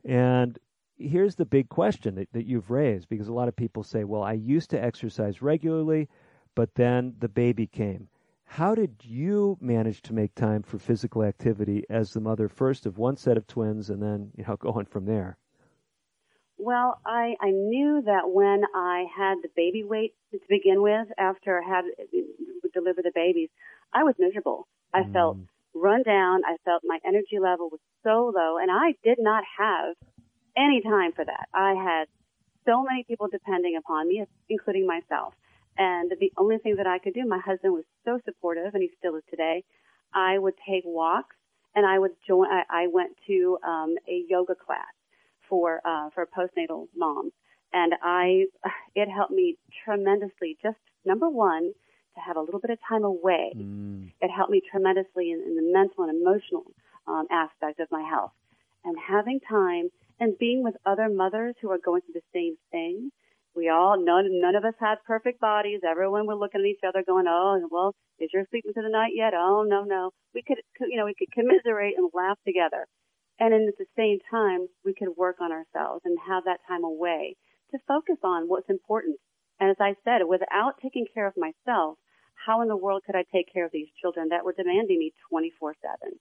and 0.05 0.59
here's 0.99 1.35
the 1.35 1.45
big 1.45 1.69
question 1.69 2.15
that, 2.15 2.33
that 2.33 2.47
you've 2.47 2.71
raised 2.71 3.09
because 3.09 3.29
a 3.29 3.33
lot 3.33 3.49
of 3.49 3.55
people 3.55 3.83
say, 3.83 4.05
well, 4.05 4.23
I 4.23 4.33
used 4.33 4.71
to 4.71 4.83
exercise 4.83 5.43
regularly 5.43 6.09
but 6.57 6.75
then 6.75 7.15
the 7.21 7.29
baby 7.29 7.69
came. 7.69 8.09
How 8.45 8.75
did 8.75 9.05
you 9.05 9.59
manage 9.61 10.03
to 10.03 10.15
make 10.15 10.35
time 10.35 10.63
for 10.63 10.79
physical 10.79 11.23
activity 11.23 11.85
as 11.91 12.13
the 12.13 12.21
mother 12.21 12.49
first 12.49 12.87
of 12.87 12.99
one 12.99 13.17
set 13.17 13.37
of 13.37 13.47
twins 13.47 13.91
and 13.91 14.03
then, 14.03 14.33
you 14.37 14.45
know, 14.45 14.57
going 14.57 14.87
from 14.87 15.05
there? 15.05 15.37
Well, 16.59 16.99
I, 17.05 17.37
I 17.41 17.51
knew 17.51 18.03
that 18.07 18.31
when 18.31 18.65
I 18.75 19.05
had 19.15 19.37
the 19.43 19.51
baby 19.55 19.85
weight 19.85 20.15
to 20.33 20.41
begin 20.49 20.81
with, 20.81 21.09
after 21.19 21.63
I 21.63 21.69
had 21.69 21.85
delivered 22.73 23.05
the 23.05 23.13
babies, 23.15 23.51
I 23.93 24.05
was 24.05 24.15
miserable. 24.19 24.67
I 24.95 25.03
Mm. 25.03 25.13
felt 25.13 25.37
run 25.77 26.03
down. 26.03 26.43
I 26.45 26.57
felt 26.65 26.83
my 26.85 26.99
energy 27.07 27.39
level 27.41 27.69
was 27.71 27.81
so 28.03 28.33
low, 28.35 28.59
and 28.59 28.71
I 28.71 28.95
did 29.05 29.19
not 29.21 29.45
have 29.59 29.95
any 30.57 30.81
time 30.83 31.13
for 31.13 31.25
that. 31.25 31.47
I 31.53 31.75
had 31.75 32.07
so 32.65 32.83
many 32.83 33.05
people 33.05 33.29
depending 33.31 33.77
upon 33.77 34.09
me, 34.09 34.25
including 34.49 34.87
myself. 34.87 35.35
And 35.79 36.11
the 36.19 36.33
only 36.39 36.59
thing 36.59 36.77
that 36.77 36.87
I 36.87 36.99
could 36.99 37.15
do, 37.15 37.27
my 37.27 37.39
husband 37.39 37.75
was 37.75 37.85
so 38.05 38.19
supportive, 38.25 38.75
and 38.75 38.83
he 38.83 38.91
still 38.99 39.17
is 39.17 39.23
today. 39.29 39.63
I 40.15 40.39
would 40.39 40.55
take 40.69 40.85
walks, 40.87 41.37
and 41.75 41.85
I 41.85 41.99
would 41.99 42.13
join. 42.27 42.47
I, 42.49 42.85
I 42.85 42.87
went 42.87 43.13
to 43.27 43.59
um, 43.67 43.97
a 44.09 44.25
yoga 44.29 44.55
class 44.55 44.95
for 45.49 45.81
uh, 45.85 46.09
for 46.15 46.27
postnatal 46.27 46.87
moms, 46.97 47.33
and 47.73 47.93
I 48.03 48.47
it 48.95 49.09
helped 49.09 49.33
me 49.33 49.59
tremendously. 49.85 50.57
Just 50.63 50.79
number 51.05 51.29
one, 51.29 51.73
to 52.17 52.21
have 52.21 52.37
a 52.37 52.41
little 52.41 52.61
bit 52.61 52.71
of 52.71 52.79
time 52.89 53.05
away. 53.05 53.53
Mm. 53.57 54.13
It 54.21 54.31
helped 54.31 54.51
me 54.51 54.61
tremendously 54.71 55.31
in, 55.31 55.41
in 55.47 55.57
the 55.57 55.73
mental 55.73 56.05
and 56.05 56.21
emotional 56.21 56.65
um, 57.07 57.27
aspect 57.31 57.81
of 57.81 57.89
my 57.91 58.03
health, 58.03 58.33
and 58.85 58.97
having 58.99 59.41
time 59.41 59.91
and 60.19 60.37
being 60.39 60.65
with 60.65 60.75
other 60.85 61.09
mothers 61.09 61.55
who 61.61 61.71
are 61.71 61.79
going 61.79 62.01
through 62.03 62.21
the 62.21 62.31
same 62.33 62.57
thing 62.73 63.11
we 63.57 63.71
all 63.71 63.97
none 63.99 64.29
none 64.39 64.55
of 64.55 64.65
us 64.67 64.75
had 64.79 65.03
perfect 65.07 65.41
bodies. 65.41 65.81
Everyone 65.83 66.27
were 66.27 66.37
looking 66.37 66.61
at 66.61 66.67
each 66.67 66.85
other, 66.87 67.03
going, 67.03 67.27
"Oh, 67.27 67.67
well, 67.71 67.95
is 68.19 68.31
your 68.33 68.45
sleeping 68.51 68.75
through 68.75 68.83
the 68.83 68.91
night 68.91 69.13
yet? 69.15 69.33
Oh, 69.35 69.63
no, 69.63 69.83
no." 69.83 70.11
We 70.35 70.43
could, 70.43 70.59
you 70.81 70.99
know, 70.99 71.07
we 71.07 71.15
could 71.15 71.33
commiserate 71.33 71.97
and 71.97 72.11
laugh 72.13 72.39
together. 72.45 72.87
And 73.41 73.53
then 73.53 73.67
at 73.67 73.79
the 73.79 73.87
same 73.97 74.19
time, 74.31 74.69
we 74.85 74.93
could 74.93 75.17
work 75.17 75.41
on 75.41 75.53
ourselves 75.53 76.03
and 76.05 76.19
have 76.27 76.45
that 76.45 76.61
time 76.69 76.85
away 76.85 77.37
to 77.71 77.79
focus 77.89 78.19
on 78.23 78.47
what's 78.49 78.69
important. 78.69 79.17
And 79.59 79.71
as 79.71 79.81
I 79.81 79.97
said, 80.05 80.21
without 80.29 80.75
taking 80.83 81.07
care 81.13 81.27
of 81.27 81.35
myself, 81.37 81.99
how 82.47 82.61
in 82.63 82.69
the 82.69 82.77
world 82.77 83.03
could 83.05 83.17
I 83.17 83.25
take 83.33 83.53
care 83.53 83.67
of 83.67 83.73
these 83.73 83.89
children 84.01 84.29
that 84.29 84.45
were 84.45 84.53
demanding 84.53 84.99
me 84.99 85.13
24 85.29 85.75
7? 86.01 86.19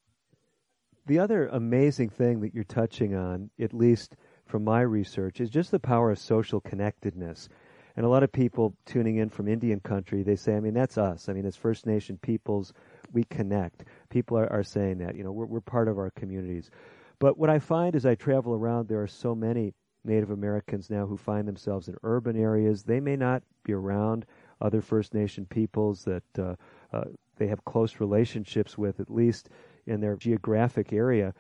The 1.06 1.20
other 1.20 1.48
amazing 1.48 2.10
thing 2.10 2.42
that 2.42 2.54
you're 2.56 2.64
touching 2.64 3.14
on, 3.14 3.52
at 3.62 3.74
least 3.74 4.16
from 4.48 4.64
my 4.64 4.82
research, 4.82 5.40
is 5.40 5.52
just 5.52 5.70
the 5.70 5.80
power 5.80 6.10
of 6.10 6.18
social 6.18 6.60
connectedness. 6.60 7.48
And 7.96 8.06
a 8.06 8.10
lot 8.10 8.24
of 8.24 8.32
people 8.32 8.76
tuning 8.86 9.18
in 9.18 9.30
from 9.30 9.48
Indian 9.48 9.80
country, 9.80 10.24
they 10.24 10.36
say, 10.36 10.56
I 10.56 10.60
mean, 10.60 10.74
that's 10.74 10.98
us. 10.98 11.30
I 11.30 11.34
mean, 11.34 11.46
as 11.46 11.56
First 11.56 11.86
Nation 11.86 12.18
peoples, 12.18 12.74
we 13.14 13.24
connect. 13.26 13.86
People 14.10 14.38
are, 14.38 14.52
are 14.52 14.64
saying 14.64 14.98
that, 14.98 15.16
you 15.16 15.24
know, 15.24 15.32
we're, 15.32 15.46
we're 15.46 15.62
part 15.62 15.88
of 15.88 15.98
our 15.98 16.10
communities. 16.12 16.72
But 17.20 17.38
what 17.38 17.50
I 17.50 17.60
find 17.60 17.96
as 17.96 18.06
I 18.06 18.16
travel 18.16 18.54
around, 18.54 18.88
there 18.88 19.02
are 19.02 19.08
so 19.08 19.34
many 19.34 19.74
Native 20.04 20.32
Americans 20.32 20.90
now 20.90 21.06
who 21.06 21.18
find 21.18 21.48
themselves 21.48 21.88
in 21.88 21.96
urban 22.04 22.36
areas. 22.36 22.84
They 22.84 23.00
may 23.00 23.16
not 23.16 23.44
be 23.64 23.74
around 23.74 24.26
other 24.62 24.82
First 24.82 25.14
Nation 25.14 25.46
peoples 25.46 26.04
that 26.06 26.24
uh, 26.40 26.56
uh, 26.94 27.06
they 27.38 27.48
have 27.48 27.66
close 27.66 28.00
relationships 28.00 28.78
with, 28.78 29.00
at 29.00 29.10
least 29.10 29.50
in 29.86 30.02
their 30.02 30.16
geographic 30.16 30.94
area. 30.94 31.34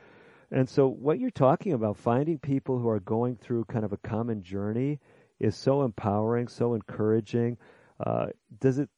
And 0.51 0.70
so, 0.70 0.88
what 0.88 1.20
you're 1.20 1.32
talking 1.32 1.74
about, 1.74 1.97
finding 1.97 2.38
people 2.38 2.80
who 2.80 2.89
are 2.89 2.99
going 2.99 3.36
through 3.36 3.66
kind 3.66 3.84
of 3.84 3.93
a 3.93 3.97
common 3.97 4.43
journey, 4.43 4.99
is 5.39 5.55
so 5.55 5.84
empowering, 5.84 6.47
so 6.47 6.76
encouraging. 6.76 7.57
Uh, 7.99 8.28
does 8.59 8.78
it 8.80 8.89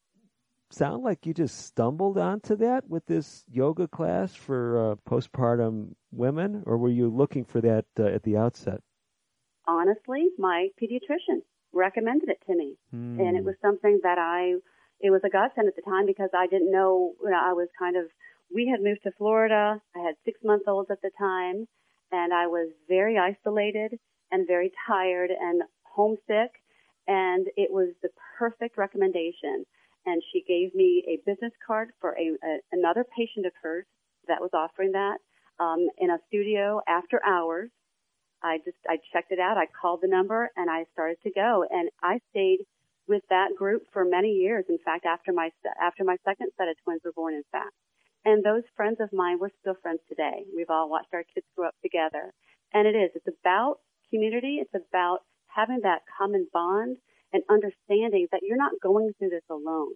sound 0.70 1.04
like 1.04 1.26
you 1.26 1.34
just 1.34 1.66
stumbled 1.66 2.18
onto 2.18 2.56
that 2.58 2.88
with 2.90 3.06
this 3.06 3.46
yoga 3.50 3.88
class 3.88 4.34
for 4.34 4.92
uh, 4.92 4.96
postpartum 5.10 5.96
women, 6.12 6.64
or 6.66 6.78
were 6.78 6.90
you 6.90 7.10
looking 7.10 7.46
for 7.46 7.62
that 7.62 7.86
uh, 8.00 8.04
at 8.04 8.24
the 8.24 8.38
outset? 8.38 8.82
Honestly, 9.68 10.30
my 10.38 10.70
pediatrician 10.82 11.42
recommended 11.74 12.30
it 12.30 12.40
to 12.48 12.56
me, 12.56 12.78
hmm. 12.92 13.20
and 13.20 13.38
it 13.38 13.44
was 13.44 13.56
something 13.62 14.00
that 14.04 14.18
I. 14.18 14.56
It 15.00 15.12
was 15.12 15.22
a 15.24 15.30
godsend 15.30 15.68
at 15.68 15.76
the 15.76 15.84
time 15.84 16.08
because 16.08 16.30
I 16.36 16.48
didn't 16.48 16.72
know. 16.72 17.14
You 17.24 17.32
know, 17.32 17.42
I 17.42 17.54
was 17.54 17.68
kind 17.78 17.98
of. 17.98 18.06
We 18.54 18.68
had 18.68 18.82
moved 18.82 19.04
to 19.04 19.12
Florida. 19.18 19.82
I 19.96 20.00
had 20.00 20.16
six 20.26 20.40
month 20.44 20.64
olds 20.68 20.90
at 20.90 21.02
the 21.02 21.12
time, 21.20 21.68
and 22.12 22.34
I 22.34 22.48
was 22.48 22.72
very 22.88 23.18
isolated 23.18 24.00
and 24.32 24.48
very 24.48 24.72
tired 24.88 25.32
and 25.32 25.64
homesick. 25.84 26.52
And 27.10 27.48
it 27.56 27.72
was 27.72 27.94
the 28.02 28.10
perfect 28.38 28.78
recommendation 28.78 29.66
and 30.08 30.24
she 30.32 30.42
gave 30.48 30.74
me 30.74 31.04
a 31.08 31.20
business 31.30 31.52
card 31.66 31.90
for 32.00 32.18
a, 32.18 32.32
a 32.44 32.58
another 32.72 33.06
patient 33.16 33.46
of 33.46 33.52
hers 33.62 33.86
that 34.28 34.42
was 34.42 34.50
offering 34.54 34.94
that 34.94 35.18
um, 35.60 35.88
in 35.98 36.10
a 36.10 36.18
studio 36.28 36.82
after 36.88 37.22
hours. 37.24 37.70
I 38.44 38.58
just 38.60 38.78
I 38.88 38.98
checked 39.12 39.32
it 39.32 39.40
out. 39.40 39.58
I 39.58 39.66
called 39.66 40.02
the 40.02 40.08
number 40.08 40.50
and 40.56 40.70
I 40.70 40.86
started 40.94 41.18
to 41.24 41.32
go, 41.32 41.66
and 41.70 41.90
I 42.02 42.20
stayed 42.32 42.60
with 43.08 43.24
that 43.30 43.56
group 43.58 43.84
for 43.94 44.04
many 44.04 44.30
years. 44.30 44.66
In 44.70 44.78
fact, 44.84 45.06
after 45.06 45.34
my 45.34 45.50
after 45.82 46.04
my 46.04 46.18
second 46.26 46.52
set 46.58 46.68
of 46.68 46.76
twins 46.84 47.02
were 47.04 47.14
born, 47.16 47.34
in 47.34 47.44
fact, 47.52 47.74
and 48.26 48.44
those 48.44 48.64
friends 48.76 48.98
of 49.00 49.10
mine 49.14 49.38
we're 49.40 49.56
still 49.62 49.76
friends 49.82 50.00
today. 50.10 50.44
We've 50.56 50.70
all 50.70 50.90
watched 50.90 51.14
our 51.14 51.24
kids 51.24 51.46
grow 51.56 51.68
up 51.68 51.76
together, 51.82 52.34
and 52.74 52.88
it 52.88 52.96
is 52.96 53.12
it's 53.16 53.38
about 53.42 53.80
community. 54.10 54.60
It's 54.62 54.76
about 54.76 55.20
having 55.48 55.82
that 55.84 56.02
common 56.18 56.48
bond 56.54 56.98
and 57.34 57.44
understanding 57.50 58.28
that 58.32 58.42
you're 58.44 58.58
not 58.58 58.80
going 58.82 59.12
through 59.18 59.30
this 59.30 59.48
alone. 59.50 59.94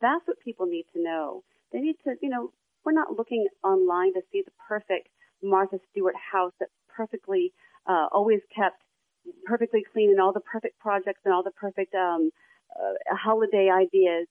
That's 0.00 0.26
what 0.26 0.40
people 0.40 0.66
need 0.66 0.86
to 0.94 1.02
know. 1.02 1.42
They 1.72 1.80
need 1.80 1.96
to, 2.04 2.14
you 2.20 2.28
know, 2.28 2.50
we're 2.84 2.92
not 2.92 3.16
looking 3.16 3.46
online 3.62 4.14
to 4.14 4.22
see 4.32 4.42
the 4.44 4.50
perfect 4.68 5.08
Martha 5.42 5.78
Stewart 5.90 6.14
house 6.16 6.52
that's 6.58 6.72
perfectly, 6.88 7.52
uh, 7.86 8.06
always 8.12 8.40
kept 8.54 8.82
perfectly 9.46 9.84
clean 9.92 10.10
and 10.10 10.20
all 10.20 10.32
the 10.32 10.40
perfect 10.40 10.78
projects 10.78 11.20
and 11.24 11.32
all 11.34 11.42
the 11.42 11.52
perfect, 11.52 11.94
um, 11.94 12.30
uh, 12.74 13.14
holiday 13.14 13.68
ideas 13.70 14.26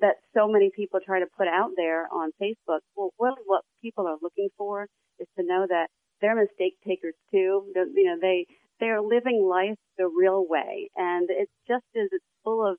that 0.00 0.16
so 0.34 0.48
many 0.48 0.70
people 0.74 1.00
try 1.04 1.20
to 1.20 1.26
put 1.36 1.48
out 1.48 1.70
there 1.76 2.08
on 2.12 2.30
Facebook. 2.40 2.80
Well, 2.96 3.10
what, 3.16 3.34
what 3.46 3.62
people 3.80 4.06
are 4.06 4.18
looking 4.20 4.48
for 4.58 4.88
is 5.18 5.28
to 5.38 5.44
know 5.44 5.66
that 5.68 5.88
they're 6.20 6.34
mistake 6.34 6.74
takers 6.86 7.14
too. 7.30 7.72
You 7.74 8.04
know, 8.04 8.16
they, 8.20 8.46
they're 8.80 9.00
living 9.00 9.46
life 9.48 9.78
the 9.98 10.08
real 10.08 10.44
way. 10.48 10.90
And 10.96 11.28
it's 11.30 11.52
just 11.68 11.84
as 11.96 12.08
it's 12.10 12.24
full 12.42 12.66
of 12.66 12.78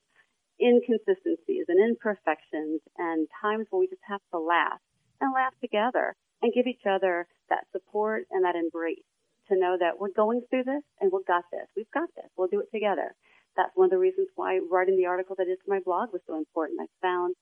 inconsistencies 0.62 1.66
and 1.68 1.80
imperfections 1.80 2.82
and 2.98 3.28
times 3.42 3.68
where 3.70 3.80
we 3.80 3.88
just 3.88 4.06
have 4.08 4.22
to 4.32 4.40
laugh 4.40 4.80
and 5.22 5.34
laugh 5.34 5.54
together 5.62 6.16
and 6.42 6.54
give 6.54 6.68
each 6.68 6.86
other 6.90 7.28
that 7.50 7.66
support 7.72 8.24
and 8.32 8.44
that 8.46 8.56
embrace 8.56 9.04
to 9.48 9.60
know 9.60 9.78
that 9.80 10.00
we're 10.00 10.14
going 10.16 10.42
through 10.50 10.64
this 10.64 10.84
and 11.00 11.12
we've 11.12 11.26
got 11.26 11.44
this. 11.52 11.68
We've 11.76 11.92
got 11.94 12.10
this. 12.16 12.30
We'll 12.38 12.48
do 12.48 12.62
it 12.62 12.72
together. 12.72 13.16
That's 13.56 13.72
one 13.76 13.86
of 13.86 13.92
the 13.92 13.98
reasons 13.98 14.28
why 14.36 14.60
writing 14.70 14.98
the 14.98 15.06
article 15.06 15.36
that 15.38 15.48
is 15.48 15.58
for 15.66 15.74
my 15.74 15.80
blog 15.80 16.12
was 16.12 16.22
so 16.28 16.38
important. 16.38 16.80
I 16.82 16.88
found 17.02 17.36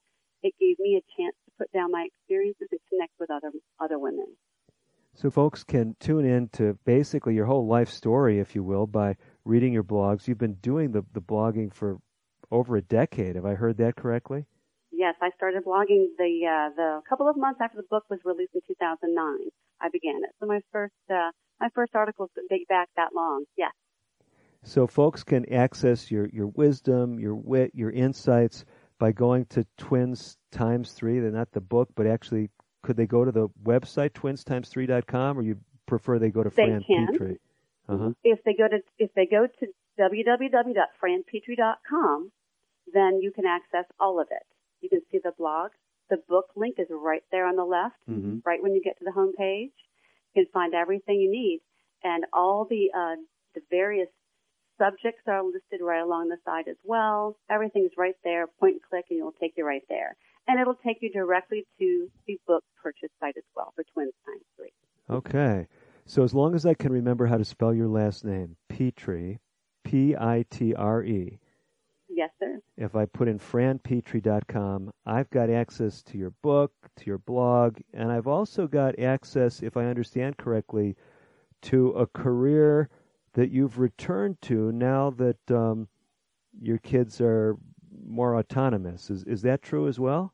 it 0.43 0.54
gave 0.60 0.78
me 0.80 0.99
a 0.99 1.04
chance 1.18 1.36
to 1.45 1.51
put 1.58 1.72
down 1.72 1.91
my 1.91 2.08
experiences 2.08 2.68
and 2.72 2.80
connect 2.89 3.14
with 3.20 3.32
other 3.32 3.51
other 3.80 3.97
women. 3.97 4.28
So 5.16 5.30
folks 5.30 5.64
can 5.64 5.95
tune 5.99 6.26
in 6.26 6.49
to 6.54 6.78
basically 6.86 7.36
your 7.36 7.45
whole 7.45 7.68
life 7.68 7.89
story, 7.89 8.39
if 8.39 8.56
you 8.56 8.64
will, 8.64 8.88
by 8.88 9.16
reading 9.45 9.72
your 9.72 9.84
blogs. 9.84 10.28
You've 10.28 10.39
been 10.39 10.56
doing 10.56 10.91
the, 10.91 11.04
the 11.14 11.22
blogging 11.22 11.72
for 11.74 11.99
over 12.51 12.76
a 12.78 12.82
decade. 12.82 13.36
Have 13.36 13.45
I 13.45 13.54
heard 13.54 13.78
that 13.78 13.95
correctly? 13.95 14.45
Yes, 14.91 15.16
I 15.22 15.30
started 15.36 15.66
blogging 15.66 16.08
the 16.18 16.45
uh, 16.45 16.70
the 16.76 17.01
couple 17.08 17.30
of 17.30 17.38
months 17.38 17.60
after 17.62 17.78
the 17.78 17.88
book 17.89 18.06
was 18.10 18.20
released 18.26 18.54
in 18.54 18.62
2009. 18.68 19.49
I 19.82 19.89
began 19.89 20.22
it. 20.24 20.32
So 20.39 20.45
my 20.45 20.62
first 20.72 20.93
uh, 21.10 21.32
my 21.64 21.70
first 21.74 21.95
articles 21.95 22.30
date 22.49 22.68
back 22.68 22.89
that 22.97 23.16
long. 23.16 23.45
Yes. 23.57 23.72
So 24.64 24.86
folks 24.86 25.24
can 25.24 25.49
access 25.51 26.11
your 26.11 26.28
your 26.28 26.47
wisdom, 26.47 27.18
your 27.20 27.36
wit, 27.36 27.72
your 27.74 27.91
insights 27.91 28.66
by 28.99 29.14
going 29.14 29.45
to 29.47 29.66
Twins 29.78 30.38
Times 30.51 30.91
Three. 30.91 31.20
They're 31.20 31.32
not 31.32 31.53
the 31.53 31.61
book, 31.61 31.88
but 31.95 32.05
actually 32.05 32.49
could 32.82 32.97
they 32.97 33.07
go 33.07 33.24
to 33.24 33.32
the 33.32 33.47
website 33.64 34.11
twins3.com 34.11 35.39
or 35.39 35.41
you 35.41 35.55
prefer 35.86 36.20
they 36.20 36.32
go 36.32 36.43
to 36.43 36.49
they 36.49 36.66
Fran 36.66 36.84
can. 36.84 37.07
Pitre? 37.11 37.38
Uh-huh. 37.88 38.11
If 38.24 38.43
they 38.43 38.53
go 38.53 38.68
to 38.68 38.80
if 38.97 39.14
they 39.16 39.26
go 39.26 39.47
to 39.47 39.68
www.franpitre.com, 39.99 42.32
then 42.93 43.22
you 43.22 43.32
can 43.32 43.45
access 43.45 43.86
all 43.99 44.20
of 44.20 44.28
it. 44.32 44.45
You 44.82 44.89
can 44.89 45.01
see 45.11 45.20
the 45.24 45.32
blog. 45.38 45.72
The 46.09 46.18
book 46.28 46.47
link 46.55 46.76
is 46.78 46.88
right 46.89 47.24
there 47.32 47.47
on 47.47 47.55
the 47.55 47.64
left, 47.64 47.95
mm-hmm. 48.09 48.39
right 48.45 48.61
when 48.61 48.74
you 48.74 48.82
get 48.82 48.99
to 48.99 49.05
the 49.05 49.14
home 49.14 49.32
page. 49.38 49.72
You 50.34 50.43
can 50.43 50.51
find 50.51 50.73
everything 50.73 51.19
you 51.19 51.31
need, 51.31 51.61
and 52.03 52.25
all 52.34 52.65
the 52.69 52.91
uh, 52.95 53.15
the 53.55 53.61
various 53.69 54.09
subjects 54.77 55.21
are 55.27 55.43
listed 55.43 55.81
right 55.81 56.01
along 56.01 56.29
the 56.29 56.38
side 56.45 56.67
as 56.67 56.77
well. 56.84 57.38
Everything's 57.49 57.91
right 57.97 58.15
there. 58.23 58.47
Point 58.59 58.73
and 58.73 58.81
click, 58.89 59.05
and 59.09 59.19
it 59.19 59.23
will 59.23 59.36
take 59.39 59.53
you 59.55 59.65
right 59.65 59.84
there 59.89 60.15
and 60.47 60.59
it'll 60.59 60.75
take 60.75 60.97
you 61.01 61.11
directly 61.11 61.65
to 61.79 62.09
the 62.27 62.39
book 62.47 62.63
purchase 62.81 63.09
site 63.19 63.38
as 63.38 63.43
well 63.55 63.73
for 63.75 63.84
Twins 63.93 64.13
Times 64.25 64.43
Three. 64.57 64.73
Okay. 65.09 65.67
So 66.05 66.23
as 66.23 66.34
long 66.34 66.53
as 66.53 66.65
I 66.65 66.73
can 66.73 66.91
remember 66.91 67.27
how 67.27 67.38
to 67.38 67.45
spell 67.45 67.73
your 67.73 67.88
last 67.88 68.25
name, 68.25 68.57
Pitre, 68.69 69.39
P 69.84 70.15
I 70.15 70.45
T 70.49 70.73
R 70.75 71.03
E. 71.03 71.39
Yes, 72.16 72.30
sir. 72.39 72.59
If 72.78 72.95
I 72.95 73.05
put 73.05 73.28
in 73.28 73.39
franpitre.com, 73.39 74.91
I've 75.05 75.30
got 75.32 75.49
access 75.49 76.03
to 76.03 76.18
your 76.18 76.32
book, 76.43 76.72
to 76.97 77.05
your 77.05 77.18
blog, 77.18 77.80
and 77.93 78.11
I've 78.11 78.28
also 78.28 78.68
got 78.68 78.99
access, 78.99 79.64
if 79.64 79.78
I 79.78 79.86
understand 79.86 80.38
correctly, 80.38 80.95
to 81.64 81.89
a 81.91 82.05
career 82.05 82.89
that 83.34 83.49
you've 83.49 83.80
returned 83.80 84.39
to 84.43 84.72
now 84.72 85.09
that 85.11 85.51
um, 85.51 85.88
your 86.61 86.78
kids 86.78 87.20
are 87.20 87.57
more 88.05 88.38
autonomous. 88.38 89.09
Is 89.09 89.24
is 89.24 89.41
that 89.43 89.64
true 89.64 89.88
as 89.88 89.99
well? 89.99 90.34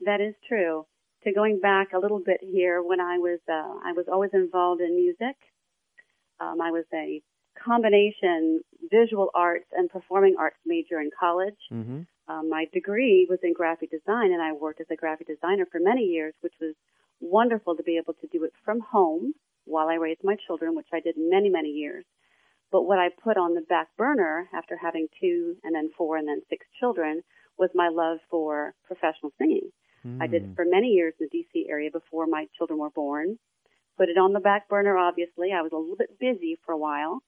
That 0.00 0.20
is 0.20 0.34
true. 0.46 0.86
To 1.24 1.32
going 1.32 1.58
back 1.58 1.94
a 1.94 1.98
little 1.98 2.20
bit 2.24 2.38
here, 2.42 2.80
when 2.80 3.00
I 3.00 3.18
was 3.18 3.40
uh, 3.48 3.74
I 3.84 3.92
was 3.92 4.06
always 4.10 4.30
involved 4.34 4.80
in 4.80 4.94
music. 4.94 5.36
Um, 6.40 6.60
I 6.60 6.70
was 6.70 6.84
a 6.94 7.20
combination 7.62 8.60
visual 8.90 9.30
arts 9.34 9.66
and 9.72 9.90
performing 9.90 10.36
arts 10.38 10.58
major 10.64 11.00
in 11.00 11.10
college. 11.18 11.58
Mm-hmm. 11.72 12.00
Um, 12.28 12.50
my 12.50 12.66
degree 12.72 13.26
was 13.28 13.38
in 13.42 13.52
graphic 13.54 13.90
design, 13.90 14.32
and 14.32 14.42
I 14.42 14.52
worked 14.52 14.80
as 14.80 14.86
a 14.90 14.96
graphic 14.96 15.26
designer 15.26 15.66
for 15.70 15.80
many 15.80 16.02
years, 16.02 16.34
which 16.40 16.54
was 16.60 16.74
wonderful 17.20 17.76
to 17.76 17.82
be 17.82 17.96
able 17.96 18.14
to 18.14 18.26
do 18.28 18.44
it 18.44 18.52
from 18.64 18.80
home 18.80 19.32
while 19.64 19.88
I 19.88 19.94
raised 19.94 20.20
my 20.24 20.36
children, 20.46 20.76
which 20.76 20.88
I 20.92 21.00
did 21.00 21.14
many, 21.16 21.48
many 21.48 21.70
years. 21.70 22.04
But 22.70 22.82
what 22.82 22.98
I 22.98 23.08
put 23.22 23.36
on 23.36 23.54
the 23.54 23.62
back 23.62 23.88
burner 23.96 24.48
after 24.54 24.76
having 24.76 25.08
two 25.20 25.56
and 25.64 25.74
then 25.74 25.90
four 25.96 26.16
and 26.16 26.28
then 26.28 26.42
six 26.50 26.66
children 26.78 27.22
was 27.58 27.70
my 27.74 27.88
love 27.88 28.18
for 28.30 28.74
professional 28.84 29.32
singing. 29.38 29.70
Mm. 30.06 30.22
I 30.22 30.26
did 30.26 30.44
it 30.44 30.54
for 30.54 30.64
many 30.66 30.88
years 30.88 31.14
in 31.18 31.28
the 31.30 31.38
DC 31.38 31.68
area 31.68 31.90
before 31.90 32.26
my 32.26 32.46
children 32.56 32.78
were 32.78 32.90
born. 32.90 33.38
Put 33.96 34.10
it 34.10 34.18
on 34.18 34.32
the 34.32 34.40
back 34.40 34.68
burner, 34.68 34.96
obviously. 34.96 35.50
I 35.52 35.62
was 35.62 35.72
a 35.72 35.76
little 35.76 35.96
bit 35.96 36.18
busy 36.20 36.58
for 36.64 36.72
a 36.72 36.78
while. 36.78 37.22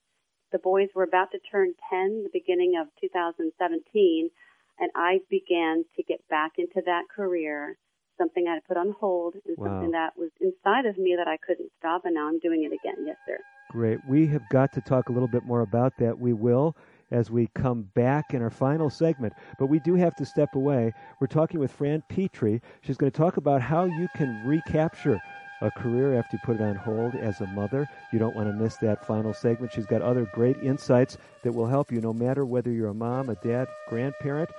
The 0.52 0.58
boys 0.58 0.88
were 0.94 1.04
about 1.04 1.30
to 1.32 1.38
turn 1.38 1.74
10 1.90 2.24
the 2.24 2.30
beginning 2.32 2.76
of 2.80 2.88
2017, 3.00 4.30
and 4.78 4.90
I 4.94 5.20
began 5.28 5.84
to 5.96 6.02
get 6.02 6.26
back 6.28 6.52
into 6.58 6.82
that 6.86 7.04
career 7.14 7.76
something 8.18 8.46
I 8.46 8.54
had 8.54 8.64
put 8.64 8.76
on 8.76 8.94
hold 9.00 9.34
and 9.46 9.56
Wow. 9.56 9.66
something 9.66 9.90
that 9.92 10.16
was 10.16 10.30
inside 10.40 10.84
of 10.84 10.98
me 10.98 11.16
that 11.16 11.26
I 11.26 11.38
couldn't 11.38 11.70
stop, 11.78 12.04
and 12.04 12.14
now 12.14 12.28
I'm 12.28 12.38
doing 12.38 12.64
it 12.64 12.72
again. 12.72 13.06
Yes, 13.06 13.16
sir. 13.26 13.38
Great. 13.70 14.04
We 14.06 14.26
have 14.26 14.48
got 14.48 14.72
to 14.72 14.80
talk 14.80 15.08
a 15.08 15.12
little 15.12 15.28
bit 15.28 15.44
more 15.44 15.60
about 15.60 15.96
that. 15.98 16.18
We 16.18 16.32
will 16.32 16.76
as 17.10 17.30
we 17.30 17.48
come 17.54 17.82
back 17.94 18.34
in 18.34 18.42
our 18.42 18.50
final 18.50 18.90
segment. 18.90 19.32
But 19.58 19.66
we 19.66 19.78
do 19.80 19.94
have 19.94 20.14
to 20.16 20.24
step 20.24 20.54
away. 20.54 20.92
We're 21.18 21.26
talking 21.26 21.60
with 21.60 21.72
Fran 21.72 22.02
Pitre. 22.08 22.60
She's 22.82 22.96
going 22.96 23.10
to 23.10 23.16
talk 23.16 23.36
about 23.36 23.62
how 23.62 23.84
you 23.84 24.08
can 24.16 24.46
recapture 24.46 25.20
a 25.60 25.70
career 25.70 26.18
after 26.18 26.36
you 26.36 26.40
put 26.44 26.56
it 26.56 26.62
on 26.62 26.76
hold 26.76 27.14
as 27.14 27.40
a 27.40 27.46
mother. 27.48 27.88
You 28.12 28.18
don't 28.18 28.34
want 28.34 28.48
to 28.48 28.52
miss 28.52 28.76
that 28.78 29.06
final 29.06 29.34
segment. 29.34 29.72
She's 29.72 29.86
got 29.86 30.02
other 30.02 30.26
great 30.32 30.56
insights 30.62 31.18
that 31.42 31.52
will 31.52 31.66
help 31.66 31.92
you 31.92 32.00
no 32.00 32.12
matter 32.12 32.44
whether 32.44 32.70
you're 32.70 32.88
a 32.88 32.94
mom, 32.94 33.28
a 33.28 33.34
dad, 33.36 33.68
grandparent. 33.88 34.50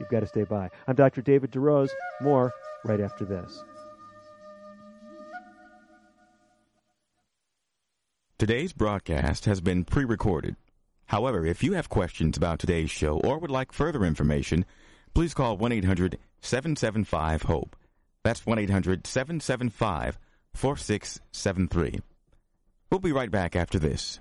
You've 0.00 0.08
got 0.08 0.20
to 0.20 0.26
stay 0.26 0.44
by. 0.44 0.70
I'm 0.86 0.94
Dr. 0.94 1.22
David 1.22 1.50
DeRose. 1.50 1.90
More 2.20 2.52
right 2.84 3.00
after 3.00 3.24
this. 3.24 3.62
Today's 8.38 8.72
broadcast 8.72 9.46
has 9.46 9.60
been 9.60 9.84
pre 9.84 10.04
recorded. 10.04 10.54
However, 11.06 11.44
if 11.44 11.64
you 11.64 11.72
have 11.72 11.88
questions 11.88 12.36
about 12.36 12.60
today's 12.60 12.90
show 12.90 13.18
or 13.24 13.38
would 13.38 13.50
like 13.50 13.72
further 13.72 14.04
information, 14.04 14.64
please 15.12 15.34
call 15.34 15.56
1 15.56 15.72
800 15.72 16.18
775 16.40 17.42
HOPE. 17.42 17.76
That's 18.24 18.44
1 18.44 18.58
800 18.58 19.06
775 19.06 20.18
4673. 20.54 22.00
We'll 22.90 23.00
be 23.00 23.12
right 23.12 23.30
back 23.30 23.54
after 23.54 23.78
this. 23.78 24.20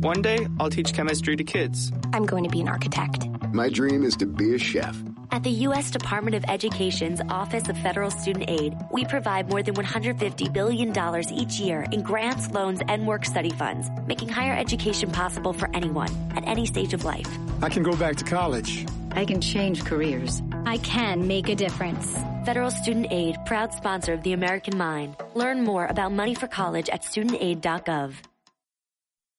One 0.00 0.22
day, 0.22 0.46
I'll 0.60 0.70
teach 0.70 0.92
chemistry 0.92 1.36
to 1.36 1.44
kids. 1.44 1.90
I'm 2.12 2.26
going 2.26 2.44
to 2.44 2.50
be 2.50 2.60
an 2.60 2.68
architect. 2.68 3.26
My 3.52 3.68
dream 3.68 4.04
is 4.04 4.16
to 4.16 4.26
be 4.26 4.54
a 4.54 4.58
chef. 4.58 4.96
At 5.32 5.42
the 5.42 5.50
U.S. 5.50 5.90
Department 5.90 6.36
of 6.36 6.44
Education's 6.48 7.20
Office 7.28 7.68
of 7.68 7.76
Federal 7.78 8.10
Student 8.10 8.48
Aid, 8.48 8.76
we 8.92 9.04
provide 9.04 9.50
more 9.50 9.62
than 9.62 9.74
$150 9.74 10.52
billion 10.52 10.92
each 11.32 11.58
year 11.58 11.86
in 11.90 12.02
grants, 12.02 12.50
loans, 12.52 12.80
and 12.88 13.06
work 13.06 13.24
study 13.24 13.50
funds, 13.50 13.88
making 14.06 14.28
higher 14.28 14.56
education 14.56 15.10
possible 15.10 15.52
for 15.52 15.68
anyone 15.74 16.10
at 16.36 16.46
any 16.46 16.66
stage 16.66 16.94
of 16.94 17.04
life. 17.04 17.28
I 17.62 17.68
can 17.68 17.82
go 17.82 17.96
back 17.96 18.16
to 18.16 18.24
college. 18.24 18.86
I 19.12 19.24
can 19.24 19.40
change 19.40 19.84
careers. 19.84 20.42
I 20.66 20.78
can 20.78 21.28
make 21.28 21.48
a 21.48 21.54
difference. 21.54 22.12
Federal 22.44 22.72
Student 22.72 23.06
Aid, 23.12 23.36
proud 23.46 23.72
sponsor 23.72 24.12
of 24.14 24.24
the 24.24 24.32
American 24.32 24.76
Mind. 24.76 25.16
Learn 25.34 25.62
more 25.62 25.86
about 25.86 26.10
money 26.10 26.34
for 26.34 26.48
college 26.48 26.88
at 26.88 27.02
studentaid.gov. 27.02 28.14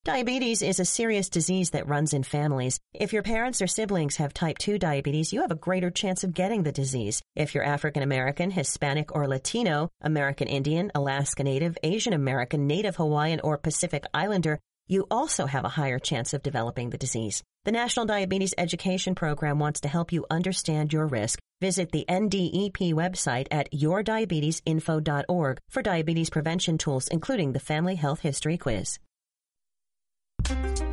Diabetes 0.06 0.62
is 0.62 0.80
a 0.80 0.86
serious 0.86 1.28
disease 1.28 1.72
that 1.72 1.90
runs 1.90 2.14
in 2.14 2.24
families. 2.24 2.80
If 2.94 3.12
your 3.12 3.24
parents 3.24 3.62
or 3.62 3.68
siblings 3.68 4.16
have 4.16 4.34
type 4.34 4.58
2 4.58 4.80
diabetes, 4.80 5.34
you 5.34 5.42
have 5.42 5.52
a 5.52 5.56
greater 5.56 5.92
chance 5.92 6.24
of 6.24 6.34
getting 6.34 6.64
the 6.64 6.72
disease. 6.72 7.22
If 7.36 7.54
you're 7.54 7.66
African 7.66 8.04
American, 8.04 8.50
Hispanic, 8.50 9.14
or 9.14 9.28
Latino, 9.28 9.90
American 10.00 10.48
Indian, 10.48 10.94
Alaska 10.96 11.44
Native, 11.44 11.78
Asian 11.84 12.14
American, 12.14 12.68
Native 12.68 12.96
Hawaiian, 12.96 13.42
or 13.42 13.58
Pacific 13.58 14.06
Islander, 14.14 14.60
you 14.88 15.06
also 15.12 15.46
have 15.46 15.66
a 15.66 15.70
higher 15.70 16.00
chance 16.00 16.34
of 16.34 16.42
developing 16.42 16.90
the 16.90 16.98
disease. 16.98 17.44
The 17.68 17.74
National 17.74 18.06
Diabetes 18.06 18.54
Education 18.58 19.14
Program 19.14 19.60
wants 19.60 19.82
to 19.82 19.90
help 19.90 20.14
you 20.14 20.26
understand 20.32 20.94
your 20.94 21.06
risk. 21.06 21.38
Visit 21.60 21.92
the 21.92 22.06
NDEP 22.08 22.94
website 22.94 23.48
at 23.52 23.70
yourdiabetesinfo.org 23.74 25.58
for 25.70 25.82
diabetes 25.82 26.30
prevention 26.30 26.78
tools, 26.78 27.10
including 27.10 27.52
the 27.52 27.60
Family 27.60 27.96
Health 27.96 28.22
History 28.22 28.58
Quiz. 28.58 29.00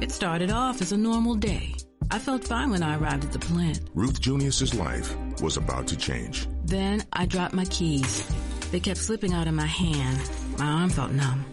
It 0.01 0.11
started 0.11 0.51
off 0.51 0.83
as 0.83 0.91
a 0.91 0.97
normal 0.97 1.37
day. 1.37 1.77
I 2.11 2.19
felt 2.19 2.43
fine 2.43 2.71
when 2.71 2.83
I 2.83 2.97
arrived 2.97 3.25
at 3.25 3.31
the 3.31 3.39
plant. 3.39 3.79
Ruth 3.95 4.21
Junius's 4.21 4.75
life 4.75 5.17
was 5.41 5.57
about 5.57 5.87
to 5.87 5.97
change. 5.97 6.49
Then 6.65 7.05
I 7.13 7.27
dropped 7.27 7.55
my 7.55 7.67
keys. 7.67 8.29
They 8.73 8.81
kept 8.81 8.99
slipping 8.99 9.33
out 9.33 9.47
of 9.47 9.55
my 9.55 9.67
hand. 9.67 10.29
My 10.59 10.67
arm 10.67 10.91
felt 10.91 11.13
numb. 11.13 11.47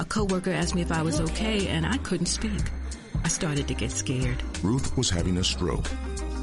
A 0.00 0.04
coworker 0.04 0.50
asked 0.50 0.74
me 0.74 0.82
if 0.82 0.90
I 0.90 1.02
was 1.02 1.20
okay, 1.20 1.68
and 1.68 1.86
I 1.86 1.98
couldn't 1.98 2.26
speak. 2.26 2.62
I 3.24 3.28
started 3.28 3.68
to 3.68 3.74
get 3.74 3.90
scared. 3.90 4.42
Ruth 4.62 4.96
was 4.96 5.10
having 5.10 5.38
a 5.38 5.44
stroke. 5.44 5.88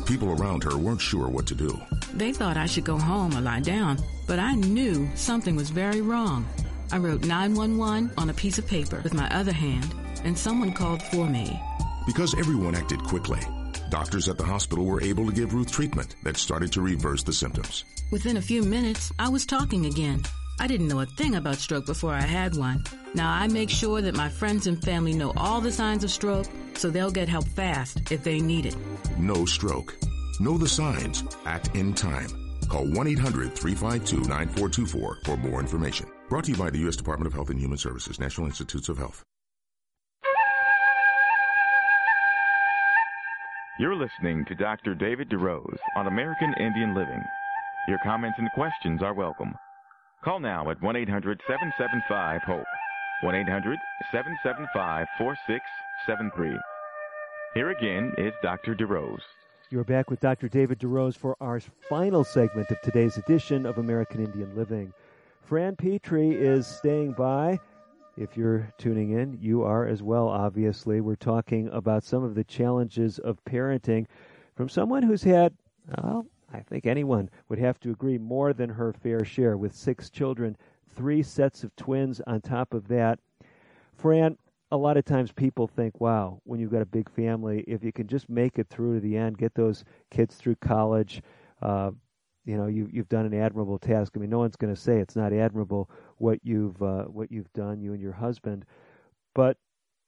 People 0.06 0.32
around 0.32 0.64
her 0.64 0.78
weren't 0.78 1.02
sure 1.02 1.28
what 1.28 1.46
to 1.48 1.56
do. 1.56 1.80
They 2.14 2.32
thought 2.32 2.58
I 2.58 2.66
should 2.66 2.86
go 2.86 2.98
home 2.98 3.36
or 3.36 3.42
lie 3.42 3.60
down, 3.60 4.00
but 4.26 4.40
I 4.40 4.56
knew 4.56 5.10
something 5.16 5.56
was 5.56 5.70
very 5.70 6.02
wrong. 6.02 6.46
I 6.92 6.98
wrote 6.98 7.26
911 7.26 8.12
on 8.18 8.30
a 8.30 8.34
piece 8.34 8.58
of 8.58 8.68
paper 8.68 9.02
with 9.04 9.14
my 9.14 9.30
other 9.30 9.52
hand, 9.52 9.94
and 10.24 10.38
someone 10.38 10.72
called 10.72 11.02
for 11.04 11.28
me. 11.28 11.62
Because 12.06 12.34
everyone 12.40 12.76
acted 12.76 13.04
quickly, 13.04 13.42
doctors 13.90 14.30
at 14.30 14.38
the 14.38 14.46
hospital 14.46 14.86
were 14.86 15.02
able 15.02 15.26
to 15.26 15.34
give 15.34 15.54
Ruth 15.54 15.72
treatment 15.72 16.16
that 16.24 16.38
started 16.38 16.72
to 16.72 16.82
reverse 16.82 17.24
the 17.24 17.34
symptoms. 17.34 17.84
Within 18.12 18.38
a 18.38 18.42
few 18.42 18.64
minutes, 18.64 19.12
I 19.20 19.28
was 19.28 19.46
talking 19.46 19.86
again. 19.86 20.24
I 20.60 20.68
didn't 20.68 20.88
know 20.88 21.02
a 21.02 21.06
thing 21.06 21.36
about 21.36 21.58
stroke 21.58 21.86
before 21.86 22.14
I 22.14 22.22
had 22.22 22.56
one. 22.56 22.84
Now 23.14 23.32
I 23.32 23.48
make 23.48 23.70
sure 23.70 24.02
that 24.02 24.16
my 24.16 24.30
friends 24.30 24.66
and 24.66 24.82
family 24.84 25.14
know 25.14 25.32
all 25.38 25.62
the 25.62 25.72
signs 25.72 26.04
of 26.04 26.10
stroke 26.10 26.48
so 26.74 26.90
they'll 26.90 27.12
get 27.12 27.30
help 27.30 27.48
fast 27.50 28.12
if 28.12 28.24
they 28.24 28.40
need 28.40 28.66
it. 28.66 28.76
No 29.18 29.46
stroke. 29.46 29.96
Know 30.40 30.58
the 30.58 30.68
signs. 30.68 31.24
Act 31.46 31.76
in 31.76 31.94
time. 31.94 32.30
Call 32.70 32.86
1 32.86 33.08
800 33.08 33.54
352 33.54 34.28
9424 34.28 35.20
for 35.24 35.38
more 35.38 35.60
information. 35.60 36.08
Brought 36.30 36.46
to 36.46 36.52
you 36.52 36.58
by 36.58 36.70
the 36.70 36.80
U.S. 36.80 36.96
Department 36.96 37.28
of 37.28 37.34
Health 37.34 37.50
and 37.50 37.60
Human 37.60 37.78
Services, 37.78 38.20
National 38.20 38.48
Institutes 38.48 38.90
of 38.90 38.98
Health. 38.98 39.24
You're 43.80 43.96
listening 43.96 44.44
to 44.48 44.56
Dr. 44.56 44.96
David 44.96 45.30
DeRose 45.30 45.78
on 45.96 46.08
American 46.08 46.54
Indian 46.60 46.96
Living. 46.96 47.24
Your 47.88 48.00
comments 48.04 48.38
and 48.40 48.50
questions 48.54 49.04
are 49.04 49.14
welcome. 49.14 49.54
Call 50.24 50.40
now 50.40 50.70
at 50.72 50.82
1 50.82 50.96
800 50.96 51.42
775 51.48 52.42
HOPE. 52.42 52.66
1 53.22 53.36
800 53.36 53.78
775 54.12 55.08
4673. 55.18 56.58
Here 57.54 57.70
again 57.70 58.14
is 58.18 58.34
Dr. 58.42 58.76
DeRose. 58.76 59.22
You're 59.70 59.84
back 59.84 60.10
with 60.10 60.20
Dr. 60.20 60.48
David 60.50 60.80
DeRose 60.80 61.16
for 61.16 61.38
our 61.40 61.60
final 61.60 62.24
segment 62.24 62.72
of 62.72 62.82
today's 62.82 63.18
edition 63.18 63.66
of 63.66 63.78
American 63.78 64.26
Indian 64.26 64.56
Living. 64.56 64.92
Fran 65.44 65.76
Pitre 65.76 66.32
is 66.32 66.66
staying 66.66 67.14
by. 67.14 67.60
If 68.18 68.36
you're 68.36 68.74
tuning 68.80 69.12
in, 69.12 69.38
you 69.40 69.64
are 69.64 69.86
as 69.86 70.02
well, 70.02 70.28
obviously. 70.28 71.00
We're 71.00 71.16
talking 71.16 71.70
about 71.70 72.04
some 72.04 72.24
of 72.24 72.34
the 72.34 72.44
challenges 72.44 73.20
of 73.20 73.44
parenting 73.46 74.08
from 74.56 74.68
someone 74.68 75.04
who's 75.04 75.24
had, 75.24 75.54
well, 75.96 76.26
I 76.54 76.60
think 76.62 76.86
anyone 76.86 77.30
would 77.50 77.60
have 77.60 77.80
to 77.82 77.92
agree, 77.92 78.18
more 78.18 78.54
than 78.54 78.70
her 78.70 78.94
fair 78.94 79.26
share 79.26 79.58
with 79.58 79.76
six 79.76 80.10
children, 80.10 80.56
three 80.96 81.22
sets 81.22 81.64
of 81.64 81.76
twins 81.76 82.22
on 82.26 82.42
top 82.42 82.74
of 82.74 82.88
that. 82.88 83.20
Fran, 83.96 84.38
a 84.72 84.78
lot 84.78 84.98
of 84.98 85.06
times 85.06 85.32
people 85.32 85.68
think, 85.68 86.00
wow, 86.00 86.42
when 86.44 86.60
you've 86.60 86.72
got 86.72 86.82
a 86.82 86.86
big 86.86 87.10
family, 87.10 87.64
if 87.68 87.84
you 87.84 87.92
can 87.92 88.08
just 88.08 88.30
make 88.30 88.60
it 88.60 88.68
through 88.70 88.96
to 88.96 89.00
the 89.00 89.18
end, 89.18 89.38
get 89.38 89.54
those 89.56 89.84
kids 90.12 90.36
through 90.36 90.56
college, 90.56 91.22
uh, 91.62 91.92
you 92.46 92.58
know, 92.58 92.68
you, 92.68 92.88
you've 92.92 93.10
done 93.10 93.26
an 93.26 93.34
admirable 93.34 93.78
task. 93.78 94.14
I 94.16 94.20
mean, 94.20 94.30
no 94.30 94.40
one's 94.40 94.56
going 94.56 94.74
to 94.74 94.80
say 94.80 95.00
it's 95.00 95.18
not 95.18 95.34
admirable 95.34 95.90
what 96.18 96.40
you've 96.44 96.82
uh, 96.82 97.04
what 97.04 97.30
you've 97.30 97.52
done, 97.52 97.82
you 97.82 97.92
and 97.92 98.02
your 98.02 98.14
husband. 98.14 98.64
But 99.36 99.58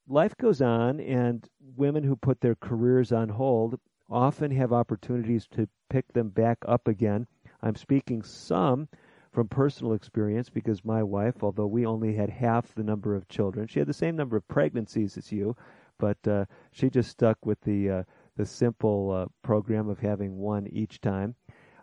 life 0.07 0.35
goes 0.37 0.61
on, 0.61 1.01
and 1.01 1.47
women 1.75 2.03
who 2.03 2.15
put 2.15 2.39
their 2.39 2.55
careers 2.55 3.11
on 3.11 3.27
hold 3.27 3.77
often 4.09 4.51
have 4.51 4.73
opportunities 4.73 5.47
to 5.47 5.67
pick 5.89 6.11
them 6.13 6.29
back 6.29 6.57
up 6.67 6.87
again. 6.87 7.27
I'm 7.61 7.75
speaking 7.75 8.23
some 8.23 8.87
from 9.31 9.47
personal 9.47 9.93
experience 9.93 10.49
because 10.49 10.83
my 10.83 11.03
wife, 11.03 11.43
although 11.43 11.67
we 11.67 11.85
only 11.85 12.15
had 12.15 12.29
half 12.29 12.73
the 12.73 12.83
number 12.83 13.15
of 13.15 13.27
children, 13.27 13.67
she 13.67 13.79
had 13.79 13.87
the 13.87 13.93
same 13.93 14.15
number 14.15 14.35
of 14.35 14.47
pregnancies 14.47 15.17
as 15.17 15.31
you, 15.31 15.55
but 15.99 16.17
uh, 16.27 16.45
she 16.71 16.89
just 16.89 17.11
stuck 17.11 17.45
with 17.45 17.61
the 17.61 17.89
uh, 17.89 18.03
the 18.37 18.45
simple 18.45 19.11
uh, 19.11 19.25
program 19.43 19.89
of 19.89 19.99
having 19.99 20.37
one 20.37 20.65
each 20.67 21.01
time. 21.01 21.35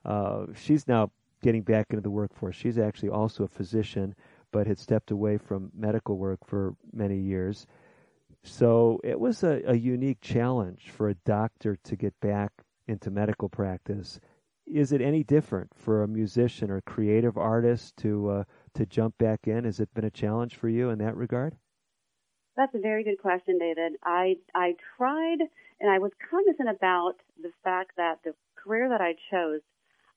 Uh, 0.05 0.47
she's 0.55 0.89
now 0.89 1.11
getting 1.43 1.63
back 1.63 1.87
into 1.91 2.01
the 2.01 2.11
workforce. 2.11 2.57
She's 2.57 2.79
actually 2.79 3.11
also 3.11 3.45
a 3.45 3.49
physician, 3.49 4.15
but 4.53 4.67
had 4.67 4.79
stepped 4.79 5.11
away 5.11 5.37
from 5.37 5.71
medical 5.77 6.17
work 6.17 6.41
for 6.47 6.75
many 6.93 7.19
years. 7.19 7.67
So 8.47 9.01
it 9.03 9.19
was 9.19 9.43
a, 9.43 9.61
a 9.67 9.75
unique 9.75 10.21
challenge 10.21 10.91
for 10.91 11.09
a 11.09 11.15
doctor 11.15 11.77
to 11.83 11.97
get 11.97 12.19
back 12.21 12.53
into 12.87 13.11
medical 13.11 13.49
practice. 13.49 14.21
Is 14.67 14.93
it 14.93 15.01
any 15.01 15.25
different 15.25 15.75
for 15.75 16.03
a 16.03 16.09
musician 16.09 16.71
or 16.71 16.81
creative 16.83 17.37
artist 17.37 17.97
to 17.99 18.31
uh, 18.31 18.45
to 18.75 18.87
jump 18.87 19.19
back 19.19 19.49
in? 19.49 19.65
Has 19.65 19.81
it 19.81 19.93
been 19.95 20.05
a 20.05 20.11
challenge 20.11 20.55
for 20.57 20.69
you 20.69 20.91
in 20.91 20.99
that 20.99 21.17
regard? 21.17 21.57
That's 22.57 22.75
a 22.75 22.79
very 22.81 23.05
good 23.05 23.21
question, 23.21 23.59
David. 23.59 23.97
I 24.05 24.37
I 24.55 24.75
tried 24.97 25.39
and 25.81 25.91
I 25.91 25.99
was 25.99 26.13
cognizant 26.31 26.69
about 26.71 27.15
the 27.43 27.53
fact 27.65 27.93
that 27.97 28.21
the 28.25 28.35
career 28.57 28.89
that 28.89 29.01
I 29.01 29.15
chose, 29.31 29.61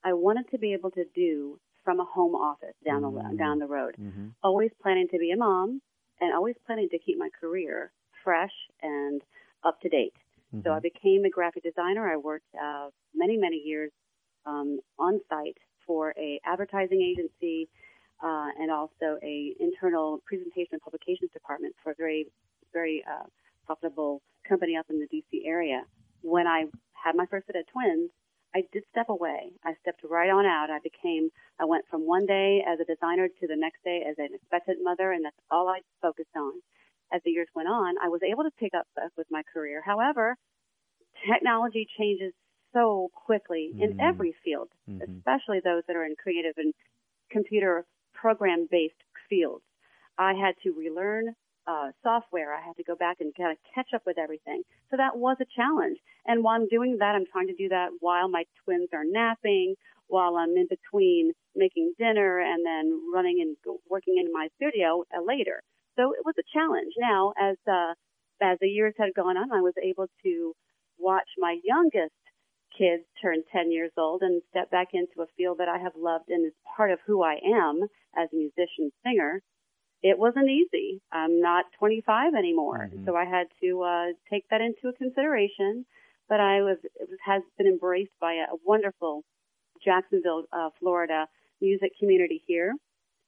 I 0.04 0.14
wanted 0.14 0.50
to 0.52 0.58
be 0.58 0.74
able 0.74 0.92
to 0.92 1.06
do 1.16 1.60
from 1.84 2.00
a 2.00 2.06
home 2.06 2.36
office 2.36 2.76
down 2.86 3.02
Mm-hmm. 3.02 3.32
the 3.32 3.38
down 3.38 3.60
the 3.60 3.68
road. 3.68 3.98
Always 4.44 4.72
planning 4.82 5.08
to 5.10 5.18
be 5.18 5.32
a 5.32 5.38
mom 5.38 5.82
and 6.22 6.34
always 6.34 6.56
planning 6.66 6.90
to 6.90 7.00
keep 7.00 7.18
my 7.18 7.30
career 7.40 7.92
fresh 8.30 8.58
and 8.84 9.22
up 9.64 9.82
to 9.82 9.90
date. 9.90 10.14
So 10.64 10.72
I 10.74 10.80
became 10.80 11.26
a 11.26 11.30
graphic 11.30 11.64
designer. 11.64 12.04
I 12.12 12.18
worked 12.18 12.52
uh, 12.56 12.90
many 13.14 13.38
many 13.38 13.58
years 13.58 13.92
um, 14.46 14.80
on 14.98 15.20
site 15.30 15.58
for 15.86 16.14
a 16.18 16.40
advertising 16.46 17.02
agency 17.02 17.68
uh, 18.24 18.50
and 18.60 18.70
also 18.72 19.08
a 19.24 19.36
internal 19.60 20.22
presentation 20.28 20.74
and 20.74 20.82
publications 20.82 21.32
department 21.34 21.74
for 21.84 21.92
a 21.92 21.96
very 21.96 22.28
very 22.72 23.04
uh, 23.14 23.28
profitable 23.66 24.22
company 24.48 24.76
up 24.76 24.86
in 24.90 25.00
the 25.00 25.08
DC 25.16 25.46
area. 25.46 25.82
When 26.22 26.46
I 26.48 26.66
had 26.94 27.16
my 27.16 27.26
first 27.32 27.48
set 27.48 27.56
of 27.56 27.66
twins, 27.74 28.10
I 28.56 28.64
did 28.74 28.84
step 28.92 29.10
away. 29.10 29.52
I 29.64 29.74
stepped 29.82 30.02
right 30.04 30.30
on 30.30 30.46
out. 30.46 30.70
I 30.72 30.80
became, 30.82 31.30
I 31.60 31.66
went 31.66 31.86
from 31.90 32.08
one 32.08 32.26
day 32.26 32.64
as 32.68 32.80
a 32.80 32.86
designer 32.86 33.28
to 33.28 33.46
the 33.48 33.56
next 33.56 33.84
day 33.84 34.04
as 34.10 34.16
an 34.18 34.30
expectant 34.34 34.80
mother, 34.82 35.12
and 35.12 35.24
that's 35.24 35.42
all 35.52 35.68
I 35.70 35.82
focused 36.02 36.36
on. 36.36 36.54
As 37.14 37.22
the 37.26 37.32
years 37.32 37.48
went 37.56 37.68
on, 37.68 37.96
I 38.04 38.10
was 38.10 38.22
able 38.24 38.44
to 38.44 38.52
pick 38.60 38.74
up 38.74 38.86
stuff 38.92 39.12
with 39.18 39.28
my 39.32 39.42
career. 39.52 39.82
However, 39.86 40.36
technology 41.28 41.88
changes 41.98 42.34
so 42.74 43.10
quickly 43.14 43.72
mm-hmm. 43.74 43.84
in 43.84 44.00
every 44.00 44.36
field, 44.44 44.70
mm-hmm. 44.90 45.02
especially 45.02 45.60
those 45.64 45.84
that 45.88 45.96
are 45.96 46.06
in 46.06 46.16
creative 46.22 46.54
and 46.58 46.74
computer 47.32 47.86
program 48.14 48.68
based 48.70 49.02
fields. 49.30 49.64
I 50.18 50.34
had 50.34 50.56
to 50.64 50.72
relearn 50.72 51.36
uh, 51.68 51.92
software. 52.04 52.54
I 52.54 52.62
had 52.66 52.76
to 52.78 52.84
go 52.84 52.96
back 52.96 53.18
and 53.20 53.34
kind 53.36 53.52
of 53.52 53.58
catch 53.74 53.94
up 53.94 54.04
with 54.06 54.18
everything. 54.18 54.64
So 54.92 54.98
that 54.98 55.18
was 55.18 55.38
a 55.40 55.46
challenge. 55.56 55.98
And 56.26 56.44
while 56.44 56.56
I'm 56.56 56.68
doing 56.68 56.98
that, 57.00 57.16
I'm 57.16 57.26
trying 57.32 57.48
to 57.48 57.56
do 57.56 57.70
that 57.70 57.90
while 58.00 58.28
my 58.28 58.44
twins 58.64 58.90
are 58.94 59.06
napping, 59.06 59.76
while 60.08 60.36
I'm 60.36 60.58
in 60.58 60.68
between 60.68 61.34
making 61.56 61.94
dinner 61.98 62.40
and 62.40 62.66
then 62.66 63.00
running 63.14 63.40
and 63.42 63.56
working 63.90 64.18
in 64.18 64.32
my 64.34 64.50
studio 64.58 65.06
uh, 65.16 65.22
later. 65.26 65.62
So 66.00 66.14
it 66.14 66.24
was 66.24 66.36
a 66.40 66.48
challenge. 66.54 66.94
Now, 66.98 67.34
as 67.38 67.58
uh, 67.68 67.94
as 68.42 68.58
the 68.62 68.68
years 68.68 68.94
had 68.98 69.14
gone 69.14 69.36
on, 69.36 69.52
I 69.52 69.60
was 69.60 69.74
able 69.84 70.08
to 70.24 70.54
watch 70.98 71.28
my 71.38 71.60
youngest 71.64 72.16
kids 72.78 73.04
turn 73.22 73.44
10 73.52 73.72
years 73.72 73.92
old 73.98 74.22
and 74.22 74.42
step 74.50 74.72
back 74.72 74.90
into 74.94 75.22
a 75.22 75.28
field 75.36 75.58
that 75.58 75.68
I 75.68 75.80
have 75.80 75.94
loved 75.98 76.30
and 76.30 76.46
is 76.46 76.54
part 76.78 76.92
of 76.92 77.00
who 77.06 77.24
I 77.24 77.36
am 77.44 77.82
as 78.16 78.30
a 78.32 78.36
musician 78.36 78.92
singer 79.04 79.42
it 80.02 80.18
wasn't 80.18 80.50
easy. 80.50 81.02
I'm 81.12 81.42
not 81.42 81.66
25 81.78 82.34
anymore, 82.34 82.90
mm-hmm. 82.92 83.06
so 83.06 83.16
I 83.16 83.26
had 83.26 83.48
to 83.62 83.82
uh, 83.82 84.06
take 84.30 84.46
that 84.50 84.62
into 84.62 84.96
consideration. 84.98 85.86
But 86.30 86.40
I 86.40 86.62
was 86.62 86.78
it 86.84 87.10
was, 87.10 87.20
has 87.26 87.42
been 87.58 87.68
embraced 87.68 88.14
by 88.22 88.34
a, 88.34 88.54
a 88.54 88.58
wonderful 88.64 89.24
Jacksonville, 89.84 90.44
uh, 90.54 90.70
Florida 90.80 91.26
music 91.60 91.92
community 92.00 92.42
here. 92.46 92.74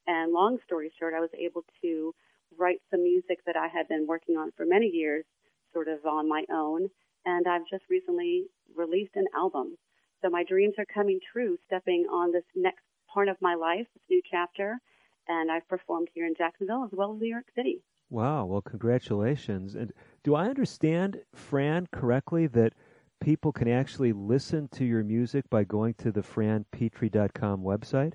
And 0.08 0.32
long 0.32 0.60
story 0.66 0.92
short, 1.00 1.14
I 1.16 1.20
was 1.20 1.30
able 1.38 1.64
to 1.82 2.14
write 2.58 2.82
some 2.90 3.04
music 3.04 3.40
that 3.46 3.56
I 3.56 3.68
had 3.68 3.88
been 3.88 4.08
working 4.08 4.38
on 4.38 4.52
for 4.56 4.66
many 4.66 4.88
years, 4.88 5.26
sort 5.74 5.88
of 5.88 6.06
on 6.06 6.28
my 6.28 6.44
own. 6.52 6.90
And 7.26 7.48
I've 7.48 7.68
just 7.70 7.84
recently 7.90 8.46
released 8.76 9.16
an 9.16 9.26
album. 9.36 9.78
So 10.22 10.30
my 10.30 10.44
dreams 10.44 10.76
are 10.78 10.86
coming 10.86 11.20
true, 11.32 11.58
stepping 11.66 12.06
on 12.12 12.32
this 12.32 12.44
next 12.56 12.84
part 13.12 13.28
of 13.28 13.38
my 13.42 13.56
life, 13.56 13.88
this 13.94 14.04
new 14.10 14.22
chapter 14.30 14.80
and 15.28 15.52
I've 15.52 15.68
performed 15.68 16.10
here 16.14 16.26
in 16.26 16.36
Jacksonville 16.38 16.84
as 16.84 16.92
well 16.92 17.14
as 17.14 17.22
New 17.22 17.28
York 17.28 17.48
City. 17.56 17.82
Wow, 18.10 18.46
well, 18.46 18.62
congratulations. 18.62 19.76
And 19.76 19.94
do 20.24 20.36
I 20.36 20.48
understand, 20.48 21.22
Fran, 21.34 21.88
correctly 21.92 22.48
that 22.48 22.74
people 23.22 23.52
can 23.52 23.70
actually 23.70 24.12
listen 24.12 24.68
to 24.70 24.84
your 24.84 25.04
music 25.04 25.50
by 25.50 25.64
going 25.64 25.94
to 25.96 26.12
the 26.12 26.22
franpitre.com 26.22 27.62
website? 27.62 28.14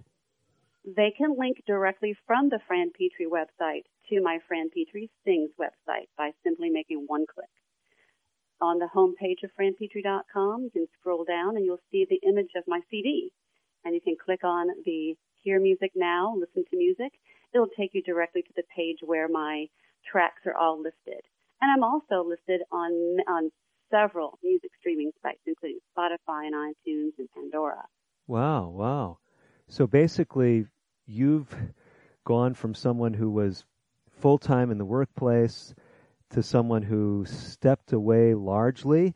They 0.84 1.12
can 1.16 1.36
link 1.38 1.62
directly 1.66 2.14
from 2.26 2.50
the 2.50 2.60
Fran 2.66 2.90
Pitre 2.90 3.26
website 3.26 3.84
to 4.08 4.20
my 4.20 4.38
Fran 4.46 4.70
Pitre 4.70 5.08
Sings 5.24 5.50
website 5.60 6.08
by 6.16 6.30
simply 6.44 6.70
making 6.70 7.04
one 7.06 7.26
click. 7.26 7.50
On 8.60 8.78
the 8.78 8.88
homepage 8.94 9.42
of 9.44 9.50
franpitre.com, 9.58 10.64
you 10.64 10.70
can 10.70 10.86
scroll 10.98 11.24
down 11.24 11.56
and 11.56 11.64
you'll 11.64 11.82
see 11.90 12.06
the 12.08 12.26
image 12.26 12.52
of 12.56 12.64
my 12.66 12.80
CD. 12.90 13.30
And 13.84 13.94
you 13.94 14.00
can 14.00 14.16
click 14.16 14.42
on 14.42 14.68
the 14.84 15.14
hear 15.42 15.60
music 15.60 15.92
now, 15.94 16.34
listen 16.36 16.64
to 16.70 16.76
music, 16.76 17.12
it'll 17.54 17.68
take 17.78 17.94
you 17.94 18.02
directly 18.02 18.42
to 18.42 18.52
the 18.56 18.64
page 18.74 18.98
where 19.04 19.28
my 19.28 19.66
tracks 20.10 20.42
are 20.46 20.56
all 20.56 20.76
listed. 20.76 21.22
And 21.60 21.70
I'm 21.70 21.84
also 21.84 22.28
listed 22.28 22.62
on 22.72 23.18
on 23.28 23.50
several 23.90 24.38
music 24.42 24.70
streaming 24.80 25.12
sites, 25.22 25.40
including 25.46 25.78
Spotify 25.96 26.46
and 26.46 26.54
iTunes 26.54 27.12
and 27.18 27.28
Pandora. 27.34 27.84
Wow, 28.26 28.68
wow. 28.68 29.18
So 29.68 29.86
basically, 29.86 30.66
you've 31.06 31.54
gone 32.24 32.54
from 32.54 32.74
someone 32.74 33.14
who 33.14 33.30
was 33.30 33.64
full 34.16 34.38
time 34.38 34.70
in 34.70 34.78
the 34.78 34.84
workplace 34.84 35.74
to 36.30 36.42
someone 36.42 36.82
who 36.82 37.24
stepped 37.26 37.92
away 37.92 38.34
largely 38.34 39.14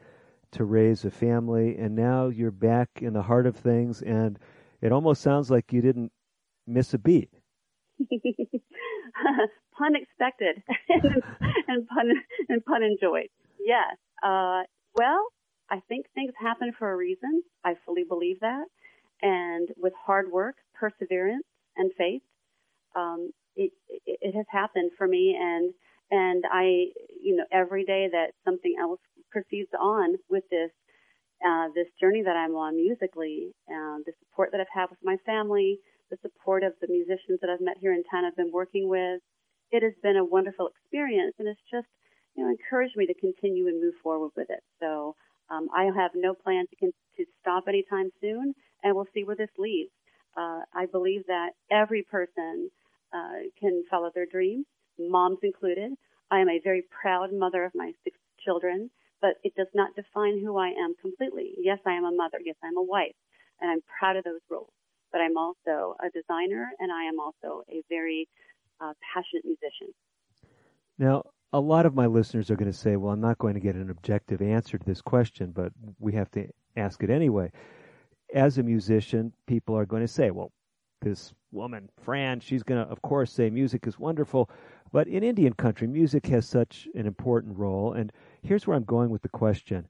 to 0.52 0.64
raise 0.64 1.04
a 1.04 1.10
family, 1.10 1.76
and 1.76 1.94
now 1.94 2.28
you're 2.28 2.50
back 2.50 2.88
in 3.00 3.12
the 3.12 3.22
heart 3.22 3.46
of 3.46 3.56
things. 3.56 4.02
And 4.02 4.38
it 4.80 4.92
almost 4.92 5.22
sounds 5.22 5.50
like 5.50 5.72
you 5.72 5.80
didn't 5.80 6.12
miss 6.66 6.94
a 6.94 6.98
beat. 6.98 7.30
pun 9.78 9.94
expected 9.94 10.62
and 11.68 11.86
pun 11.88 12.10
and 12.48 12.64
pun 12.64 12.82
enjoyed. 12.82 13.28
Yes. 13.58 13.96
Uh, 14.22 14.62
well, 14.96 15.26
I 15.70 15.80
think 15.88 16.06
things 16.14 16.32
happen 16.40 16.72
for 16.78 16.90
a 16.90 16.96
reason. 16.96 17.42
I 17.64 17.74
fully 17.84 18.04
believe 18.08 18.40
that. 18.40 18.64
And 19.22 19.68
with 19.76 19.92
hard 20.04 20.30
work, 20.32 20.56
perseverance, 20.74 21.44
and 21.76 21.92
faith, 21.96 22.22
um, 22.96 23.30
it, 23.60 23.72
it, 24.06 24.34
has 24.34 24.46
happened 24.50 24.92
for 24.96 25.06
me. 25.06 25.36
And 25.38 25.72
and 26.10 26.44
I, 26.50 26.90
you 27.22 27.36
know, 27.36 27.44
every 27.52 27.84
day 27.84 28.08
that 28.10 28.32
something 28.44 28.74
else 28.80 29.00
proceeds 29.30 29.70
on 29.78 30.16
with 30.28 30.44
this 30.50 30.70
uh, 31.44 31.68
this 31.74 31.86
journey 32.00 32.22
that 32.22 32.36
I'm 32.36 32.54
on 32.54 32.76
musically, 32.76 33.52
uh, 33.68 34.04
the 34.04 34.12
support 34.20 34.50
that 34.52 34.60
I've 34.60 34.74
had 34.74 34.90
with 34.90 34.98
my 35.02 35.16
family, 35.24 35.78
the 36.10 36.18
support 36.20 36.64
of 36.64 36.72
the 36.80 36.88
musicians 36.88 37.40
that 37.40 37.48
I've 37.48 37.64
met 37.64 37.78
here 37.80 37.92
in 37.92 38.02
town, 38.10 38.24
I've 38.24 38.36
been 38.36 38.52
working 38.52 38.88
with. 38.88 39.20
It 39.70 39.82
has 39.82 39.94
been 40.02 40.16
a 40.16 40.24
wonderful 40.24 40.68
experience, 40.68 41.34
and 41.38 41.48
it's 41.48 41.60
just 41.70 41.86
you 42.36 42.44
know 42.44 42.50
encouraged 42.50 42.96
me 42.96 43.06
to 43.06 43.14
continue 43.14 43.68
and 43.68 43.80
move 43.80 43.94
forward 44.02 44.32
with 44.36 44.50
it. 44.50 44.62
So 44.80 45.14
um, 45.50 45.68
I 45.74 45.84
have 45.84 46.12
no 46.14 46.34
plan 46.34 46.64
to 46.70 46.76
con- 46.76 47.00
to 47.16 47.24
stop 47.40 47.64
anytime 47.68 48.10
soon, 48.20 48.54
and 48.82 48.94
we'll 48.94 49.08
see 49.14 49.24
where 49.24 49.36
this 49.36 49.54
leads. 49.58 49.90
Uh, 50.36 50.62
I 50.74 50.86
believe 50.86 51.26
that 51.26 51.50
every 51.70 52.02
person 52.02 52.70
uh, 53.12 53.48
can 53.58 53.84
follow 53.90 54.10
their 54.14 54.26
dreams, 54.26 54.66
moms 54.98 55.38
included. 55.42 55.92
I 56.30 56.40
am 56.40 56.48
a 56.48 56.60
very 56.62 56.84
proud 57.02 57.32
mother 57.32 57.64
of 57.64 57.72
my 57.74 57.92
six 58.04 58.16
children, 58.44 58.90
but 59.20 59.34
it 59.42 59.54
does 59.56 59.68
not 59.74 59.94
define 59.96 60.40
who 60.40 60.56
I 60.56 60.68
am 60.68 60.94
completely. 61.00 61.54
Yes, 61.58 61.78
I 61.86 61.92
am 61.92 62.04
a 62.04 62.12
mother. 62.12 62.38
Yes, 62.44 62.56
I'm 62.62 62.76
a 62.76 62.82
wife, 62.82 63.16
and 63.60 63.70
I'm 63.70 63.82
proud 63.98 64.16
of 64.16 64.24
those 64.24 64.40
roles 64.50 64.70
but 65.12 65.20
I'm 65.20 65.36
also 65.36 65.96
a 66.00 66.10
designer 66.10 66.70
and 66.78 66.92
I 66.92 67.04
am 67.04 67.18
also 67.18 67.64
a 67.68 67.82
very 67.88 68.28
uh, 68.80 68.92
passionate 69.12 69.44
musician. 69.44 69.94
Now, 70.98 71.24
a 71.52 71.60
lot 71.60 71.86
of 71.86 71.94
my 71.94 72.06
listeners 72.06 72.50
are 72.50 72.56
going 72.56 72.70
to 72.70 72.76
say, 72.76 72.96
well, 72.96 73.12
I'm 73.12 73.20
not 73.20 73.38
going 73.38 73.54
to 73.54 73.60
get 73.60 73.74
an 73.74 73.90
objective 73.90 74.40
answer 74.40 74.78
to 74.78 74.86
this 74.86 75.02
question, 75.02 75.50
but 75.50 75.72
we 75.98 76.12
have 76.12 76.30
to 76.32 76.46
ask 76.76 77.02
it 77.02 77.10
anyway. 77.10 77.50
As 78.34 78.58
a 78.58 78.62
musician, 78.62 79.32
people 79.46 79.76
are 79.76 79.86
going 79.86 80.02
to 80.02 80.08
say, 80.08 80.30
well, 80.30 80.52
this 81.00 81.32
woman, 81.52 81.88
Fran, 82.02 82.40
she's 82.40 82.62
going 82.62 82.84
to, 82.84 82.90
of 82.90 83.02
course, 83.02 83.32
say 83.32 83.50
music 83.50 83.86
is 83.86 83.98
wonderful. 83.98 84.50
But 84.92 85.08
in 85.08 85.22
Indian 85.22 85.52
country, 85.52 85.86
music 85.86 86.26
has 86.26 86.46
such 86.46 86.88
an 86.94 87.06
important 87.06 87.56
role. 87.56 87.92
And 87.92 88.12
here's 88.42 88.66
where 88.66 88.76
I'm 88.76 88.84
going 88.84 89.10
with 89.10 89.22
the 89.22 89.28
question. 89.28 89.86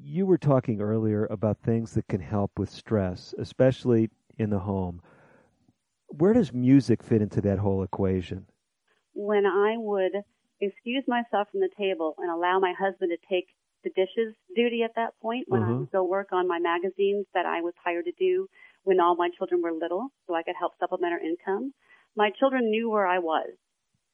You 0.00 0.26
were 0.26 0.38
talking 0.38 0.80
earlier 0.80 1.26
about 1.26 1.58
things 1.58 1.92
that 1.94 2.08
can 2.08 2.20
help 2.20 2.58
with 2.58 2.70
stress, 2.70 3.34
especially 3.38 4.10
in 4.38 4.50
the 4.50 4.58
home. 4.58 5.02
Where 6.08 6.32
does 6.32 6.52
music 6.52 7.02
fit 7.02 7.22
into 7.22 7.40
that 7.42 7.58
whole 7.58 7.82
equation? 7.82 8.46
When 9.14 9.46
I 9.46 9.76
would 9.76 10.12
excuse 10.60 11.04
myself 11.06 11.48
from 11.50 11.60
the 11.60 11.68
table 11.76 12.14
and 12.18 12.30
allow 12.30 12.58
my 12.58 12.72
husband 12.78 13.12
to 13.12 13.28
take 13.28 13.48
the 13.84 13.90
dishes 13.90 14.34
duty 14.54 14.82
at 14.82 14.94
that 14.96 15.18
point 15.20 15.46
when 15.48 15.62
uh-huh. 15.62 15.72
I 15.72 15.76
would 15.76 15.92
go 15.92 16.04
work 16.04 16.28
on 16.32 16.46
my 16.46 16.58
magazines 16.58 17.26
that 17.34 17.46
I 17.46 17.60
was 17.60 17.74
hired 17.84 18.04
to 18.04 18.12
do 18.12 18.48
when 18.84 19.00
all 19.00 19.16
my 19.16 19.30
children 19.36 19.62
were 19.62 19.72
little 19.72 20.08
so 20.26 20.34
I 20.34 20.42
could 20.42 20.56
help 20.58 20.72
supplement 20.78 21.12
our 21.12 21.20
income. 21.20 21.72
My 22.16 22.30
children 22.38 22.70
knew 22.70 22.90
where 22.90 23.06
I 23.06 23.18
was 23.18 23.50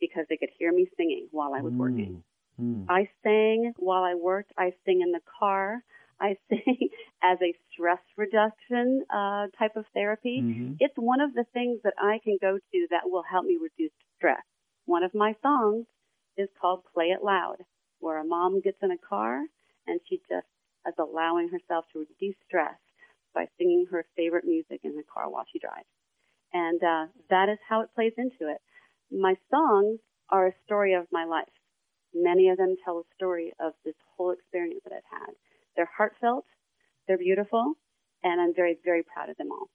because 0.00 0.24
they 0.28 0.36
could 0.36 0.50
hear 0.58 0.72
me 0.72 0.86
singing 0.96 1.28
while 1.30 1.54
I 1.54 1.62
was 1.62 1.72
mm. 1.72 1.78
working. 1.78 2.22
Mm. 2.60 2.86
I 2.88 3.08
sang 3.22 3.72
while 3.78 4.02
I 4.02 4.14
worked. 4.14 4.52
I 4.56 4.72
sing 4.84 5.00
in 5.00 5.12
the 5.12 5.20
car. 5.38 5.82
I 6.20 6.36
sing 6.48 6.88
as 7.22 7.38
a 7.42 7.54
stress 7.72 8.00
reduction 8.16 9.04
uh, 9.10 9.46
type 9.58 9.76
of 9.76 9.84
therapy. 9.94 10.40
Mm-hmm. 10.42 10.72
It's 10.80 10.94
one 10.96 11.20
of 11.20 11.34
the 11.34 11.44
things 11.52 11.80
that 11.84 11.94
I 11.98 12.18
can 12.22 12.38
go 12.40 12.58
to 12.58 12.86
that 12.90 13.02
will 13.04 13.24
help 13.28 13.44
me 13.44 13.58
reduce 13.60 13.92
stress. 14.16 14.42
One 14.86 15.02
of 15.02 15.14
my 15.14 15.34
songs 15.42 15.86
is 16.36 16.48
called 16.60 16.82
Play 16.94 17.06
It 17.06 17.22
Loud, 17.22 17.56
where 18.00 18.18
a 18.18 18.24
mom 18.24 18.60
gets 18.60 18.78
in 18.82 18.90
a 18.90 18.98
car 18.98 19.42
and 19.86 20.00
she 20.08 20.20
just 20.28 20.46
is 20.86 20.94
allowing 20.98 21.48
herself 21.48 21.84
to 21.92 22.00
reduce 22.00 22.36
stress 22.46 22.78
by 23.38 23.46
singing 23.56 23.86
her 23.88 24.04
favorite 24.16 24.44
music 24.44 24.80
in 24.82 24.96
the 24.96 25.04
car 25.14 25.30
while 25.30 25.44
she 25.52 25.60
drives. 25.60 25.86
And 26.52 26.82
uh, 26.82 27.06
that 27.30 27.48
is 27.48 27.58
how 27.68 27.82
it 27.82 27.94
plays 27.94 28.14
into 28.18 28.50
it. 28.52 28.58
My 29.12 29.34
songs 29.48 30.00
are 30.28 30.48
a 30.48 30.52
story 30.64 30.94
of 30.94 31.06
my 31.12 31.24
life. 31.24 31.46
Many 32.12 32.48
of 32.48 32.56
them 32.56 32.74
tell 32.84 32.98
a 32.98 33.14
story 33.14 33.52
of 33.60 33.74
this 33.84 33.94
whole 34.16 34.32
experience 34.32 34.80
that 34.82 34.92
I've 34.92 35.20
had. 35.20 35.34
They're 35.76 35.90
heartfelt, 35.96 36.46
they're 37.06 37.16
beautiful, 37.16 37.74
and 38.24 38.40
I'm 38.40 38.54
very, 38.56 38.76
very 38.84 39.04
proud 39.04 39.28
of 39.30 39.36
them 39.36 39.52
all. 39.52 39.68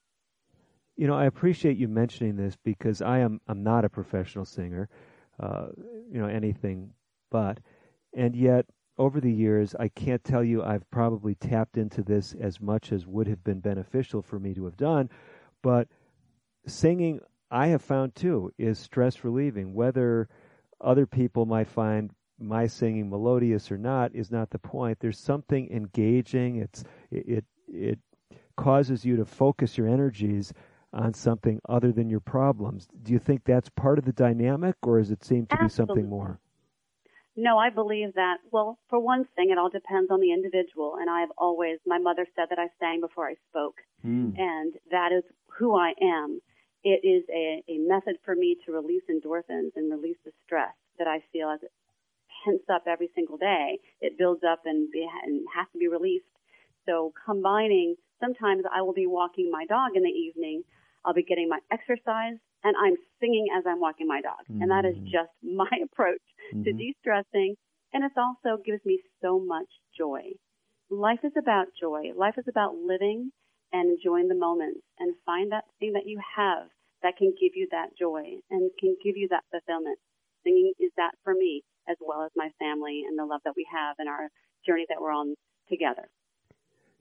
You 0.97 1.07
know, 1.07 1.15
I 1.15 1.25
appreciate 1.25 1.77
you 1.77 1.87
mentioning 1.87 2.35
this 2.35 2.57
because 2.65 3.01
I 3.01 3.19
am 3.19 3.39
I'm 3.47 3.63
not 3.63 3.85
a 3.85 3.89
professional 3.89 4.43
singer, 4.43 4.89
uh, 5.39 5.67
you 6.11 6.19
know, 6.19 6.27
anything 6.27 6.89
but, 7.31 7.59
and 8.13 8.35
yet 8.35 8.65
over 8.97 9.19
the 9.19 9.31
years, 9.31 9.75
I 9.79 9.87
can't 9.87 10.23
tell 10.23 10.43
you 10.43 10.63
I've 10.63 10.89
probably 10.91 11.35
tapped 11.35 11.77
into 11.77 12.03
this 12.03 12.35
as 12.39 12.61
much 12.61 12.91
as 12.91 13.07
would 13.07 13.27
have 13.27 13.43
been 13.43 13.59
beneficial 13.59 14.21
for 14.21 14.39
me 14.39 14.53
to 14.53 14.65
have 14.65 14.77
done, 14.77 15.09
but 15.61 15.87
singing 16.67 17.19
I 17.49 17.67
have 17.67 17.81
found 17.81 18.15
too 18.15 18.51
is 18.57 18.79
stress 18.79 19.23
relieving. 19.23 19.73
Whether 19.73 20.27
other 20.81 21.05
people 21.05 21.45
might 21.45 21.67
find 21.67 22.11
my 22.39 22.67
singing 22.67 23.09
melodious 23.09 23.71
or 23.71 23.77
not 23.77 24.13
is 24.15 24.31
not 24.31 24.49
the 24.49 24.59
point. 24.59 24.99
There's 24.99 25.19
something 25.19 25.69
engaging. 25.71 26.57
It's 26.57 26.83
it 27.11 27.45
it 27.67 27.99
causes 28.55 29.05
you 29.05 29.15
to 29.17 29.25
focus 29.25 29.77
your 29.77 29.87
energies 29.87 30.53
on 30.93 31.13
something 31.13 31.59
other 31.67 31.91
than 31.91 32.09
your 32.09 32.19
problems. 32.19 32.87
Do 33.01 33.13
you 33.13 33.19
think 33.19 33.43
that's 33.43 33.69
part 33.69 33.97
of 33.97 34.05
the 34.05 34.13
dynamic, 34.13 34.75
or 34.83 34.99
does 34.99 35.11
it 35.11 35.23
seem 35.23 35.45
to 35.47 35.53
Absolutely. 35.53 35.65
be 35.65 35.69
something 35.69 36.09
more? 36.09 36.39
No, 37.35 37.57
I 37.57 37.69
believe 37.69 38.13
that. 38.13 38.37
Well, 38.51 38.77
for 38.89 38.99
one 38.99 39.25
thing, 39.35 39.49
it 39.49 39.57
all 39.57 39.69
depends 39.69 40.11
on 40.11 40.19
the 40.19 40.31
individual. 40.31 40.97
And 40.99 41.09
I've 41.09 41.31
always, 41.37 41.79
my 41.85 41.97
mother 41.97 42.27
said 42.35 42.45
that 42.49 42.59
I 42.59 42.67
sang 42.79 43.01
before 43.01 43.27
I 43.27 43.35
spoke, 43.49 43.77
mm. 44.05 44.37
and 44.37 44.73
that 44.91 45.11
is 45.11 45.23
who 45.57 45.75
I 45.75 45.93
am. 46.01 46.39
It 46.83 47.01
is 47.07 47.23
a, 47.33 47.63
a 47.71 47.77
method 47.79 48.17
for 48.25 48.35
me 48.35 48.57
to 48.65 48.71
release 48.71 49.03
endorphins 49.09 49.71
and 49.75 49.91
release 49.91 50.17
the 50.25 50.31
stress 50.45 50.73
that 50.99 51.07
I 51.07 51.23
feel 51.31 51.49
as 51.49 51.63
it 51.63 51.71
pents 52.43 52.65
up 52.71 52.83
every 52.87 53.09
single 53.15 53.37
day. 53.37 53.79
It 54.01 54.17
builds 54.17 54.43
up 54.43 54.61
and, 54.65 54.91
be, 54.91 55.07
and 55.25 55.41
has 55.55 55.67
to 55.73 55.79
be 55.79 55.87
released. 55.87 56.25
So 56.85 57.13
combining, 57.25 57.95
sometimes 58.19 58.63
I 58.71 58.81
will 58.81 58.93
be 58.93 59.07
walking 59.07 59.49
my 59.49 59.65
dog 59.65 59.91
in 59.95 60.03
the 60.03 60.09
evening. 60.09 60.63
I'll 61.05 61.13
be 61.13 61.23
getting 61.23 61.49
my 61.49 61.59
exercise 61.71 62.37
and 62.63 62.75
I'm 62.77 62.95
singing 63.19 63.47
as 63.55 63.63
I'm 63.67 63.79
walking 63.79 64.07
my 64.07 64.21
dog. 64.21 64.43
Mm-hmm. 64.49 64.61
And 64.61 64.71
that 64.71 64.85
is 64.85 64.95
mm. 64.95 65.05
just 65.05 65.31
my 65.43 65.69
approach 65.83 66.23
mm-hmm. 66.53 66.63
to 66.63 66.73
de-stressing. 66.73 67.55
And 67.93 68.03
it 68.03 68.11
also 68.17 68.61
gives 68.63 68.83
me 68.85 68.99
so 69.21 69.39
much 69.39 69.69
joy. 69.97 70.33
Life 70.89 71.19
is 71.23 71.33
about 71.37 71.67
joy. 71.79 72.11
Life 72.15 72.35
is 72.37 72.45
about 72.49 72.75
living 72.75 73.31
and 73.71 73.91
enjoying 73.91 74.27
the 74.27 74.35
moments 74.35 74.81
and 74.99 75.15
find 75.25 75.51
that 75.51 75.65
thing 75.79 75.93
that 75.93 76.07
you 76.07 76.19
have 76.37 76.67
that 77.01 77.17
can 77.17 77.33
give 77.39 77.51
you 77.55 77.67
that 77.71 77.89
joy 77.99 78.23
and 78.49 78.71
can 78.79 78.95
give 79.03 79.17
you 79.17 79.27
that 79.29 79.43
fulfillment. 79.51 79.99
Singing 80.43 80.73
is 80.79 80.91
that 80.97 81.11
for 81.23 81.33
me 81.33 81.63
as 81.89 81.97
well 81.99 82.23
as 82.23 82.31
my 82.35 82.49
family 82.59 83.03
and 83.07 83.17
the 83.17 83.25
love 83.25 83.41
that 83.43 83.53
we 83.55 83.67
have 83.71 83.95
and 83.99 84.07
our 84.07 84.29
journey 84.65 84.85
that 84.89 85.01
we're 85.01 85.11
on 85.11 85.35
together. 85.69 86.07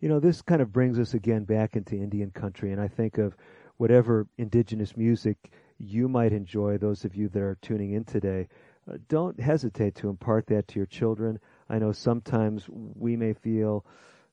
You 0.00 0.08
know, 0.08 0.18
this 0.18 0.42
kind 0.42 0.60
of 0.60 0.72
brings 0.72 0.98
us 0.98 1.14
again 1.14 1.44
back 1.44 1.76
into 1.76 1.94
Indian 1.94 2.32
country, 2.32 2.72
and 2.72 2.80
I 2.80 2.88
think 2.88 3.18
of 3.18 3.36
whatever 3.82 4.28
indigenous 4.38 4.96
music 4.96 5.50
you 5.76 6.08
might 6.08 6.32
enjoy, 6.32 6.78
those 6.78 7.04
of 7.04 7.16
you 7.16 7.28
that 7.28 7.42
are 7.42 7.58
tuning 7.62 7.94
in 7.94 8.04
today. 8.04 8.46
Uh, 8.88 8.96
don't 9.08 9.40
hesitate 9.40 9.92
to 9.96 10.08
impart 10.08 10.46
that 10.46 10.68
to 10.68 10.78
your 10.78 10.86
children. 10.86 11.36
I 11.68 11.80
know 11.80 11.90
sometimes 11.90 12.68
we 12.68 13.16
may 13.16 13.32
feel, 13.32 13.84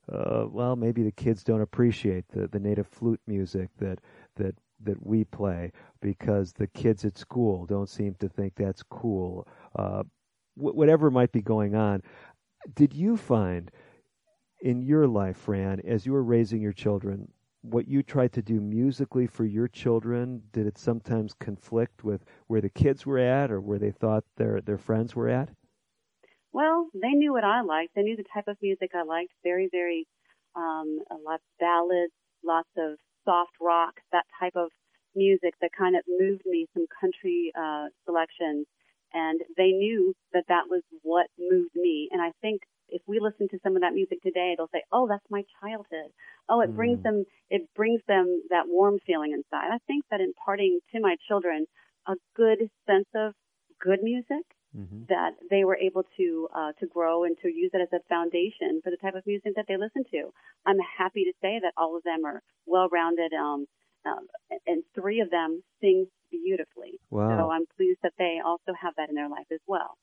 uh, 0.08 0.44
well, 0.48 0.76
maybe 0.76 1.02
the 1.02 1.10
kids 1.10 1.42
don't 1.42 1.62
appreciate 1.62 2.26
the, 2.28 2.46
the 2.46 2.60
native 2.60 2.86
flute 2.86 3.20
music 3.26 3.70
that 3.78 3.98
that 4.36 4.54
that 4.84 5.04
we 5.04 5.24
play 5.24 5.72
because 6.00 6.52
the 6.52 6.68
kids 6.68 7.04
at 7.04 7.18
school 7.18 7.66
don't 7.66 7.88
seem 7.88 8.14
to 8.20 8.28
think 8.28 8.54
that's 8.54 8.84
cool. 8.84 9.48
Uh, 9.74 10.04
wh- 10.54 10.76
whatever 10.76 11.10
might 11.10 11.32
be 11.32 11.42
going 11.42 11.74
on, 11.74 12.04
did 12.76 12.94
you 12.94 13.16
find 13.16 13.72
in 14.60 14.80
your 14.80 15.08
life, 15.08 15.38
Fran, 15.38 15.80
as 15.80 16.06
you 16.06 16.12
were 16.12 16.22
raising 16.22 16.62
your 16.62 16.72
children, 16.72 17.32
what 17.62 17.88
you 17.88 18.02
tried 18.02 18.32
to 18.32 18.42
do 18.42 18.60
musically 18.60 19.26
for 19.26 19.44
your 19.44 19.68
children, 19.68 20.42
did 20.52 20.66
it 20.66 20.78
sometimes 20.78 21.34
conflict 21.34 22.04
with 22.04 22.24
where 22.46 22.60
the 22.60 22.70
kids 22.70 23.04
were 23.04 23.18
at 23.18 23.50
or 23.50 23.60
where 23.60 23.78
they 23.78 23.90
thought 23.90 24.24
their 24.36 24.60
their 24.60 24.78
friends 24.78 25.14
were 25.14 25.28
at? 25.28 25.50
Well, 26.52 26.88
they 26.94 27.10
knew 27.10 27.32
what 27.32 27.44
I 27.44 27.60
liked. 27.60 27.94
They 27.94 28.02
knew 28.02 28.16
the 28.16 28.24
type 28.34 28.48
of 28.48 28.56
music 28.60 28.90
I 28.94 29.02
liked. 29.02 29.32
Very, 29.44 29.68
very, 29.70 30.06
um, 30.56 31.00
a 31.10 31.14
lot 31.14 31.36
of 31.36 31.58
ballads, 31.60 32.12
lots 32.44 32.68
of 32.76 32.98
soft 33.24 33.52
rock, 33.60 33.94
that 34.10 34.24
type 34.38 34.56
of 34.56 34.70
music 35.14 35.54
that 35.60 35.70
kind 35.76 35.96
of 35.96 36.02
moved 36.08 36.42
me, 36.46 36.66
some 36.74 36.86
country 37.00 37.52
uh, 37.56 37.86
selections. 38.04 38.66
And 39.12 39.40
they 39.56 39.70
knew 39.70 40.14
that 40.32 40.44
that 40.48 40.64
was 40.68 40.82
what 41.02 41.26
moved 41.38 41.74
me. 41.74 42.08
And 42.10 42.20
I 42.22 42.32
think 42.40 42.62
if 42.90 43.02
we 43.06 43.20
listen 43.20 43.48
to 43.48 43.58
some 43.62 43.76
of 43.76 43.82
that 43.82 43.94
music 43.94 44.22
today, 44.22 44.54
they'll 44.56 44.72
say, 44.72 44.82
"Oh, 44.92 45.06
that's 45.08 45.28
my 45.30 45.44
childhood." 45.60 46.12
Oh, 46.48 46.60
it 46.60 46.70
mm. 46.70 46.76
brings 46.76 47.02
them 47.02 47.24
it 47.48 47.62
brings 47.74 48.00
them 48.06 48.42
that 48.50 48.68
warm 48.68 48.98
feeling 49.06 49.32
inside. 49.32 49.70
I 49.72 49.78
think 49.86 50.04
that 50.10 50.20
imparting 50.20 50.80
to 50.92 51.00
my 51.00 51.16
children 51.28 51.66
a 52.06 52.14
good 52.36 52.70
sense 52.86 53.08
of 53.14 53.34
good 53.80 54.02
music 54.02 54.44
mm-hmm. 54.76 55.02
that 55.08 55.32
they 55.50 55.64
were 55.64 55.76
able 55.76 56.04
to 56.16 56.48
uh, 56.54 56.72
to 56.80 56.86
grow 56.86 57.24
and 57.24 57.36
to 57.42 57.48
use 57.48 57.70
it 57.72 57.80
as 57.80 57.92
a 57.92 58.02
foundation 58.08 58.80
for 58.82 58.90
the 58.90 58.96
type 58.96 59.14
of 59.14 59.26
music 59.26 59.52
that 59.56 59.66
they 59.68 59.76
listen 59.76 60.04
to. 60.12 60.32
I'm 60.66 60.78
happy 60.98 61.24
to 61.24 61.32
say 61.40 61.58
that 61.62 61.72
all 61.76 61.96
of 61.96 62.02
them 62.02 62.24
are 62.24 62.42
well-rounded, 62.66 63.32
um, 63.32 63.66
um, 64.06 64.26
and 64.66 64.82
three 64.94 65.20
of 65.20 65.30
them 65.30 65.62
sing 65.80 66.06
beautifully. 66.30 67.00
Wow. 67.10 67.38
So 67.38 67.50
I'm 67.50 67.66
pleased 67.76 67.98
that 68.02 68.12
they 68.18 68.38
also 68.44 68.72
have 68.80 68.94
that 68.96 69.08
in 69.08 69.14
their 69.14 69.28
life 69.28 69.46
as 69.52 69.60
well. 69.66 69.96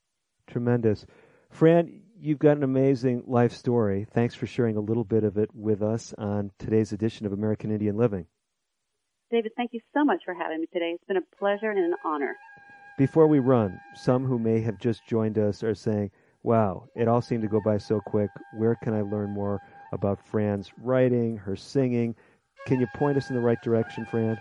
Tremendous. 0.46 1.06
Fran, 1.50 2.02
you've 2.20 2.38
got 2.38 2.56
an 2.56 2.62
amazing 2.62 3.24
life 3.26 3.52
story. 3.52 4.06
Thanks 4.12 4.34
for 4.34 4.46
sharing 4.46 4.76
a 4.76 4.80
little 4.80 5.04
bit 5.04 5.24
of 5.24 5.38
it 5.38 5.50
with 5.54 5.82
us 5.82 6.14
on 6.18 6.50
today's 6.58 6.92
edition 6.92 7.26
of 7.26 7.32
American 7.32 7.70
Indian 7.70 7.96
Living. 7.96 8.26
David, 9.30 9.52
thank 9.56 9.72
you 9.72 9.80
so 9.92 10.04
much 10.04 10.22
for 10.24 10.34
having 10.34 10.60
me 10.60 10.66
today. 10.72 10.92
It's 10.94 11.04
been 11.04 11.16
a 11.16 11.36
pleasure 11.38 11.70
and 11.70 11.78
an 11.78 11.94
honor. 12.04 12.36
Before 12.96 13.26
we 13.26 13.38
run, 13.38 13.78
some 13.94 14.24
who 14.24 14.38
may 14.38 14.60
have 14.60 14.78
just 14.78 15.06
joined 15.06 15.38
us 15.38 15.62
are 15.62 15.74
saying, 15.74 16.10
wow, 16.42 16.88
it 16.96 17.08
all 17.08 17.20
seemed 17.20 17.42
to 17.42 17.48
go 17.48 17.60
by 17.64 17.78
so 17.78 18.00
quick. 18.00 18.30
Where 18.56 18.74
can 18.76 18.94
I 18.94 19.02
learn 19.02 19.30
more 19.30 19.60
about 19.92 20.24
Fran's 20.26 20.72
writing, 20.82 21.36
her 21.36 21.56
singing? 21.56 22.14
Can 22.66 22.80
you 22.80 22.86
point 22.94 23.16
us 23.16 23.28
in 23.30 23.36
the 23.36 23.42
right 23.42 23.60
direction, 23.62 24.06
Fran? 24.06 24.38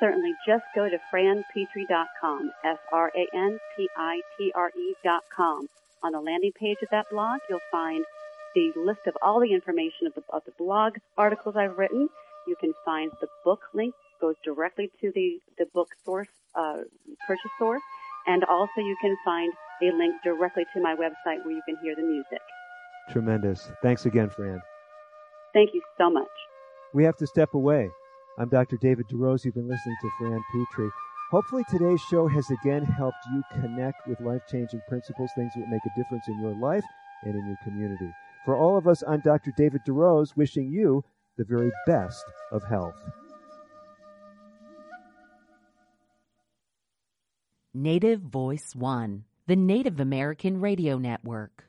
Certainly. 0.00 0.32
Just 0.46 0.64
go 0.74 0.88
to 0.88 0.98
franpitre.com, 1.12 2.50
F 2.64 2.78
R 2.92 3.10
A 3.16 3.36
N 3.36 3.58
P 3.76 3.88
I 3.96 4.20
T 4.36 4.52
R 4.54 4.70
E.com. 4.76 5.68
On 6.04 6.12
the 6.12 6.20
landing 6.20 6.52
page 6.52 6.76
of 6.82 6.90
that 6.90 7.06
blog, 7.10 7.40
you'll 7.48 7.58
find 7.72 8.04
the 8.54 8.72
list 8.76 9.06
of 9.06 9.16
all 9.22 9.40
the 9.40 9.54
information 9.54 10.06
of 10.06 10.14
the, 10.14 10.22
of 10.28 10.42
the 10.44 10.52
blog 10.58 10.96
articles 11.16 11.56
I've 11.56 11.78
written. 11.78 12.10
You 12.46 12.56
can 12.60 12.74
find 12.84 13.10
the 13.22 13.28
book 13.42 13.60
link 13.72 13.94
goes 14.20 14.34
directly 14.44 14.90
to 15.00 15.10
the, 15.14 15.40
the 15.58 15.64
book 15.72 15.88
source, 16.04 16.28
uh, 16.54 16.82
purchase 17.26 17.50
source. 17.58 17.82
And 18.26 18.44
also 18.44 18.80
you 18.80 18.96
can 19.00 19.16
find 19.24 19.50
a 19.82 19.96
link 19.96 20.14
directly 20.22 20.64
to 20.74 20.80
my 20.80 20.94
website 20.94 21.44
where 21.44 21.54
you 21.54 21.62
can 21.66 21.76
hear 21.82 21.96
the 21.96 22.02
music. 22.02 22.40
Tremendous. 23.10 23.72
Thanks 23.82 24.04
again, 24.04 24.28
Fran. 24.28 24.60
Thank 25.54 25.70
you 25.72 25.80
so 25.96 26.10
much. 26.10 26.28
We 26.92 27.04
have 27.04 27.16
to 27.16 27.26
step 27.26 27.54
away. 27.54 27.88
I'm 28.38 28.48
Dr. 28.50 28.76
David 28.76 29.06
DeRose. 29.08 29.44
You've 29.44 29.54
been 29.54 29.68
listening 29.68 29.96
to 30.02 30.10
Fran 30.18 30.42
Pitre. 30.52 30.90
Hopefully, 31.30 31.64
today's 31.68 32.00
show 32.02 32.28
has 32.28 32.48
again 32.50 32.84
helped 32.84 33.24
you 33.32 33.42
connect 33.60 34.06
with 34.06 34.20
life 34.20 34.42
changing 34.50 34.80
principles, 34.88 35.30
things 35.34 35.52
that 35.56 35.68
make 35.68 35.84
a 35.84 35.98
difference 35.98 36.28
in 36.28 36.40
your 36.40 36.54
life 36.54 36.84
and 37.22 37.34
in 37.34 37.46
your 37.46 37.58
community. 37.64 38.10
For 38.44 38.56
all 38.56 38.76
of 38.76 38.86
us, 38.86 39.02
I'm 39.06 39.20
Dr. 39.20 39.52
David 39.56 39.80
DeRose, 39.86 40.36
wishing 40.36 40.70
you 40.70 41.02
the 41.36 41.44
very 41.44 41.72
best 41.86 42.24
of 42.52 42.62
health. 42.64 42.94
Native 47.72 48.20
Voice 48.20 48.74
One, 48.76 49.24
the 49.46 49.56
Native 49.56 49.98
American 49.98 50.60
Radio 50.60 50.98
Network. 50.98 51.64